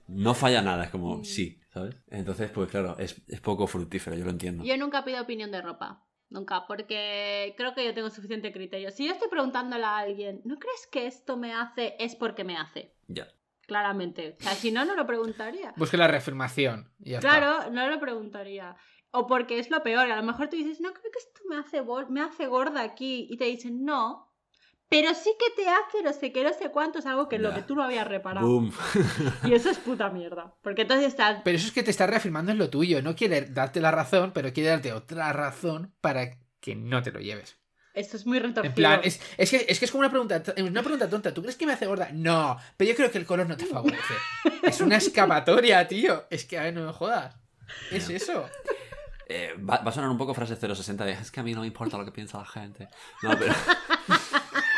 [0.07, 1.95] no falla nada, es como, sí, ¿sabes?
[2.07, 4.63] Entonces, pues claro, es, es poco fructífero, yo lo entiendo.
[4.63, 6.05] Yo nunca pido opinión de ropa.
[6.29, 8.89] Nunca, porque creo que yo tengo suficiente criterio.
[8.91, 11.95] Si yo estoy preguntándole a alguien, ¿no crees que esto me hace?
[11.99, 12.95] Es porque me hace.
[13.07, 13.27] Ya.
[13.67, 14.37] Claramente.
[14.39, 15.73] O sea, si no, no lo preguntaría.
[15.77, 16.89] Busque la reafirmación.
[16.99, 17.37] Y ya está.
[17.37, 18.77] Claro, no lo preguntaría.
[19.11, 20.09] O porque es lo peor.
[20.09, 23.27] A lo mejor tú dices, no creo que esto me hace, me hace gorda aquí.
[23.29, 24.30] Y te dicen, no.
[24.91, 26.99] Pero sí que te hace no sé qué, no sé cuánto.
[26.99, 28.45] Es algo que es lo que tú no habías reparado.
[28.45, 28.73] Boom.
[29.45, 30.53] Y eso es puta mierda.
[30.61, 31.39] Porque entonces estás.
[31.45, 33.01] Pero eso es que te está reafirmando en lo tuyo.
[33.01, 37.21] No quiere darte la razón, pero quiere darte otra razón para que no te lo
[37.21, 37.55] lleves.
[37.93, 38.65] Esto es muy retorcido.
[38.65, 41.33] En plan, es, es que, es que es como una pregunta, una pregunta tonta.
[41.33, 42.09] ¿Tú crees que me hace gorda?
[42.11, 44.13] No, pero yo creo que el color no te favorece.
[44.63, 46.25] es una escapatoria, tío.
[46.29, 47.33] Es que, a ver, no me jodas.
[47.91, 48.49] Es eso.
[49.29, 51.61] Eh, va, va a sonar un poco frase 060 de es que a mí no
[51.61, 52.89] me importa lo que piensa la gente.
[53.23, 53.53] No, pero.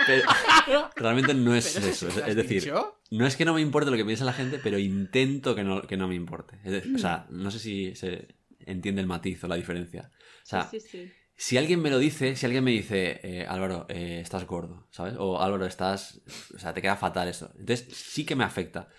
[0.06, 2.08] Pero realmente no es Pero eso.
[2.08, 2.99] ¿lo Es, decir, dicho?
[3.12, 5.82] no es que no me importe lo que piensa la gente, pero intento que no,
[5.84, 6.58] que no me importe.
[6.64, 10.12] Decir, o sea, no sé si se entiende el matiz o la diferencia.
[10.43, 11.12] O sea, Sí, sí, sí.
[11.36, 15.16] si alguien me lo dice, si alguien me dice, eh, Álvaro, eh, estás gordo, ¿sabes?
[15.18, 16.22] O Álvaro, estás.
[16.56, 17.51] O sea, te queda fatal eso.
[17.60, 18.89] Entonces sí que me afecta.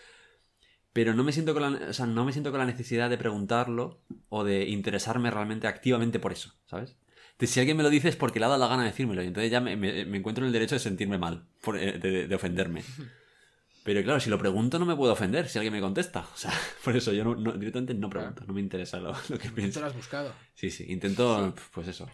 [0.92, 3.18] pero no me siento con la, o sea, no me siento con la necesidad de
[3.18, 6.96] preguntarlo o de interesarme realmente activamente por eso, ¿sabes?
[7.40, 9.26] Si alguien me lo dice es porque le ha dado la gana de decírmelo y
[9.26, 12.26] entonces ya me, me- me encuentro en el derecho de sentirme mal, por- eh, de,
[12.28, 12.82] de ofenderme.
[13.84, 16.20] Pero claro, si lo pregunto no me puedo ofender si alguien me contesta.
[16.32, 16.52] O sea,
[16.84, 19.80] por eso yo no, no- directamente no pregunto, no me interesa lo, lo que pienso.
[19.80, 20.32] lo has buscado.
[20.54, 22.08] Sí, sí, intento, pues eso.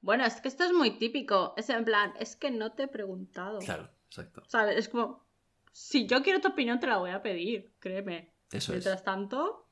[0.00, 1.54] Bueno, es que esto es muy típico.
[1.56, 3.58] Es en plan, es que no te he preguntado.
[3.60, 4.42] Claro, exacto.
[4.46, 4.76] ¿Sabes?
[4.76, 5.24] Es como,
[5.72, 8.32] si yo quiero tu opinión, te la voy a pedir, créeme.
[8.52, 8.78] Eso es.
[8.84, 9.66] Mientras tanto,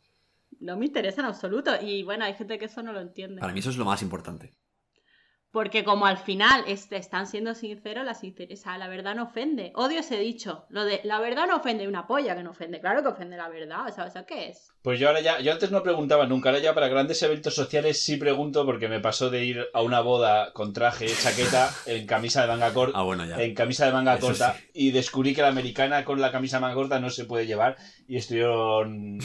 [0.61, 1.73] no me interesa en absoluto.
[1.83, 3.41] Y bueno, hay gente que eso no lo entiende.
[3.41, 4.55] Para mí eso es lo más importante.
[5.57, 9.23] Porque como al final este, están siendo sinceros, la, sincer- o sea, la verdad no
[9.23, 9.73] ofende.
[9.75, 10.67] Odio ese dicho.
[10.69, 12.79] Lo de la verdad no ofende, una polla que no ofende.
[12.79, 13.87] Claro que ofende la verdad.
[13.89, 14.69] O sea, ¿eso qué es?
[14.83, 18.03] Pues yo ahora ya, yo antes no preguntaba nunca, ahora ya para grandes eventos sociales
[18.03, 22.43] sí pregunto porque me pasó de ir a una boda con traje, chaqueta, en camisa
[22.43, 23.43] de manga corta, Ah, bueno, ya.
[23.43, 24.65] en camisa de manga Eso corta sí.
[24.75, 27.77] y descubrí que la americana con la camisa de manga corta no se puede llevar
[28.07, 29.19] y estuvieron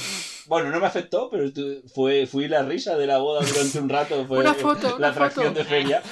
[0.52, 3.90] bueno no me afectó pero estu- fue fui la risa de la boda durante un
[3.90, 5.60] rato fue Una foto, la una atracción foto.
[5.60, 6.04] de feria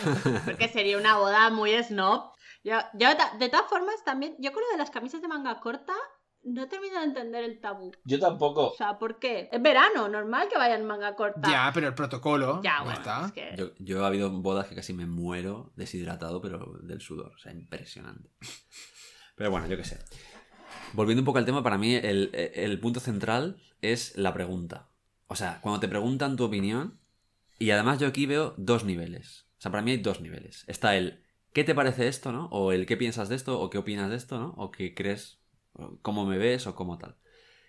[0.45, 2.31] Porque sería una boda muy snob.
[2.63, 3.07] Yo, yo
[3.39, 5.93] de todas formas, también, yo con lo de las camisas de manga corta,
[6.43, 7.91] no termino de entender el tabú.
[8.03, 9.47] yo tampoco O sea, ¿por qué?
[9.51, 11.49] Es verano, normal que vayan manga corta.
[11.49, 12.61] Ya, pero el protocolo.
[12.63, 13.25] Ya, ya bueno, está.
[13.27, 17.33] es que- Yo, yo he habido bodas que casi me muero deshidratado, pero del sudor.
[17.35, 18.29] O sea, impresionante.
[19.35, 19.99] Pero bueno, yo qué sé.
[20.93, 24.89] Volviendo un poco al tema, para mí el, el punto central es la pregunta.
[25.27, 26.99] O sea, cuando te preguntan tu opinión,
[27.59, 29.45] y además yo aquí veo dos niveles.
[29.57, 30.63] O sea, para mí hay dos niveles.
[30.67, 31.23] Está el
[31.53, 32.45] ¿qué te parece esto, no?
[32.47, 33.59] O el ¿qué piensas de esto?
[33.59, 34.53] O ¿qué opinas de esto, no?
[34.57, 35.39] O ¿qué crees?
[36.01, 36.67] ¿Cómo me ves?
[36.67, 37.15] O cómo tal.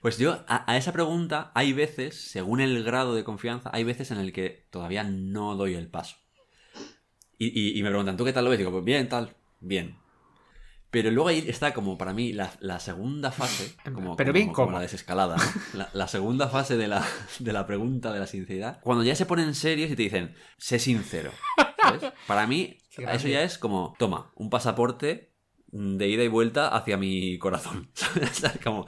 [0.00, 4.18] Pues yo, a, esa pregunta, hay veces, según el grado de confianza, hay veces en
[4.18, 6.16] el que todavía no doy el paso.
[7.38, 8.58] Y, y- y me preguntan, ¿tú qué tal lo ves?
[8.58, 9.96] Digo, pues bien, tal, bien.
[10.90, 14.52] Pero luego ahí está como para mí la, la segunda fase, como, Pero como- bien,
[14.52, 15.42] como la desescalada, ¿no?
[15.78, 17.06] la, la segunda fase de la,
[17.38, 20.78] de la pregunta, de la sinceridad, cuando ya se ponen serios y te dicen, sé
[20.78, 21.30] sincero.
[21.82, 22.02] ¿sabes?
[22.26, 25.32] Para mí, eso ya es como, toma, un pasaporte
[25.72, 27.90] de ida y vuelta hacia mi corazón.
[28.64, 28.86] como,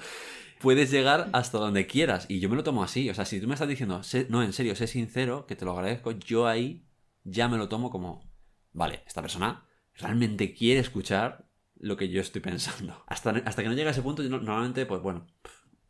[0.60, 2.26] puedes llegar hasta donde quieras.
[2.28, 3.08] Y yo me lo tomo así.
[3.10, 5.64] O sea, si tú me estás diciendo, sé- no, en serio, sé sincero, que te
[5.64, 6.84] lo agradezco, yo ahí
[7.24, 8.28] ya me lo tomo como,
[8.72, 11.46] vale, esta persona realmente quiere escuchar
[11.82, 13.04] lo que yo estoy pensando.
[13.08, 15.26] Hasta, hasta que no llega a ese punto, yo no- normalmente, pues bueno,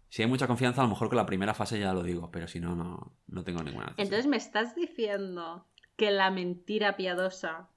[0.09, 2.49] si hay mucha confianza, a lo mejor con la primera fase ya lo digo, pero
[2.49, 4.05] si no, no, no tengo ninguna necesidad.
[4.05, 7.68] Entonces me estás diciendo que la mentira piadosa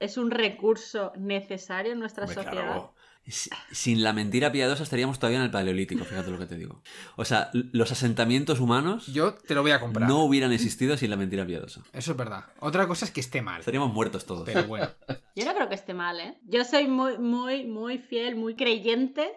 [0.00, 2.64] es un recurso necesario en nuestra Hombre, sociedad.
[2.64, 2.94] claro.
[3.26, 6.82] Si- Sin la mentira piadosa estaríamos todavía en el paleolítico, fíjate lo que te digo.
[7.16, 10.08] O sea, los asentamientos humanos Yo te lo voy a comprar.
[10.08, 11.82] no hubieran existido sin la mentira piadosa.
[11.92, 12.46] Eso es verdad.
[12.60, 13.60] Otra cosa es que esté mal.
[13.60, 14.44] Estaríamos muertos todos.
[14.44, 14.88] Pero bueno.
[15.36, 16.36] Yo no creo que esté mal, ¿eh?
[16.48, 19.30] Yo soy muy, muy, muy fiel, muy creyente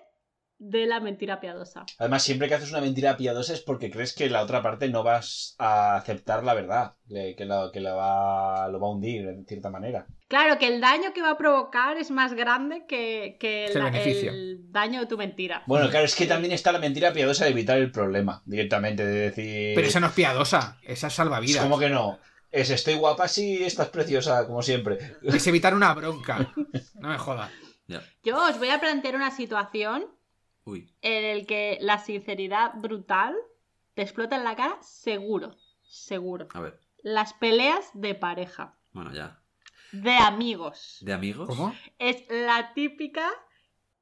[0.57, 1.85] de la mentira piadosa.
[1.99, 5.03] además siempre que haces una mentira piadosa es porque crees que la otra parte no
[5.03, 9.45] vas a aceptar la verdad que, la, que la va, lo va a hundir en
[9.45, 13.65] cierta manera Claro que el daño que va a provocar es más grande que, que
[13.65, 15.61] el el daño de tu mentira.
[15.67, 19.29] bueno claro es que también está la mentira piadosa de evitar el problema directamente de
[19.29, 20.79] decir Pero esa no es piadosa.
[20.83, 21.63] Esa es salvavidas.
[21.63, 22.17] ¿Cómo que no?
[22.51, 24.97] Es estoy guapa, sí, estás preciosa, como siempre.
[25.21, 26.51] Es evitar una bronca.
[26.95, 27.51] No me jodas.
[28.23, 30.07] Yo os voy a plantear una situación
[30.65, 30.91] Uy.
[31.01, 33.35] en el que la sinceridad brutal
[33.93, 36.47] te explota en la cara seguro, seguro.
[36.53, 36.79] A ver.
[37.03, 39.39] Las peleas de pareja, Bueno, ya.
[39.91, 40.97] de amigos.
[41.01, 41.47] ¿De amigos?
[41.47, 41.73] ¿Cómo?
[41.99, 43.29] Es la típica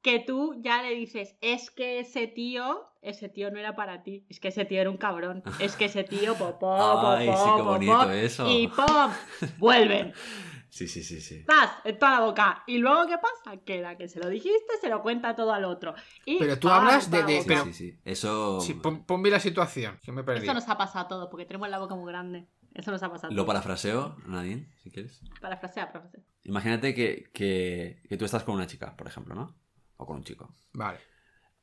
[0.00, 4.26] que tú ya le dices, es que ese tío, ese tío no era para ti,
[4.28, 7.50] es que ese tío era un cabrón, es que ese tío, popó, popó, Ay, sí,
[7.56, 8.48] qué bonito eso.
[8.50, 9.10] y ¡pum!
[9.58, 10.12] vuelven.
[10.74, 11.44] Sí, sí, sí, sí.
[11.46, 11.70] ¡Zas!
[11.84, 12.64] En toda la boca.
[12.66, 13.58] ¿Y luego qué pasa?
[13.64, 15.94] Que la que se lo dijiste se lo cuenta todo al otro.
[16.24, 18.00] Y Pero tú hablas de- de- pero- sí, sí.
[18.04, 18.60] Eso.
[18.60, 20.00] Sí, pon, pon bien la situación.
[20.02, 20.42] Que me he perdido.
[20.46, 22.48] Esto nos ha pasado a todos porque tenemos la boca muy grande.
[22.74, 23.32] Eso nos ha pasado.
[23.32, 25.20] a Lo parafraseo, Nadine, si quieres.
[25.40, 26.24] Parafrasea, parafrasea.
[26.42, 29.54] Imagínate que, que, que tú estás con una chica, por ejemplo, ¿no?
[29.96, 30.56] O con un chico.
[30.72, 30.98] Vale.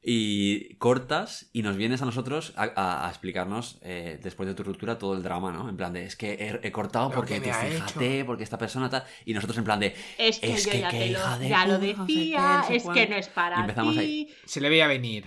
[0.04, 4.64] Y cortas y nos vienes a nosotros a, a- a explicarnos eh, después de tu
[4.64, 5.70] ruptura todo el drama, ¿no?
[5.70, 8.58] En plan de, es que he, he cortado Lo porque tú ha fíjate, porque esta
[8.58, 9.04] persona tal.
[9.26, 11.40] Y nosotros en plan de, Es que Es yo que ya, qué te hija lo,
[11.44, 14.00] de ya lo decía, es que no es para Y empezamos ti.
[14.00, 14.36] ahí.
[14.46, 15.26] Se le veía venir.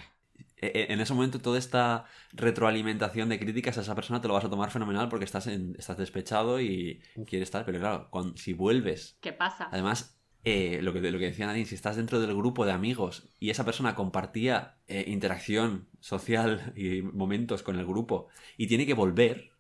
[0.57, 4.35] eh, eh, en ese momento toda esta retroalimentación de críticas a esa persona te lo
[4.35, 7.65] vas a tomar fenomenal porque estás, en- estás despechado y quieres estar.
[7.65, 9.69] Pero claro, cuando, si vuelves ¿Qué pasa?
[9.71, 13.29] Además, eh, lo, que, lo que decía Nadine, si estás dentro del grupo de amigos
[13.41, 18.95] y esa persona compartía eh, interacción social y momentos con el grupo y tiene que
[18.95, 19.53] volver,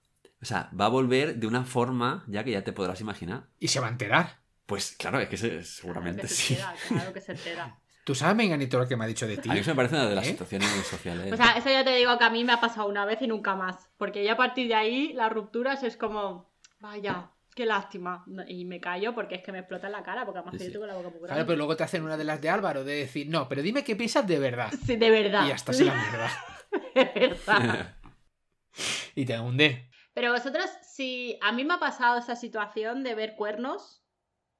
[0.42, 3.46] o sea, va a volver de una forma ya que ya te podrás imaginar.
[3.58, 4.38] Y se va a enterar.
[4.66, 6.54] Pues claro, es que se- Claro seguramente que se sí.
[6.54, 7.78] entera, claro que se entera.
[8.04, 9.48] ¿Tú sabes, Menganito, lo que me ha dicho de ti?
[9.48, 10.30] A mí eso me parece una de las ¿Eh?
[10.32, 11.32] situaciones sociales.
[11.32, 13.26] O sea, eso ya te digo que a mí me ha pasado una vez y
[13.26, 13.88] nunca más.
[13.96, 16.50] Porque ya a partir de ahí, las rupturas es como,
[16.80, 18.24] vaya, qué lástima.
[18.48, 20.64] Y me callo porque es que me explota en la cara, porque además Sí, que
[20.64, 20.72] yo sí.
[20.74, 21.44] tengo la boca muy Claro, grande.
[21.46, 23.96] pero luego te hacen una de las de Álvaro, de decir, no, pero dime qué
[23.96, 24.70] piensas de verdad.
[24.86, 25.44] Sí, de verdad.
[25.44, 26.30] Y ya estás en la mierda.
[26.94, 27.96] de verdad.
[29.14, 29.88] Y te hunde.
[30.14, 34.04] Pero vosotros, si a mí me ha pasado esa situación de ver cuernos,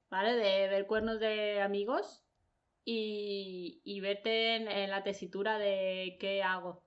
[0.09, 0.33] ¿vale?
[0.35, 2.23] De ver cuernos de amigos
[2.85, 6.83] y, y verte en, en la tesitura de qué hago.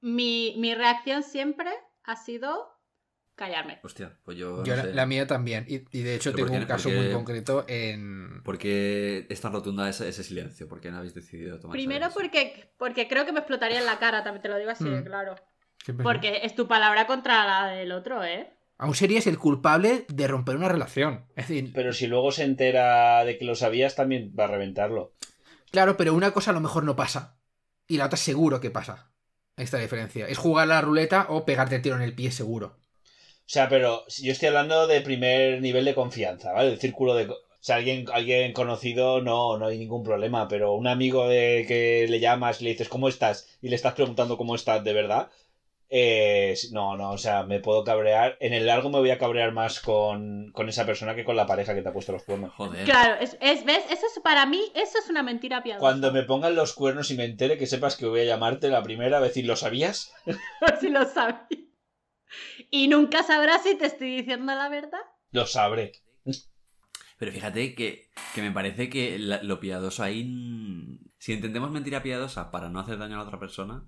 [0.00, 1.70] Mi, mi reacción siempre
[2.04, 2.77] ha sido
[3.38, 3.78] callarme.
[3.82, 4.62] Hostia, pues yo.
[4.64, 4.94] Yo no la, sé.
[4.94, 5.64] la mía también.
[5.66, 8.42] Y, y de hecho ¿Pero tengo un caso qué- muy concreto en...
[8.44, 10.68] ¿Por qué es tan rotunda ese, ese silencio?
[10.68, 13.98] ¿Por qué no habéis decidido tomar Primero porque, porque creo que me explotaría en la
[13.98, 15.04] cara, también te lo digo así, de Mm.
[15.04, 15.36] claro.
[16.02, 18.52] Porque es tu palabra contra la del otro, ¿eh?
[18.76, 21.24] Aún serías el culpable de romper una relación.
[21.34, 25.14] Es decir, Pero si luego se entera de que lo sabías, también va a reventarlo.
[25.70, 27.38] claro, pero una cosa a lo mejor no pasa.
[27.86, 29.10] Y la otra seguro que pasa.
[29.56, 30.28] Esta diferencia.
[30.28, 32.77] Es jugar a la ruleta o pegarte el tiro en el pie seguro.
[33.48, 36.68] O sea, pero yo estoy hablando de primer nivel de confianza, ¿vale?
[36.68, 37.30] El círculo de...
[37.30, 42.06] O sea, alguien, alguien conocido no, no hay ningún problema, pero un amigo de que
[42.10, 43.58] le llamas y le dices ¿cómo estás?
[43.62, 45.30] y le estás preguntando cómo estás de verdad,
[45.88, 48.36] eh, no, no, o sea, me puedo cabrear.
[48.40, 51.46] En el largo me voy a cabrear más con, con esa persona que con la
[51.46, 52.52] pareja que te ha puesto los cuernos.
[52.52, 52.84] Joder.
[52.84, 53.82] Claro, es, es- ¿ves?
[53.90, 55.80] Eso es para mí, eso es una mentira piadosa.
[55.80, 58.82] Cuando me pongan los cuernos y me entere, que sepas que voy a llamarte la
[58.82, 60.12] primera, a decir, ¿lo sabías?
[60.80, 61.48] si lo sabía.
[62.70, 65.00] Y nunca sabrás si te estoy diciendo la verdad.
[65.32, 65.92] Lo sabré.
[67.18, 70.24] Pero fíjate que, que me parece que la- lo piadoso ahí.
[70.24, 73.84] mm, Si entendemos mentira piadosa para no hacer daño a la otra persona,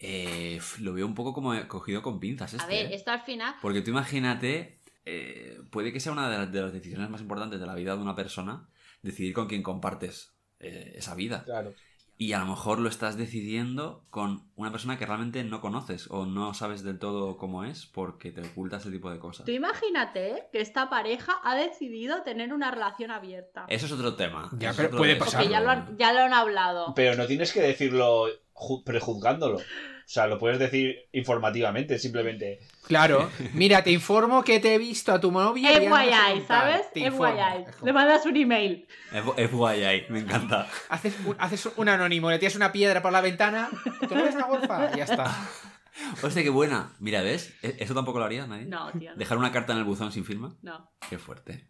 [0.00, 2.54] eh, lo veo un poco como cogido con pinzas.
[2.54, 2.94] A Este, ver, ¿eh?
[2.94, 3.54] esto al final.
[3.60, 7.58] Porque tú imagínate, eh, puede que sea una de las, de las decisiones más importantes
[7.58, 8.68] de la vida de una persona,
[9.02, 11.42] decidir con quién compartes eh, esa vida.
[11.44, 11.74] Claro.
[12.18, 16.24] Y a lo mejor lo estás decidiendo con una persona que realmente no conoces o
[16.24, 19.44] no sabes del todo cómo es porque te oculta ese tipo de cosas.
[19.44, 23.66] Tú imagínate que esta pareja ha decidido tener una relación abierta.
[23.68, 24.48] Eso es otro tema.
[24.58, 25.40] Ya, pero otro- puede pasar.
[25.42, 26.94] Porque ya otro- lo, han, ya lo han hablado.
[26.94, 29.58] Pero no tienes que decirlo ju- prejuzgándolo.
[30.06, 32.60] O sea, lo puedes decir informativamente, simplemente.
[32.86, 33.28] Claro.
[33.54, 35.68] Mira, te informo que te he visto a tu novia.
[35.72, 36.46] FYI, tal.
[36.46, 36.82] ¿sabes?
[36.94, 37.64] FYI.
[37.84, 38.86] Le mandas un email.
[39.12, 40.68] F- FYI, me encanta.
[40.90, 43.68] Haces un, haces un anónimo, le tiras una piedra por la ventana.
[44.08, 44.90] ¿Tú no eres una golfa?
[44.94, 45.26] Y ya está.
[46.22, 46.94] Hostia, qué buena.
[47.00, 47.52] Mira, ¿ves?
[47.62, 48.66] ¿E- ¿Eso tampoco lo haría nadie?
[48.66, 49.10] No, tío.
[49.10, 49.16] no.
[49.16, 50.54] ¿Dejar una carta en el buzón sin firma?
[50.62, 50.88] No.
[51.10, 51.66] Qué fuerte.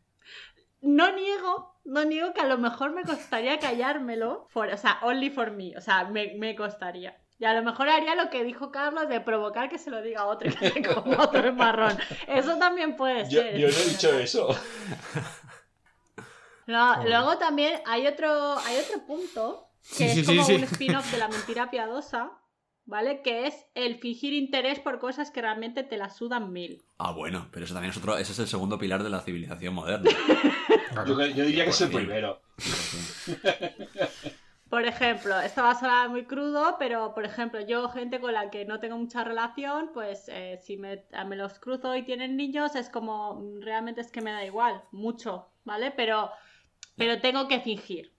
[0.82, 4.46] No niego, no niego que a lo mejor me costaría callármelo.
[4.50, 5.72] For, o sea, only for me.
[5.76, 7.16] O sea, me, me costaría.
[7.38, 10.22] Y a lo mejor haría lo que dijo Carlos de provocar que se lo diga
[10.22, 11.96] a otro y que se coma otro en marrón.
[12.28, 13.58] Eso también puede ser.
[13.58, 14.48] yo no he dicho eso.
[16.66, 20.54] No, luego también hay otro, hay otro punto que Sí, es sí, como sí.
[20.56, 22.32] un spin-off de la mentira piadosa,
[22.86, 23.22] ¿vale?
[23.22, 26.84] Que es el fingir interés por cosas que realmente te la sudan mil.
[26.98, 28.18] Ah, bueno, pero eso también es otro.
[28.18, 30.10] Ese es el segundo pilar de la civilización moderna.
[31.06, 31.98] Yo, yo diría que es el fin.
[31.98, 32.40] primero.
[34.68, 38.50] Por ejemplo, esto va a sonar muy crudo, pero por ejemplo, yo, gente con la
[38.50, 42.74] que no tengo mucha relación, pues eh, si me, me los cruzo y tienen niños,
[42.74, 45.92] es como, mm, realmente es que me da igual, mucho, ¿vale?
[45.92, 46.30] Pero,
[46.96, 48.12] pero tengo que fingir.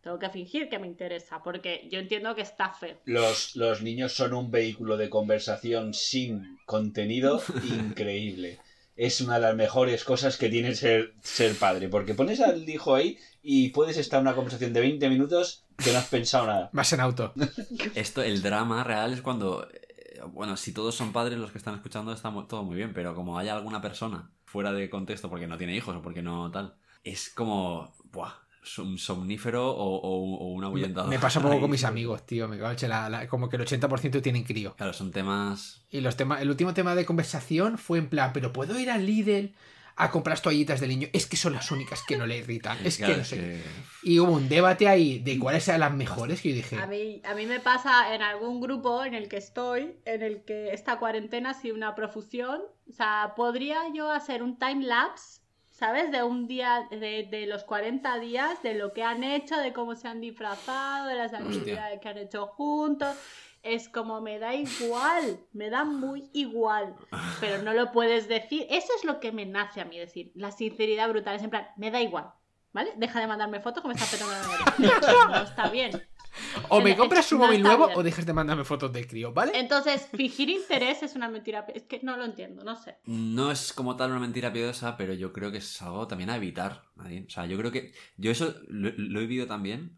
[0.00, 2.96] Tengo que fingir que me interesa, porque yo entiendo que está feo.
[3.04, 8.58] Los, los niños son un vehículo de conversación sin contenido increíble.
[9.02, 12.94] Es una de las mejores cosas que tiene ser, ser padre, porque pones al hijo
[12.94, 16.68] ahí y puedes estar en una conversación de 20 minutos que no has pensado nada.
[16.74, 17.32] Vas en auto.
[17.94, 19.66] Esto, el drama real es cuando.
[19.72, 23.14] eh, Bueno, si todos son padres los que están escuchando, está todo muy bien, pero
[23.14, 26.74] como haya alguna persona fuera de contexto porque no tiene hijos o porque no tal,
[27.02, 27.96] es como.
[28.12, 28.34] Buah,
[28.78, 31.08] un somnífero o, o- o un Me, ahuyentador.
[31.10, 32.46] me pasa un poco con mis amigos, tío.
[32.48, 34.74] Me cago en la- la- como que el 80% tienen crío.
[34.76, 35.82] Claro, son temas.
[35.90, 39.06] Y los temas, el último tema de conversación fue en plan, pero puedo ir al
[39.06, 39.54] Lidl
[39.96, 41.08] a comprar las toallitas del niño.
[41.12, 42.78] Es que son las únicas que no le irritan.
[42.84, 43.36] Es Claro, que no sé.
[43.36, 43.62] que-
[44.02, 46.76] Y hubo un debate ahí de cuáles eran las mejores que yo dije.
[46.76, 50.42] A mí, a mí me pasa en algún grupo en el que estoy, en el
[50.44, 52.60] que esta cuarentena ha sido una profusión.
[52.88, 55.39] O sea, podría yo hacer un time lapse,
[55.80, 56.12] ¿sabes?
[56.12, 59.96] De un día, de, de los 40 días, de lo que han hecho, de cómo
[59.96, 63.16] se han disfrazado, de las actividades que han hecho juntos.
[63.62, 66.94] Es como me da igual, me da muy igual,
[67.40, 68.66] pero no lo puedes decir.
[68.70, 71.36] Eso es lo que me nace a mí decir, la sinceridad brutal.
[71.36, 72.30] Es en plan, me da igual,
[72.72, 72.92] ¿vale?
[72.96, 75.00] Deja de mandarme fotos que me está petando la memoria.
[75.30, 76.09] No está bien.
[76.68, 77.98] O me compras un no móvil nuevo bien.
[77.98, 79.52] o dejas de mandarme fotos del crío, ¿vale?
[79.58, 81.66] Entonces, fingir interés es una mentira.
[81.74, 82.96] Es que no lo entiendo, no sé.
[83.04, 86.36] No es como tal una mentira piadosa, pero yo creo que es algo también a
[86.36, 86.82] evitar.
[86.96, 87.26] Nadine.
[87.26, 87.92] O sea, yo creo que.
[88.16, 89.96] Yo eso lo, lo he vivido también.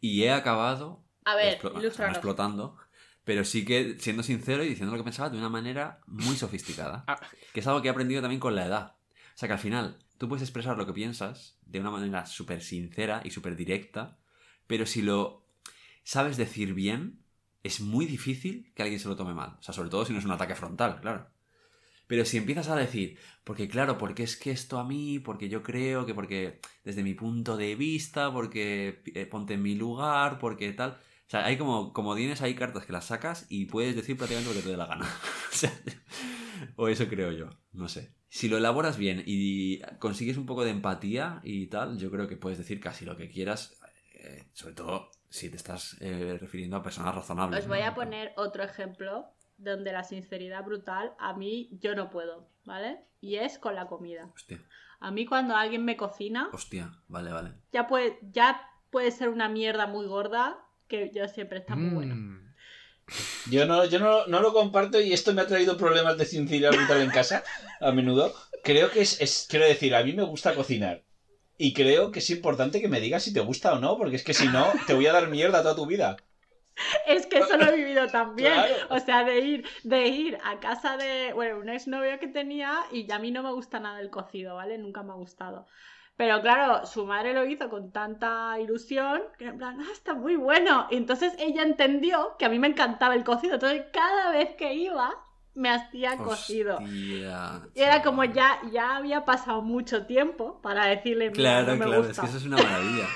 [0.00, 2.16] Y he acabado A ver, explo- o sea, no ilústranos.
[2.16, 2.76] explotando,
[3.24, 7.04] pero sí que siendo sincero y diciendo lo que pensaba de una manera muy sofisticada.
[7.06, 7.20] Ah.
[7.52, 8.96] Que es algo que he aprendido también con la edad.
[9.34, 12.62] O sea que al final tú puedes expresar lo que piensas de una manera súper
[12.62, 14.18] sincera y súper directa,
[14.66, 15.39] pero si lo
[16.02, 17.20] sabes decir bien,
[17.62, 19.56] es muy difícil que alguien se lo tome mal.
[19.58, 21.28] O sea, sobre todo si no es un ataque frontal, claro.
[22.06, 25.62] Pero si empiezas a decir, porque claro, porque es que esto a mí, porque yo
[25.62, 30.72] creo que porque desde mi punto de vista, porque eh, ponte en mi lugar, porque
[30.72, 30.92] tal.
[30.92, 34.52] O sea, hay como, como tienes ahí cartas que las sacas y puedes decir prácticamente
[34.52, 35.08] lo que te dé la gana.
[36.76, 38.12] o eso creo yo, no sé.
[38.28, 42.36] Si lo elaboras bien y consigues un poco de empatía y tal, yo creo que
[42.36, 43.78] puedes decir casi lo que quieras,
[44.14, 47.60] eh, sobre todo si te estás eh, refiriendo a personas razonables.
[47.60, 47.86] Os voy ¿no?
[47.86, 52.98] a poner otro ejemplo donde la sinceridad brutal a mí yo no puedo, ¿vale?
[53.20, 54.30] Y es con la comida.
[54.34, 54.60] Hostia,
[55.00, 57.52] A mí cuando alguien me cocina, hostia, vale, vale.
[57.72, 60.58] ya puede, ya puede ser una mierda muy gorda
[60.88, 62.14] que yo siempre está muy bueno.
[62.16, 62.50] Mm.
[63.50, 66.70] Yo no, yo no, no lo comparto y esto me ha traído problemas de sinceridad
[66.70, 67.42] brutal en casa
[67.80, 68.32] a menudo.
[68.62, 71.02] Creo que es, es- quiero decir, a mí me gusta cocinar.
[71.62, 74.24] Y creo que es importante que me digas si te gusta o no, porque es
[74.24, 76.16] que si no, te voy a dar mierda toda tu vida.
[77.06, 78.54] Es que eso lo he vivido también.
[78.54, 78.74] Claro.
[78.88, 83.12] O sea, de ir, de ir a casa de, bueno, un exnovio que tenía y
[83.12, 84.78] a mí no me gusta nada el cocido, ¿vale?
[84.78, 85.66] Nunca me ha gustado.
[86.16, 90.36] Pero claro, su madre lo hizo con tanta ilusión que en plan, ah, está muy
[90.36, 90.86] bueno.
[90.90, 93.56] Y entonces ella entendió que a mí me encantaba el cocido.
[93.56, 95.12] Entonces cada vez que iba,
[95.60, 96.78] me hacía cocido.
[96.78, 101.84] Hostia, Y era como ya, ya había pasado mucho tiempo para decirle, Claro, no me
[101.84, 103.06] claro, es que eso es una maravilla.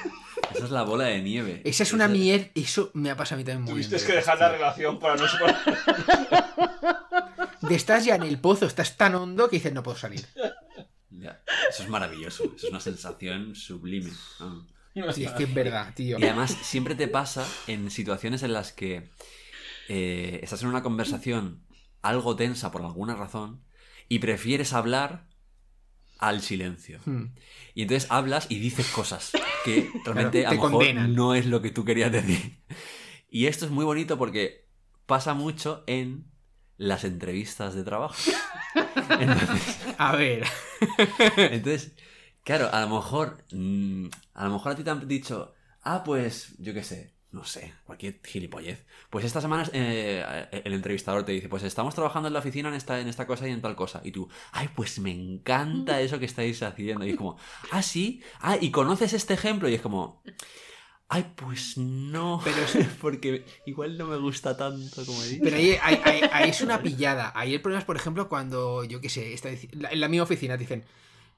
[0.54, 1.62] Esa es la bola de nieve.
[1.64, 2.48] Esa es una mierda.
[2.54, 4.06] Eso me ha pasado a mí también muy Tuviste bien.
[4.06, 5.24] que dejar la relación para no.
[7.62, 10.24] De estás ya en el pozo, estás tan hondo que dices no puedo salir.
[11.10, 11.40] Ya,
[11.70, 12.44] Eso es maravilloso.
[12.44, 14.10] Eso es una sensación sublime.
[14.40, 14.60] Ah.
[15.12, 16.18] Sí, es que es verdad, tío.
[16.20, 19.10] Y además siempre te pasa en situaciones en las que
[19.88, 21.63] eh, estás en una conversación
[22.04, 23.62] algo tensa por alguna razón
[24.08, 25.26] y prefieres hablar
[26.18, 27.00] al silencio.
[27.04, 27.34] Hmm.
[27.74, 29.32] Y entonces hablas y dices cosas
[29.64, 31.14] que realmente Claro, a lo mejor condenan.
[31.14, 32.60] no es lo que tú querías decir.
[33.28, 34.68] Y esto es muy bonito porque
[35.06, 36.30] pasa mucho en
[36.76, 38.14] las entrevistas de trabajo.
[39.20, 40.44] Entonces, A ver.
[41.36, 41.92] entonces,
[42.42, 43.44] claro, a lo mejor.
[43.52, 45.54] mm, a lo mejor a ti te han dicho.
[45.82, 47.13] Ah, pues, yo qué sé.
[47.34, 48.84] No sé, cualquier gilipollez.
[49.10, 50.24] Pues esta semana eh,
[50.64, 53.48] el entrevistador te dice, pues estamos trabajando en la oficina en esta, en esta cosa
[53.48, 54.00] y en tal cosa.
[54.04, 57.04] Y tú, ay, pues me encanta eso que estáis haciendo.
[57.04, 57.36] Y es como,
[57.72, 59.68] ah, sí, ah, y conoces este ejemplo.
[59.68, 60.22] Y es como,
[61.08, 62.40] ay, pues no.
[62.44, 65.40] Pero es- porque igual no me gusta tanto como he dicho.
[65.42, 67.32] Pero ahí, ahí- ahí- ahí es una pillada.
[67.34, 70.54] Ahí el problema es, por ejemplo, cuando, yo qué sé, está en la misma oficina
[70.54, 70.84] te dicen,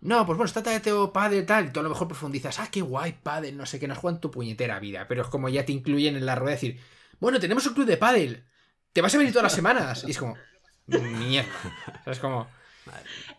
[0.01, 2.69] no, pues bueno, está de Teo Padre tal, y tú a lo mejor profundizas, ah,
[2.71, 5.07] qué guay, Padre, no sé qué, nos juegan tu puñetera vida.
[5.09, 6.81] Pero es como ya te incluyen en la rueda decir,
[7.19, 8.45] bueno, tenemos un club de pádel,
[8.93, 10.05] te vas a venir todas las semanas.
[10.07, 10.37] Y es como,
[10.87, 11.49] mierda.
[12.01, 12.49] O sea, es como,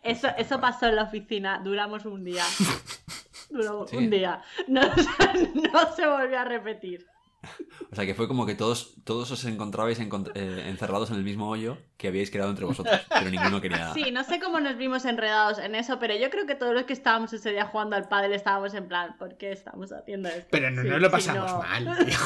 [0.03, 2.43] Eso, eso pasó en la oficina, duramos un día.
[3.49, 3.95] Duró Sí.
[3.97, 4.41] un día.
[4.67, 4.81] No,
[5.73, 7.05] no se volvió a repetir.
[7.91, 11.23] O sea, que fue como que todos, todos os encontrabais encont- eh, encerrados en el
[11.23, 13.93] mismo hoyo que habíais creado entre vosotros, pero ninguno quería...
[13.93, 16.83] Sí, no sé cómo nos vimos enredados en eso, pero yo creo que todos los
[16.83, 20.47] que estábamos ese día jugando al pádel estábamos en plan, ¿por qué estamos haciendo esto?
[20.51, 22.17] pero no Sí, nos lo pasamos mal, tío.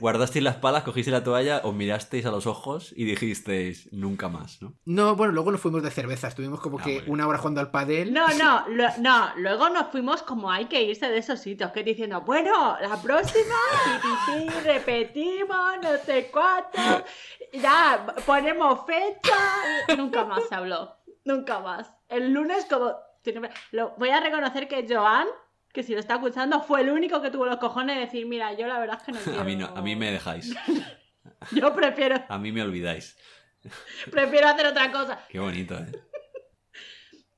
[0.00, 4.60] Guardasteis las palas, cogisteis la toalla, os mirasteis a los ojos y dijisteis nunca más,
[4.62, 4.74] ¿no?
[4.84, 7.70] No, bueno, luego nos fuimos de cerveza, estuvimos como Ah, que una hora jugando al
[7.70, 8.12] pádel.
[8.12, 11.82] No, no, lo- no, luego nos fuimos como hay que irse de esos sitios, que
[11.82, 13.54] diciendo, bueno, la próxima,
[14.34, 17.04] ti, ti, ti, repetimos, no sé cuánto,
[17.52, 19.36] ya, ponemos fecha,
[19.88, 21.92] y nunca más se habló, nunca más.
[22.08, 22.96] El lunes como,
[23.72, 25.26] lo, voy a reconocer que Joan,
[25.72, 28.52] que si lo está escuchando, fue el único que tuvo los cojones de decir, mira,
[28.52, 29.40] yo la verdad es que no quiero.
[29.40, 30.54] A mí, no, a mí me dejáis,
[31.52, 33.18] Yo prefiero, a mí me olvidáis.
[34.10, 35.20] prefiero hacer otra cosa.
[35.28, 35.92] Qué bonito, ¿eh?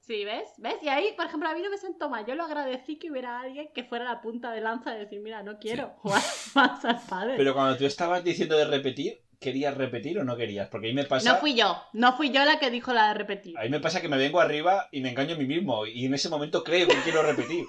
[0.07, 0.51] Sí, ¿ves?
[0.59, 0.77] ¿Ves?
[0.83, 2.25] Y ahí, por ejemplo, a mí no me sentó mal.
[2.25, 5.43] Yo lo agradecí que hubiera alguien que fuera la punta de lanza de decir, mira,
[5.43, 6.23] no quiero jugar
[6.55, 7.35] más al padre.
[7.37, 10.69] Pero cuando tú estabas diciendo de repetir, ¿querías repetir o no querías?
[10.69, 11.33] Porque ahí me pasa.
[11.33, 13.59] No fui yo, no fui yo la que dijo la de repetir.
[13.59, 15.87] A mí me pasa que me vengo arriba y me engaño a mí mismo.
[15.87, 17.67] Y en ese momento creo que quiero repetir.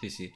[0.00, 0.32] Sí, sí.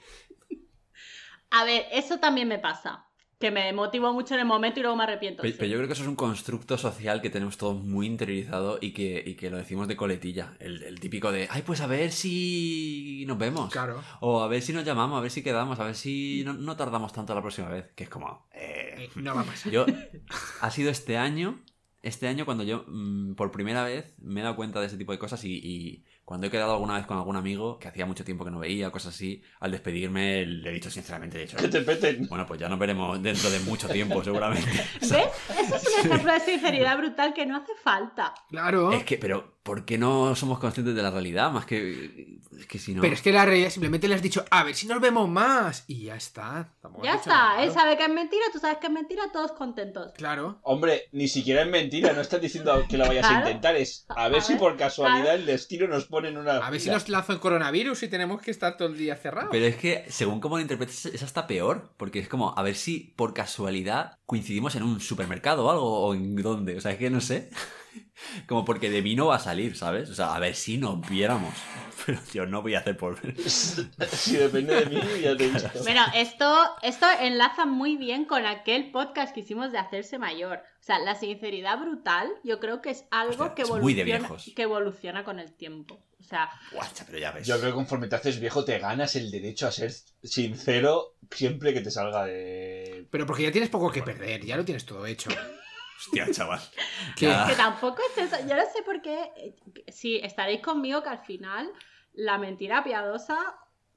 [1.51, 3.07] A ver, eso también me pasa.
[3.41, 5.41] Que me motivo mucho en el momento y luego me arrepiento.
[5.41, 5.57] Pero, sí.
[5.59, 8.93] pero yo creo que eso es un constructo social que tenemos todos muy interiorizado y
[8.93, 10.57] que, y que lo decimos de coletilla.
[10.61, 13.73] El, el típico de, ay, pues a ver si nos vemos.
[13.73, 14.03] Claro.
[14.21, 16.77] O a ver si nos llamamos, a ver si quedamos, a ver si no, no
[16.77, 17.91] tardamos tanto la próxima vez.
[17.95, 19.73] Que es como, eh, Eh, no va a pasar.
[19.73, 19.87] Yo,
[20.61, 21.61] ha sido este año,
[22.03, 25.13] este año cuando yo mm, por primera vez me he dado cuenta de ese tipo
[25.13, 28.25] de cosas y, y Cuando he quedado alguna vez con algún amigo que hacía mucho
[28.25, 31.67] tiempo que no veía, cosas así, al despedirme le he dicho sinceramente, he dicho, Que
[31.67, 32.29] te peten.
[32.29, 34.71] bueno, pues ya nos veremos dentro de mucho tiempo, seguramente.
[35.01, 35.11] ¿Ves?
[35.11, 38.33] Eso es un ejemplo de sinceridad brutal que no hace falta.
[38.49, 38.93] Claro.
[38.93, 41.51] Es que, pero, ¿por qué no somos conscientes de la realidad?
[41.51, 42.39] Más que.
[42.59, 43.03] Es que si no.
[43.03, 45.85] Pero es que la realidad simplemente le has dicho, a ver si nos vemos más.
[45.87, 46.75] Y ya está.
[46.81, 49.53] Tampoco Ya está, nada él sabe que es mentira, tú sabes que es mentira, todos
[49.53, 50.13] contentos.
[50.17, 50.59] Claro.
[50.63, 54.25] Hombre, ni siquiera es mentira, no estás diciendo que lo vayas a intentar, es a
[54.25, 55.39] A ver si ver, por casualidad claro.
[55.39, 56.59] el destino nos pone en una.
[56.59, 59.51] A ver si nos lanzó el coronavirus y tenemos que estar todo el día cerrados.
[59.51, 61.93] Pero es que, según cómo lo interpretes, es hasta peor.
[61.97, 66.15] Porque es como, a ver si por casualidad coincidimos en un supermercado o algo, o
[66.15, 66.77] en dónde.
[66.77, 67.51] O sea, es que no sé.
[68.47, 70.11] Como porque de mí no va a salir, ¿sabes?
[70.11, 71.55] O sea, a ver si nos viéramos.
[72.07, 73.35] Pero yo no voy a hacer por ver.
[73.49, 75.71] si depende de mí, ya te he visto.
[75.83, 80.59] Bueno, esto, esto enlaza muy bien con aquel podcast que hicimos de hacerse mayor.
[80.59, 84.29] O sea, la sinceridad brutal, yo creo que es algo que, es muy de evoluciona,
[84.29, 84.53] viejos.
[84.55, 86.03] que evoluciona con el tiempo.
[86.19, 87.47] O sea, Guacha, pero ya ves.
[87.47, 89.93] Yo creo que conforme te haces viejo te ganas el derecho a ser
[90.23, 93.07] sincero siempre que te salga de...
[93.11, 95.31] Pero porque ya tienes poco que perder, ya lo tienes todo hecho.
[96.01, 96.61] Hostia, chaval.
[97.17, 98.37] Que tampoco es eso.
[98.49, 99.31] Yo no sé por qué.
[99.37, 99.55] eh,
[99.89, 101.71] Si estaréis conmigo que al final
[102.15, 103.37] la mentira piadosa,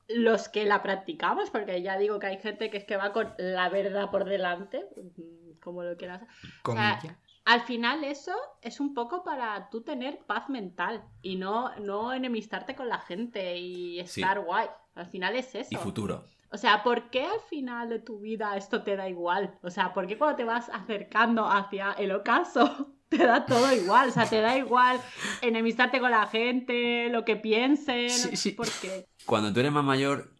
[0.09, 3.33] los que la practicamos, porque ya digo que hay gente que es que va con
[3.37, 6.21] la verdad por delante, mm, como lo quieras.
[6.61, 7.05] Comillas.
[7.45, 12.73] Al final eso es un poco para tú tener paz mental y no, no enemistarte
[12.75, 14.21] con la gente y Sí.
[14.21, 14.67] estar guay.
[14.95, 15.69] Al final es eso.
[15.71, 16.25] Y futuro.
[16.53, 19.57] O sea, ¿por qué al final de tu vida esto te da igual?
[19.63, 24.09] O sea, ¿por qué cuando te vas acercando hacia el ocaso te da todo igual?
[24.09, 25.01] O sea, te da igual
[25.41, 28.09] enemistarte con la gente, lo que piensen.
[28.09, 28.51] Sí, sí.
[28.51, 29.07] ¿Por qué?
[29.25, 30.31] Cuando tú eres más mayor,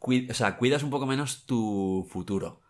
[0.00, 2.60] o sea, cuidas un poco menos tu futuro.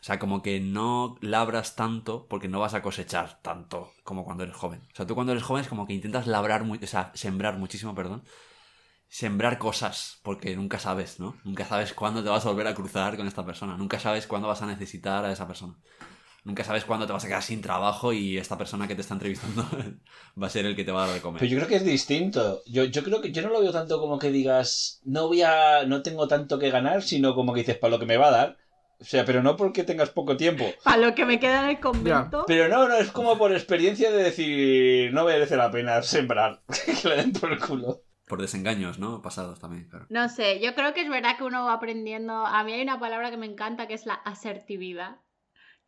[0.00, 4.42] O sea, como que no labras tanto porque no vas a cosechar tanto como cuando
[4.42, 4.80] eres joven.
[4.92, 7.56] O sea, tú cuando eres joven es como que intentas labrar, mu- o sea, sembrar
[7.58, 8.24] muchísimo, perdón.
[9.12, 11.36] Sembrar cosas, porque nunca sabes, ¿no?
[11.44, 13.76] Nunca sabes cuándo te vas a volver a cruzar con esta persona.
[13.76, 15.74] Nunca sabes cuándo vas a necesitar a esa persona.
[16.44, 19.12] Nunca sabes cuándo te vas a quedar sin trabajo y esta persona que te está
[19.12, 19.66] entrevistando
[20.42, 21.40] va a ser el que te va a dar de comer.
[21.40, 22.62] Pero yo creo que es distinto.
[22.64, 25.84] Yo, yo creo que yo no lo veo tanto como que digas, no voy a,
[25.84, 28.30] no tengo tanto que ganar, sino como que dices, para lo que me va a
[28.30, 28.56] dar.
[28.98, 30.64] O sea, pero no porque tengas poco tiempo.
[30.84, 32.44] Para lo que me queda en el convento.
[32.46, 36.62] Pero no, no, es como por experiencia de decir, no merece la pena sembrar.
[37.02, 38.04] que le den por el culo.
[38.32, 39.20] Por desengaños, ¿no?
[39.20, 40.06] Pasados también, claro.
[40.08, 42.46] No sé, yo creo que es verdad que uno va aprendiendo.
[42.46, 45.16] A mí hay una palabra que me encanta que es la asertividad.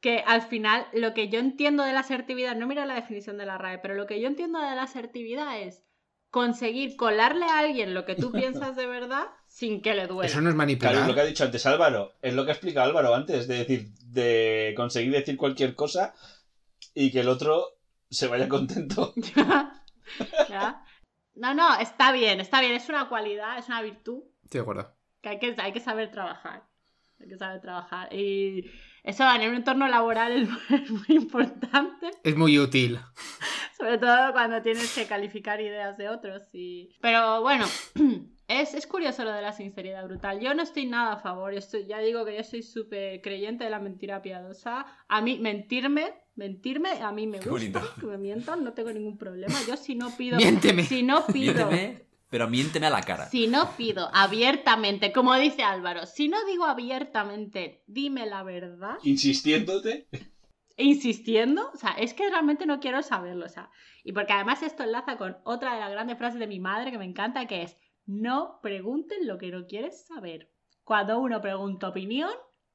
[0.02, 3.46] Que al final, lo que yo entiendo de la asertividad, no mira la definición de
[3.46, 5.84] la RAE, pero lo que yo entiendo de la asertividad es
[6.28, 10.26] conseguir colarle a alguien lo que tú piensas de verdad sin que le duela.
[10.26, 10.94] Eso no es Claro, manipular.
[10.96, 12.12] es lo que ha dicho antes Álvaro.
[12.20, 16.12] Es lo que ha explicado Álvaro antes, de decir, de conseguir decir cualquier cosa
[16.92, 17.68] y que el otro
[18.10, 19.14] se vaya contento.
[20.50, 20.83] ¿Ya?
[21.34, 24.96] No, no, está bien, está bien, es una cualidad, es una virtud Estoy de acuerdo.
[25.20, 26.64] que hay que, hay que saber trabajar.
[27.20, 28.12] Hay que saber trabajar.
[28.12, 28.70] Y
[29.02, 32.10] eso en un entorno laboral es es muy importante.
[32.22, 32.98] Es muy útil.
[33.76, 36.42] Sobre todo cuando tienes que calificar ideas de otros.
[36.52, 36.96] Y...
[37.00, 37.66] Pero bueno,
[38.48, 40.40] es, es curioso lo de la sinceridad brutal.
[40.40, 41.52] Yo no estoy nada a favor.
[41.52, 44.86] yo estoy- ya digo que yo soy súper creyente de la mentira piadosa.
[45.08, 47.94] A mí, mentirme, mentirme, a mí me Qué gusta bonito.
[48.00, 49.54] que me mientan, no tengo ningún problema.
[49.66, 50.36] Yo si no pido...
[50.36, 50.84] Miénteme.
[50.84, 51.68] Si no pido...
[51.68, 53.26] Miénteme, pero miénteme a la cara.
[53.26, 60.08] Si no pido abiertamente, como dice Álvaro, si no digo abiertamente, dime la verdad, Insistiéndote.
[60.76, 63.70] insistiendo, o sea, es que realmente no quiero saberlo, o sea,
[64.02, 66.98] y porque además esto enlaza con otra de las grandes frases de mi madre que
[66.98, 70.50] me encanta, que es, no pregunten lo que no quieres saber.
[70.84, 72.30] Cuando uno pregunta opinión,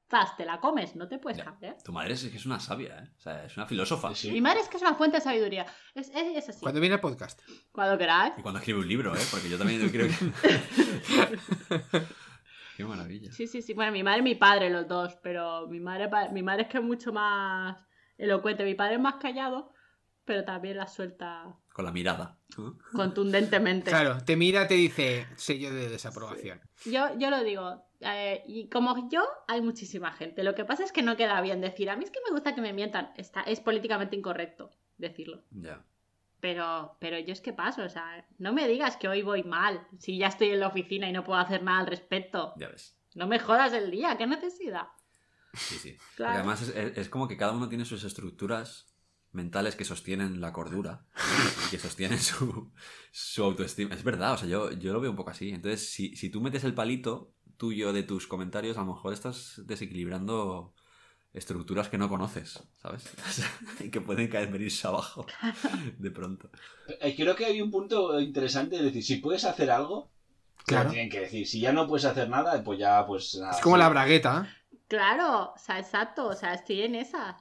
[0.08, 1.44] zas, te la comes, no te puedes Ya.
[1.44, 1.76] cambiar.
[1.82, 3.08] Tu madre es, que es una sabia, ¿eh?
[3.16, 4.12] O sea, es una filósofa.
[4.14, 4.32] Sí.
[4.32, 6.60] Mi madre es que es una fuente de sabiduría, es, es, es así.
[6.60, 7.40] Cuando viene el podcast.
[7.70, 8.34] Cuando queráis.
[8.36, 9.20] Y cuando escribe un libro, ¿eh?
[9.30, 12.00] Porque yo también creo que...
[12.76, 13.30] Qué maravilla.
[13.30, 13.74] Sí, sí, sí.
[13.74, 16.78] Bueno, mi madre y mi padre, los dos, pero mi madre, mi madre es que
[16.78, 17.76] es mucho más
[18.16, 18.64] elocuente.
[18.64, 19.72] Mi padre es más callado,
[20.24, 22.36] pero también la suelta Con la mirada.
[22.92, 23.90] contundentemente.
[23.90, 26.60] Claro, te mira, te dice sello de desaprobación.
[26.84, 30.42] Yo, yo lo digo, eh, y como yo, hay muchísima gente.
[30.42, 32.54] Lo que pasa es que no queda bien decir, a mí es que me gusta
[32.54, 33.12] que me mientan.
[33.16, 35.42] Está, es políticamente incorrecto decirlo.
[35.52, 35.82] Ya.
[36.40, 39.86] Pero, pero yo es que paso, o sea, no me digas que hoy voy mal,
[39.98, 42.54] si ya estoy en la oficina y no puedo hacer nada al respecto.
[42.56, 42.96] Ya ves.
[43.14, 44.88] No me jodas el día, qué necesidad.
[45.52, 45.92] Sí, sí.
[45.92, 46.34] Porque Claro.
[46.38, 48.86] además es como que cada uno tiene sus estructuras
[49.32, 51.04] mentales que sostienen la cordura
[51.66, 52.72] y que sostienen su,
[53.12, 53.94] su autoestima.
[53.94, 55.50] Es verdad, o sea, yo, yo lo veo un poco así.
[55.50, 59.60] Entonces, si, si tú metes el palito tuyo de tus comentarios, a lo mejor estás
[59.66, 60.74] desequilibrando
[61.32, 63.04] estructuras que no conoces, ¿sabes?
[63.84, 65.26] Y que pueden caer, venirse abajo
[65.98, 66.50] de pronto.
[67.00, 70.10] Eh, Creo que hay un punto interesante, es decir, si puedes hacer algo,
[70.66, 70.90] te lo Claro.
[70.90, 71.46] tienen que decir.
[71.46, 73.52] Si ya no puedes hacer nada, pues ya, pues nada.
[73.52, 73.80] Es como sí.
[73.80, 74.48] la bragueta.
[74.88, 77.36] Claro, o sea, exacto, o sea, estoy en esa.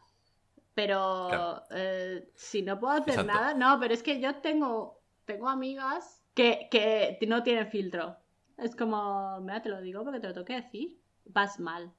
[0.79, 1.63] Pero Claro.
[1.71, 3.33] eh, si no puedo hacer Exacto.
[3.33, 8.15] nada, no, pero es que yo tengo, tengo amigas que, que no tienen filtro.
[8.57, 10.97] Es como, mira, te lo digo porque te lo tengo que decir.
[11.25, 11.91] Vas mal.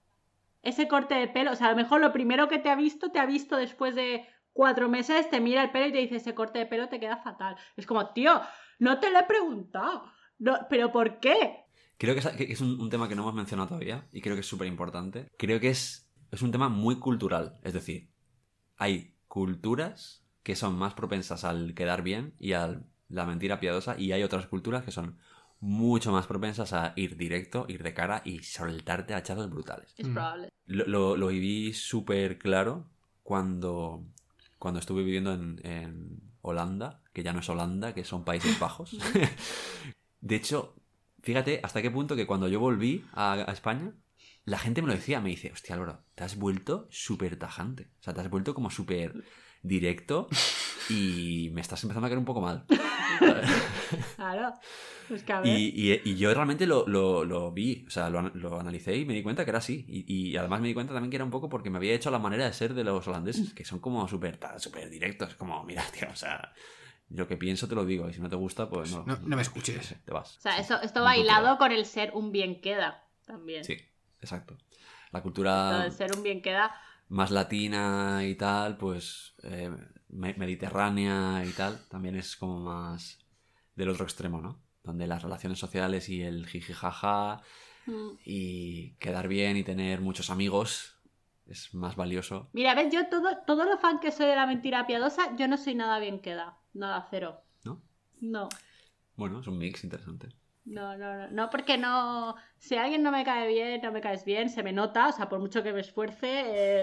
[0.62, 3.10] Ese corte de pelo, o sea, a lo mejor lo primero que te ha visto,
[3.10, 6.34] te ha visto después de cuatro meses, te mira el pelo y te dice, ese
[6.34, 7.56] corte de pelo te queda fatal.
[7.76, 8.40] Es como, tío,
[8.78, 10.04] no te lo he preguntado.
[10.38, 11.66] No, ¿Pero por qué?
[11.98, 12.20] Creo que
[12.50, 15.28] es, un tema que no hemos mencionado todavía y creo que es súper importante.
[15.36, 17.58] Creo que es, es un tema muy cultural.
[17.62, 18.08] Es decir,
[18.80, 24.10] hay culturas que son más propensas al quedar bien y a la mentira piadosa y
[24.12, 25.18] hay otras culturas que son
[25.60, 29.94] mucho más propensas a ir directo, ir de cara y soltarte hachazos brutales.
[29.98, 30.12] Es Mm.
[30.14, 30.48] probable.
[30.66, 32.86] Lo, lo- lo viví súper claro
[33.22, 34.02] cuando,
[34.58, 38.96] cuando estuve viviendo en, en Holanda, que ya no es Holanda, que son Países Bajos.
[40.20, 40.74] De hecho,
[41.22, 43.92] fíjate hasta qué punto que cuando yo volví a, a España,
[44.44, 47.90] la gente me lo decía, me dice, hostia Álvaro, te has vuelto súper tajante.
[48.00, 49.22] O sea, te has vuelto como súper
[49.62, 50.28] directo
[50.88, 52.64] y me estás empezando a caer un poco mal.
[54.16, 54.52] Claro.
[55.08, 55.58] Pues que a ver.
[55.58, 58.96] Y, y- y yo realmente lo, lo- lo vi, o sea, lo, an- lo analicé
[58.96, 59.84] y me di cuenta que era así.
[59.88, 62.10] Y, y además me di cuenta también que era un poco porque me había hecho
[62.10, 65.34] la manera de ser de los holandeses, que son como súper súper directos.
[65.34, 66.52] Como, mira, tío, o sea,
[67.08, 69.04] lo que pienso te lo digo y si no te gusta, pues no.
[69.04, 69.96] No- no me escuches.
[70.04, 70.38] Te vas.
[70.38, 71.58] O sea, eso, esto hilado cultural.
[71.58, 73.64] con el ser un bien queda también.
[73.64, 73.76] Sí,
[74.20, 74.56] exacto.
[75.12, 76.74] La cultura ser un bien queda.
[77.08, 79.70] más latina y tal, pues eh,
[80.08, 83.18] me- mediterránea y tal, también es como más
[83.74, 84.60] del otro extremo, ¿no?
[84.84, 87.42] Donde las relaciones sociales y el jijijaja
[87.86, 88.10] mm.
[88.24, 90.96] y quedar bien y tener muchos amigos
[91.46, 92.48] es más valioso.
[92.52, 95.56] Mira, ves, yo todo, todo lo fan que soy de la mentira piadosa, yo no
[95.56, 96.58] soy nada bien queda.
[96.74, 97.40] Nada, cero.
[97.64, 97.82] ¿No?
[98.20, 98.48] No.
[99.16, 100.28] Bueno, es un mix interesante.
[100.70, 102.36] No, no, no, no, porque no.
[102.58, 105.28] Si alguien no me cae bien, no me caes bien, se me nota, o sea,
[105.28, 106.28] por mucho que me esfuerce,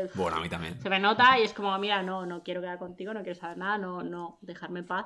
[0.03, 0.80] eh, Bueno, a mí también.
[0.81, 3.57] se me nota y es como, mira, no, no quiero quedar contigo, no quiero saber
[3.57, 5.05] nada, no, no, dejarme en paz.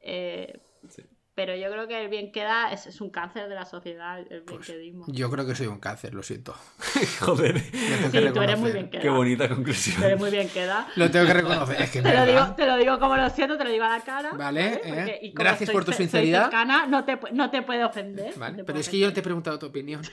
[0.00, 1.02] Eh, Sí.
[1.34, 4.26] Pero yo creo que el bien queda es, es un cáncer de la sociedad, el
[4.28, 5.06] bien Pues, quedismo.
[5.08, 6.54] Yo creo que soy un cáncer, lo siento.
[7.20, 9.00] Joder, Lo tengo que Sí, tú eres muy bien queda.
[9.02, 10.02] qué bonita Tú conclusión.
[10.02, 10.86] eres muy bien queda.
[10.96, 11.80] Lo tengo que reconocer.
[11.80, 13.84] Es que es Te lo, digo, te lo digo como lo siento, te lo digo
[13.84, 14.32] a la cara.
[14.32, 15.18] Vale, Porque- eh.
[15.22, 16.42] y como Gracias soy por tu sinceridad.
[16.44, 18.34] cercana, no, te, no te puede ofender.
[18.36, 20.02] Vale, no te pero es que yo no te he preguntado tu opinión.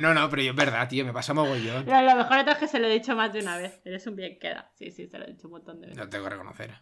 [0.00, 1.84] No, no, pero yo es verdad, tío, me pasa mogollón.
[1.84, 3.80] Pero lo mejor es que se lo he dicho más de una vez.
[3.84, 4.70] Eres un bien queda.
[4.74, 5.98] Sí, sí, se lo he dicho un montón de veces.
[6.02, 6.74] Lo tengo que reconocer.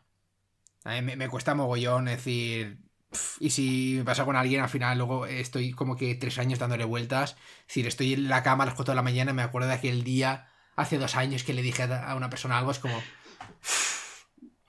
[0.84, 2.78] A mí me, me cuesta mogollón decir.
[3.40, 6.84] Y si me pasa con alguien, al final luego estoy como que tres años dándole
[6.84, 7.36] vueltas.
[7.62, 9.74] Es decir, estoy en la cama a las 4 de la mañana, me acuerdo de
[9.74, 13.02] aquel día, hace dos años que le dije a una persona algo, es como.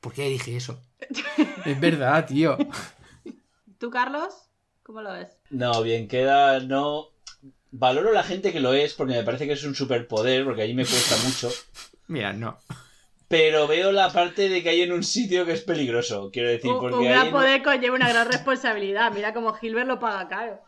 [0.01, 0.81] ¿Por qué dije eso?
[1.65, 2.57] Es verdad, tío.
[3.77, 4.33] ¿Tú, Carlos?
[4.83, 5.37] ¿Cómo lo ves?
[5.49, 7.09] No, bien queda, no.
[7.71, 10.73] Valoro la gente que lo es porque me parece que es un superpoder, porque ahí
[10.73, 11.51] me cuesta mucho.
[12.07, 12.57] Mira, no.
[13.29, 16.71] Pero veo la parte de que hay en un sitio que es peligroso, quiero decir,
[16.71, 19.11] un, porque un hay gran poder conlleva una gran responsabilidad.
[19.13, 20.59] Mira cómo Gilbert lo paga caro.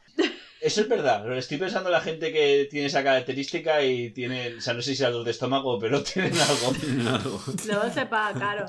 [0.61, 4.57] Eso es verdad, pero estoy pensando en la gente que tiene esa característica y tiene,
[4.57, 7.41] o sea, no sé si algo de estómago, pero tienen algo.
[7.65, 8.65] Luego se paga caro.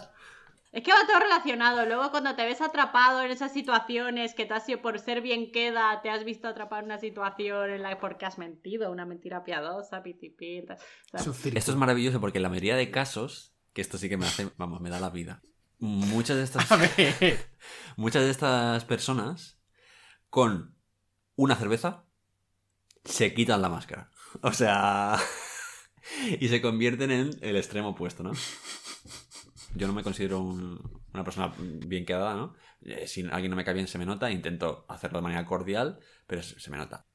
[0.73, 1.85] Es que va todo relacionado.
[1.85, 5.53] Luego cuando te ves atrapado en esas situaciones que te has sido por ser bien
[5.53, 9.05] queda, te has visto atrapado en una situación en la que porque has mentido, una
[9.05, 10.65] mentira piadosa, pitipí.
[10.67, 10.79] tal.
[11.13, 11.53] O sea.
[11.55, 14.49] Esto es maravilloso porque en la mayoría de casos, que esto sí que me hace,
[14.57, 15.43] vamos, me da la vida.
[15.79, 16.67] Muchas de estas,
[17.97, 19.61] muchas de estas personas
[20.31, 20.77] con
[21.37, 22.07] una cerveza
[23.05, 24.11] se quitan la máscara.
[24.43, 25.19] O sea,
[26.41, 28.33] y se convierten en el extremo opuesto, ¿no?
[29.75, 30.81] Yo no me considero un-
[31.15, 32.55] una persona bien quedada, ¿no?
[32.83, 35.99] Eh, Si alguien no me cae bien se me nota, intento hacerlo de manera cordial,
[36.27, 37.07] pero se, se me nota.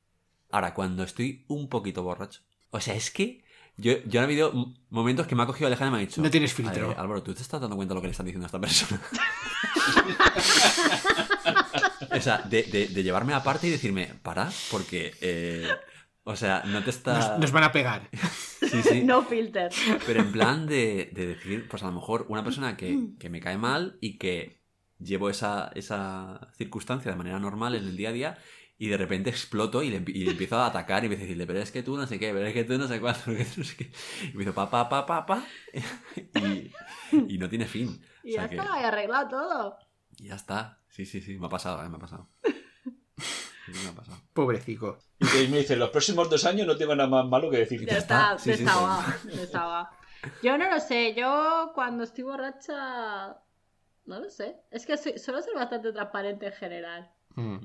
[0.51, 3.43] Ahora, cuando estoy un poquito borracho, o sea, es que
[3.77, 6.21] yo, yo he habido momentos que me ha cogido Alejandra y me ha dicho...
[6.21, 6.91] No tienes filtro.
[6.91, 8.59] "Eh, Álvaro, ¿tú te estás dando cuenta de lo que le están diciendo a esta
[8.59, 9.01] persona?
[12.11, 15.13] o sea, de, de- de llevarme aparte y decirme, para, porque...
[15.21, 15.67] eh,
[16.29, 17.17] o sea, no te está...
[17.17, 18.09] Nos, nos van a pegar.
[18.67, 19.01] Sí, sí.
[19.03, 19.71] No filter.
[20.05, 23.39] Pero en plan de, de decir, pues a lo mejor una persona que, que me
[23.39, 24.59] cae mal y que
[24.99, 28.37] llevo esa, esa circunstancia de manera normal en el día a día
[28.79, 31.47] y de repente exploto y le, y le empiezo a atacar y empiezo a decirle,
[31.47, 33.37] pero es que tú no sé qué, pero es que tú no sé cuánto, pero
[33.39, 33.91] es que tú no sé qué.
[34.23, 35.43] Y empiezo pa, pa, pa, pa, pa.
[36.41, 36.71] Y,
[37.33, 38.01] y no tiene fin.
[38.23, 39.77] Y O sea ya que- está, y arreglado todo.
[40.17, 40.79] y ya está.
[40.89, 42.29] Sí, sí, sí, me ha pasado, eh, me ha pasado.
[43.65, 44.17] Sí, me ha pasado.
[44.33, 44.97] Pobrecico.
[45.19, 47.81] Y que me dice, los próximos dos años no tengo nada más malo que decir.
[47.81, 48.37] Ya Ya está, está.
[48.39, 49.89] Sí, sí, desahogado, desahogado.
[50.41, 53.35] Yo no lo sé, yo cuando estoy borracha.
[54.05, 54.55] No lo sé.
[54.71, 57.11] Es que soy- suelo ser bastante transparente en general.
[57.35, 57.57] Mm,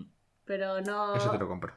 [0.45, 1.17] Pero no.
[1.17, 1.75] Eso te lo compro.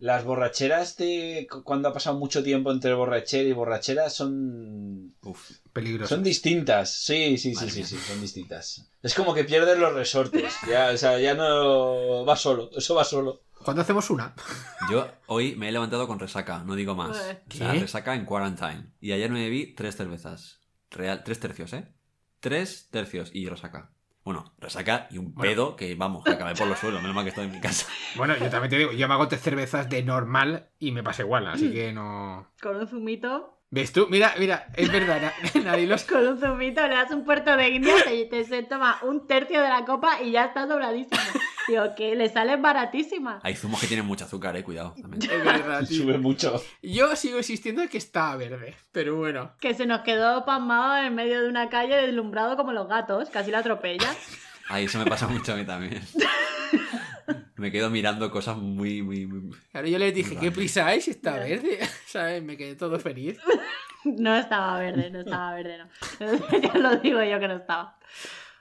[0.00, 5.50] Las borracheras de cu- cuando ha pasado mucho tiempo entre borrachera y borrachera son Uf.
[5.72, 6.14] Peligroso.
[6.14, 6.92] son distintas.
[6.92, 8.88] Sí, sí, sí, sí, sí, son distintas.
[9.02, 10.54] Es como que pierdes los resortes.
[10.68, 13.42] Ya, o sea, ya no va solo, eso va solo.
[13.64, 14.34] ¿Cuándo hacemos una?
[14.88, 17.10] Yo hoy me he levantado con resaca, no digo más.
[17.18, 17.20] O
[17.52, 17.80] sea, ¿Qué?
[17.80, 18.92] resaca en quarantine.
[19.00, 20.60] Y ayer me bebí tres cervezas.
[20.92, 21.92] Real, tres tercios, ¿eh?
[22.38, 23.90] Tres tercios y resaca.
[24.28, 25.40] Bueno, resaca y un Bueno.
[25.50, 27.00] pedo que, vamos, que acabé por los suelos.
[27.00, 27.86] Menos mal que estoy en mi casa.
[28.14, 31.22] Bueno, yo también te digo, yo me hago tres cervezas de normal y me pasa
[31.22, 32.46] igual, así que no.
[32.60, 33.54] Con un zumito.
[33.70, 34.06] ¿Ves tú?
[34.10, 36.04] Mira, mira, es verdad, na- nadie los.
[36.04, 39.62] Con un zumito le das un puerto de India, te, te se toma un tercio
[39.62, 41.18] de la copa y ya está sobradísimo.
[41.68, 43.44] Digo, que le salen baratísimas.
[43.44, 44.94] Hay zumos que tienen mucho azúcar, eh, cuidado.
[45.00, 45.22] También.
[45.30, 46.02] Es verdad, tío.
[46.02, 46.62] Sube mucho.
[46.82, 49.52] Yo sigo insistiendo en que está verde, pero bueno.
[49.60, 53.50] Que se nos quedó pasmado en medio de una calle deslumbrado como los gatos, casi
[53.50, 54.14] la atropella.
[54.70, 56.02] Ay, eso me pasa mucho a mí también.
[57.56, 59.54] Me quedo mirando cosas muy, muy, muy...
[59.72, 60.36] Claro, yo les dije.
[60.36, 61.80] ¿qué prisa hay si está verde?
[62.06, 62.42] ¿Sabes?
[62.42, 63.38] Me quedé todo feliz.
[64.04, 66.60] No estaba verde, no estaba verde, no.
[66.60, 67.98] ya lo digo yo que no estaba.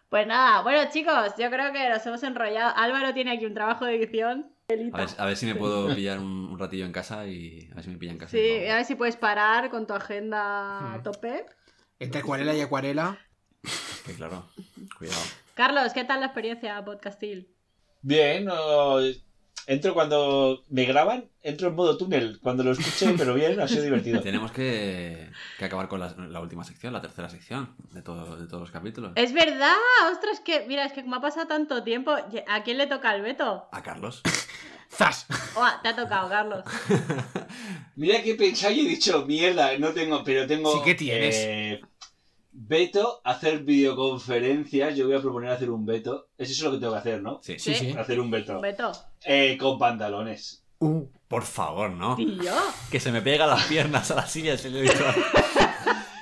[0.10, 2.74] Pues nada, bueno chicos, yo creo que nos hemos enrollado.
[2.78, 4.52] Álvaro tiene aquí un trabajo de edición.
[4.70, 7.76] A ver, a ver si me puedo pillar un, un ratillo en casa y a
[7.76, 8.32] ver si me pillan en casa.
[8.32, 11.04] Sí, a ver si puedes parar con tu agenda a Hmm.
[11.04, 11.46] tope.
[12.00, 13.18] Entre acuarela y acuarela.
[14.06, 14.46] Que claro,
[14.98, 15.20] cuidado.
[15.54, 17.54] Carlos, ¿qué tal la experiencia podcastil?
[18.02, 19.00] Bien, no,
[19.68, 22.40] entro cuando me graban, entro en modo túnel.
[22.42, 24.22] Cuando lo escuché, pero bien, ha sido divertido.
[24.22, 25.30] Tenemos que,
[25.60, 28.72] que acabar con la, la última sección, la tercera sección de, todo, de todos los
[28.72, 29.12] capítulos.
[29.16, 29.76] Es verdad,
[30.12, 32.12] ostras, que mira, es que como ha pasado tanto tiempo,
[32.48, 33.68] ¿a quién le toca el veto?
[33.72, 34.22] A Carlos.
[34.90, 35.28] ¡Zas!
[35.56, 36.64] Oh, te ha tocado, Carlos.
[37.98, 40.72] Mira que he pensado y he dicho, mierda, no tengo, pero tengo.
[40.74, 41.36] Sí que tienes.
[41.38, 41.82] eh,
[42.52, 44.96] veto, hacer videoconferencias.
[44.96, 46.30] Yo voy a proponer hacer un veto.
[46.38, 47.40] Eso es lo que tengo que hacer, ¿no?
[47.44, 47.60] Sí.
[47.60, 47.92] Sí, Sí.
[47.92, 47.98] sí.
[47.98, 48.62] Hacer un veto.
[48.62, 48.92] Veto.
[49.26, 50.64] Eh, con pantalones.
[50.80, 52.16] Uh, Por favor, ¿no?
[52.16, 52.54] Tío.
[52.92, 54.94] Que se me pega las piernas a la silla, dicho.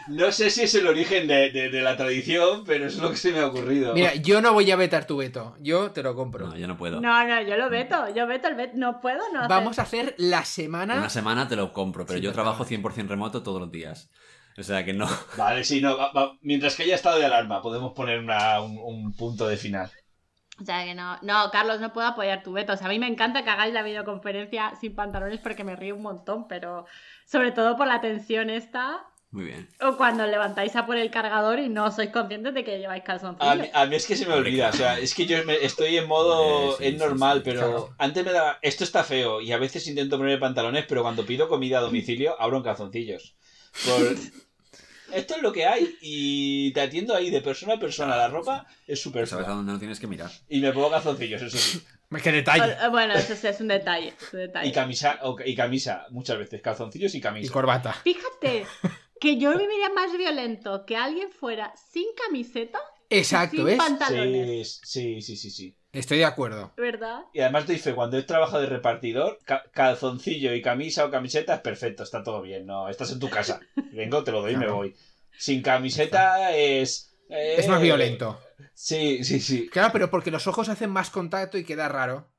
[0.08, 3.18] No sé si es el origen de, de- de la tradición, pero es lo que
[3.18, 3.96] se me ha ocurrido.
[3.96, 5.56] mira, yo no voy a vetar tu veto.
[5.60, 6.46] Yo te lo compro.
[6.48, 7.02] No, yo no puedo.
[7.02, 8.14] No, no, yo lo veto.
[8.16, 8.74] Yo veto el veto.
[8.76, 9.50] No puedo, no hacer.
[9.50, 10.94] Vamos a hacer la semana.
[10.98, 12.94] Una semana te lo compro, pero Sí, yo trabajo favor.
[12.94, 14.12] 100% remoto todos los días.
[14.60, 15.10] O sea que no.
[15.38, 15.98] Vale, sí, no.
[15.98, 19.58] va- va- mientras que haya estado de alarma, podemos poner una- un, un punto de
[19.58, 19.90] final.
[20.62, 21.18] O sea que no.
[21.22, 22.74] No, Carlos, no puedo apoyar tu veto.
[22.74, 25.96] O sea, a mí me encanta que hagáis la videoconferencia sin pantalones porque me río
[25.96, 26.86] un montón, pero
[27.26, 29.06] sobre todo por la tensión esta.
[29.32, 29.68] Muy bien.
[29.82, 33.52] O cuando levantáis a por el cargador y no sois conscientes de que lleváis calzoncillos.
[33.52, 35.56] A mí, a mí es que se me olvida, o sea, es que yo me-
[35.66, 37.90] estoy en modo, Sí, sí, es sí, normal, sí, pero claro.
[37.98, 41.50] antes me daba, esto está feo y a veces intento poner pantalones, pero cuando pido
[41.50, 43.36] comida a domicilio abro en calzoncillos.
[43.86, 44.16] Por-
[45.12, 48.66] Esto es lo que hay y te atiendo ahí de persona a persona, la ropa
[48.88, 50.32] es súper Sabes a dónde no tienes que mirar.
[50.50, 51.82] y me pongo calzoncillos, eso sí.
[52.24, 52.72] ¡Qué detalle!
[52.74, 54.14] Eh, Bueno, eso sí es un detalle.
[54.20, 54.68] es un detalle.
[54.70, 57.54] Y camisa, o- y camisa, muchas veces, calzoncillos y Y camisa.
[57.54, 57.94] corbata.
[57.94, 58.66] Fíjate
[59.20, 62.80] que yo viviría más violento que alguien fuera sin camiseta,
[63.10, 63.78] Exacto, sin ¿ves?
[63.78, 64.82] pantalones.
[64.84, 65.78] Sí, sí, sí, sí, sí.
[65.98, 66.72] Estoy de acuerdo.
[66.78, 67.22] ¿Verdad?
[67.34, 71.56] Y además doy fe, cuando he trabajado de repartidor, ca- calzoncillo y camisa o camiseta
[71.56, 73.60] es perfecto, está todo bien, no, estás en tu casa.
[73.94, 74.96] Vengo, te lo doy y me voy.
[75.38, 77.14] Sin camiseta es...
[77.30, 78.40] eh, Es más violento.
[78.74, 79.68] Sí, sí, sí.
[79.70, 82.32] Claro, pero porque los ojos hacen más contacto y queda raro.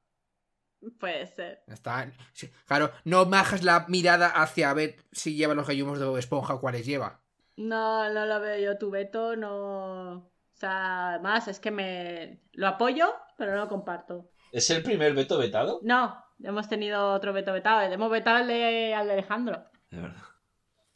[1.00, 1.62] Puede ser.
[1.66, 2.12] Está.
[2.32, 6.18] sí, Claro, no bajas la mirada hacia a ver si lleva los gallumos de Bob
[6.18, 7.20] esponja o cuáles lleva.
[7.56, 8.78] No, no lo veo yo.
[8.78, 10.30] Tu veto no.
[10.56, 12.40] O sea, más es que me.
[12.52, 14.30] Lo apoyo, pero no lo comparto.
[14.52, 15.80] ¿Es el primer veto vetado?
[15.82, 17.82] No, hemos tenido otro veto vetado.
[17.82, 19.64] Hemos vetado el de, al de Alejandro.
[19.90, 20.22] De verdad.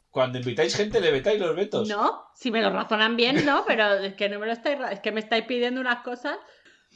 [0.09, 1.87] Cuando invitáis gente, ¿le vetáis los vetos?
[1.87, 4.79] No, si me lo razonan bien, no, pero es que no me lo estáis.
[4.91, 6.37] Es que me estáis pidiendo unas cosas.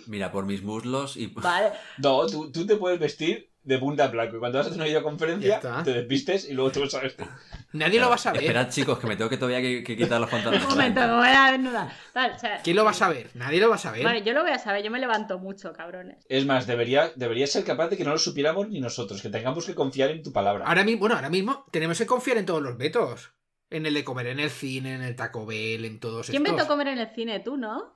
[0.07, 1.27] Mira, por mis muslos y.
[1.27, 1.71] Vale.
[1.99, 4.79] No, tú, tú te puedes vestir de punta a blanco y cuando vas a hacer
[4.79, 7.27] una videoconferencia te desvistes y luego vas a vestir.
[7.73, 8.41] Nadie lo va a saber.
[8.41, 10.69] Esperad, chicos, que me tengo que todavía que, que quitar los Un pantalones.
[10.69, 11.91] momento, me voy a desnudar.
[12.13, 13.31] Vale, o sea, ¿Quién lo va a saber?
[13.33, 14.03] Nadie lo va a saber.
[14.03, 16.25] Vale, yo lo voy a saber, yo me levanto mucho, cabrones.
[16.29, 19.65] Es más, debería, debería ser capaz de que no lo supiéramos ni nosotros, que tengamos
[19.65, 20.65] que confiar en tu palabra.
[20.65, 23.31] Ahora mismo, bueno, ahora mismo tenemos que confiar en todos los vetos.
[23.71, 26.55] En el de comer en el cine, en el Taco Bell, en todos ¿Quién estos.
[26.55, 27.39] me tocó comer en el cine?
[27.39, 27.95] ¿Tú, no?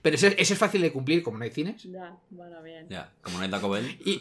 [0.00, 1.82] Pero ese, ese es fácil de cumplir, como no hay cines.
[1.82, 2.88] Ya, bueno, bien.
[2.88, 3.86] Ya, como no hay Taco Bell.
[4.04, 4.20] Y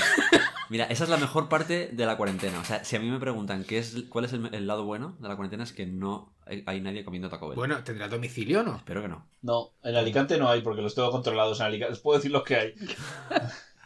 [0.70, 2.58] Mira, esa es la mejor parte de la cuarentena.
[2.60, 5.16] O sea, si a mí me preguntan qué es, cuál es el, el lado bueno
[5.20, 7.56] de la cuarentena, es que no hay, nadie comiendo Taco Bell.
[7.56, 8.76] bueno, tendrá domicilio, ¿no?
[8.76, 9.26] Espero que no.
[9.42, 11.92] No, en Alicante no hay porque los tengo controlados en Alicante.
[11.92, 12.74] Les puedo decir los que hay.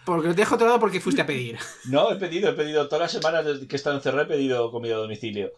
[0.04, 1.58] Porque no te dejo otro lado porque fuiste a pedir.
[1.84, 4.94] No, he pedido, he pedido todas las semanas que he estado encerrado, he pedido comida
[4.94, 5.52] a domicilio.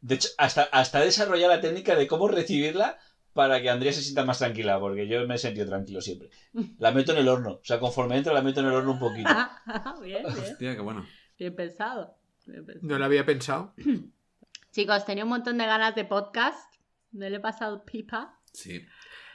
[0.00, 2.98] De hecho, hasta, hasta desarrollar la técnica de cómo recibirla
[3.32, 6.30] para que Andrea se sienta más tranquila, porque yo me he sentido tranquilo siempre.
[6.78, 8.98] La meto en el horno, o sea, conforme entro la meto en el horno un
[8.98, 9.30] poquito.
[10.02, 10.26] bien, bien.
[10.26, 11.06] Hostia, qué bueno.
[11.38, 12.16] Bien pensado.
[12.46, 12.88] Bien pensado.
[12.88, 13.74] No lo había pensado.
[14.72, 16.74] Chicos, tenía un montón de ganas de podcast.
[17.12, 18.38] No le he pasado pipa.
[18.52, 18.84] Sí.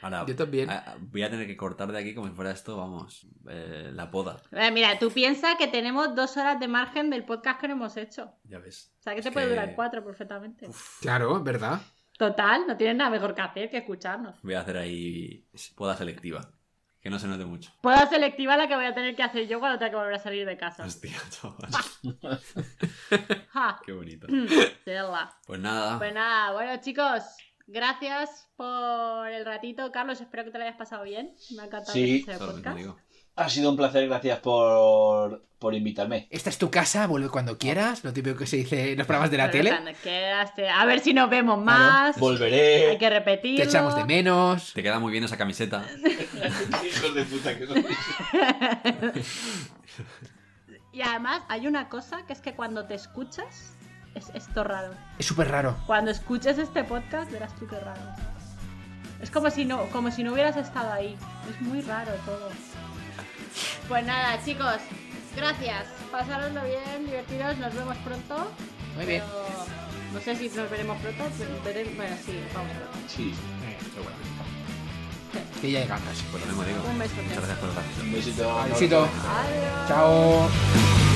[0.00, 0.68] Ahora, Yo también.
[0.70, 3.90] a- a- voy a tener que cortar de aquí como si fuera esto, vamos, eh,
[3.92, 4.40] la poda.
[4.52, 7.96] Eh, mira, tú piensas que tenemos dos horas de margen del podcast que no hemos
[7.96, 8.32] hecho.
[8.44, 8.92] Ya ves.
[9.00, 10.68] O sea, que Es te puede durar cuatro perfectamente.
[11.00, 11.80] Claro, ¿verdad?
[12.18, 14.40] Total, no tienes nada mejor que hacer que escucharnos.
[14.42, 16.40] Voy a hacer ahí poda selectiva.
[17.00, 17.70] Que no se note mucho.
[17.82, 20.18] Puedo selectiva la que voy a tener que hacer yo cuando tenga que volver a
[20.18, 20.86] salir de casa.
[20.86, 21.70] Hostia, chaval.
[23.84, 24.26] Qué bonito.
[24.86, 25.36] Tela.
[25.46, 25.98] Pues nada.
[25.98, 27.22] Pues nada, bueno chicos,
[27.66, 29.92] gracias por el ratito.
[29.92, 31.34] Carlos, espero que te lo hayas pasado bien.
[31.54, 32.24] Me ha encantado Sí.
[32.24, 32.78] que podcast.
[33.36, 36.28] Ha sido un placer, gracias por, por invitarme.
[36.30, 38.04] Esta es tu casa, vuelve cuando quieras.
[38.04, 39.70] Lo típico que se dice en los programas de la Pero tele.
[39.70, 42.14] cuando quieras, te- A ver si nos vemos más.
[42.16, 42.96] Hay Volveré.
[42.96, 43.56] que repetirlo.
[43.64, 44.72] Te echamos de menos.
[44.72, 45.84] Te queda muy bien esa camiseta.
[46.86, 47.86] Hijos de puta que sois.
[50.92, 53.74] Y además hay una cosa que es que cuando te escuchas,
[54.14, 54.94] es esto raro.
[55.18, 55.76] Es súper raro.
[55.86, 58.00] Cuando escuches este podcast verás tú qué raro.
[59.20, 61.16] Es como si no, como si no hubieras estado ahí.
[61.50, 62.48] Es muy raro todo.
[63.88, 64.76] Pues nada, chicos,
[65.36, 65.86] gracias.
[66.10, 68.50] Pasároslo bien, divertiros, nos vemos pronto.
[68.96, 69.22] Muy bien.
[70.12, 72.98] No sé si nos veremos pronto, pero veremos- bueno, sí, vamos pronto.
[73.08, 73.34] Sí.
[75.60, 76.22] Que ya hay ganas.
[76.30, 76.82] Pues lo mismo digo.
[76.88, 77.14] Un beso.
[77.16, 78.02] Muchas gracias por el ratito.
[78.02, 78.64] Un besito.
[78.70, 79.08] Besito.
[79.08, 79.88] Adiós.
[79.88, 81.13] Chao.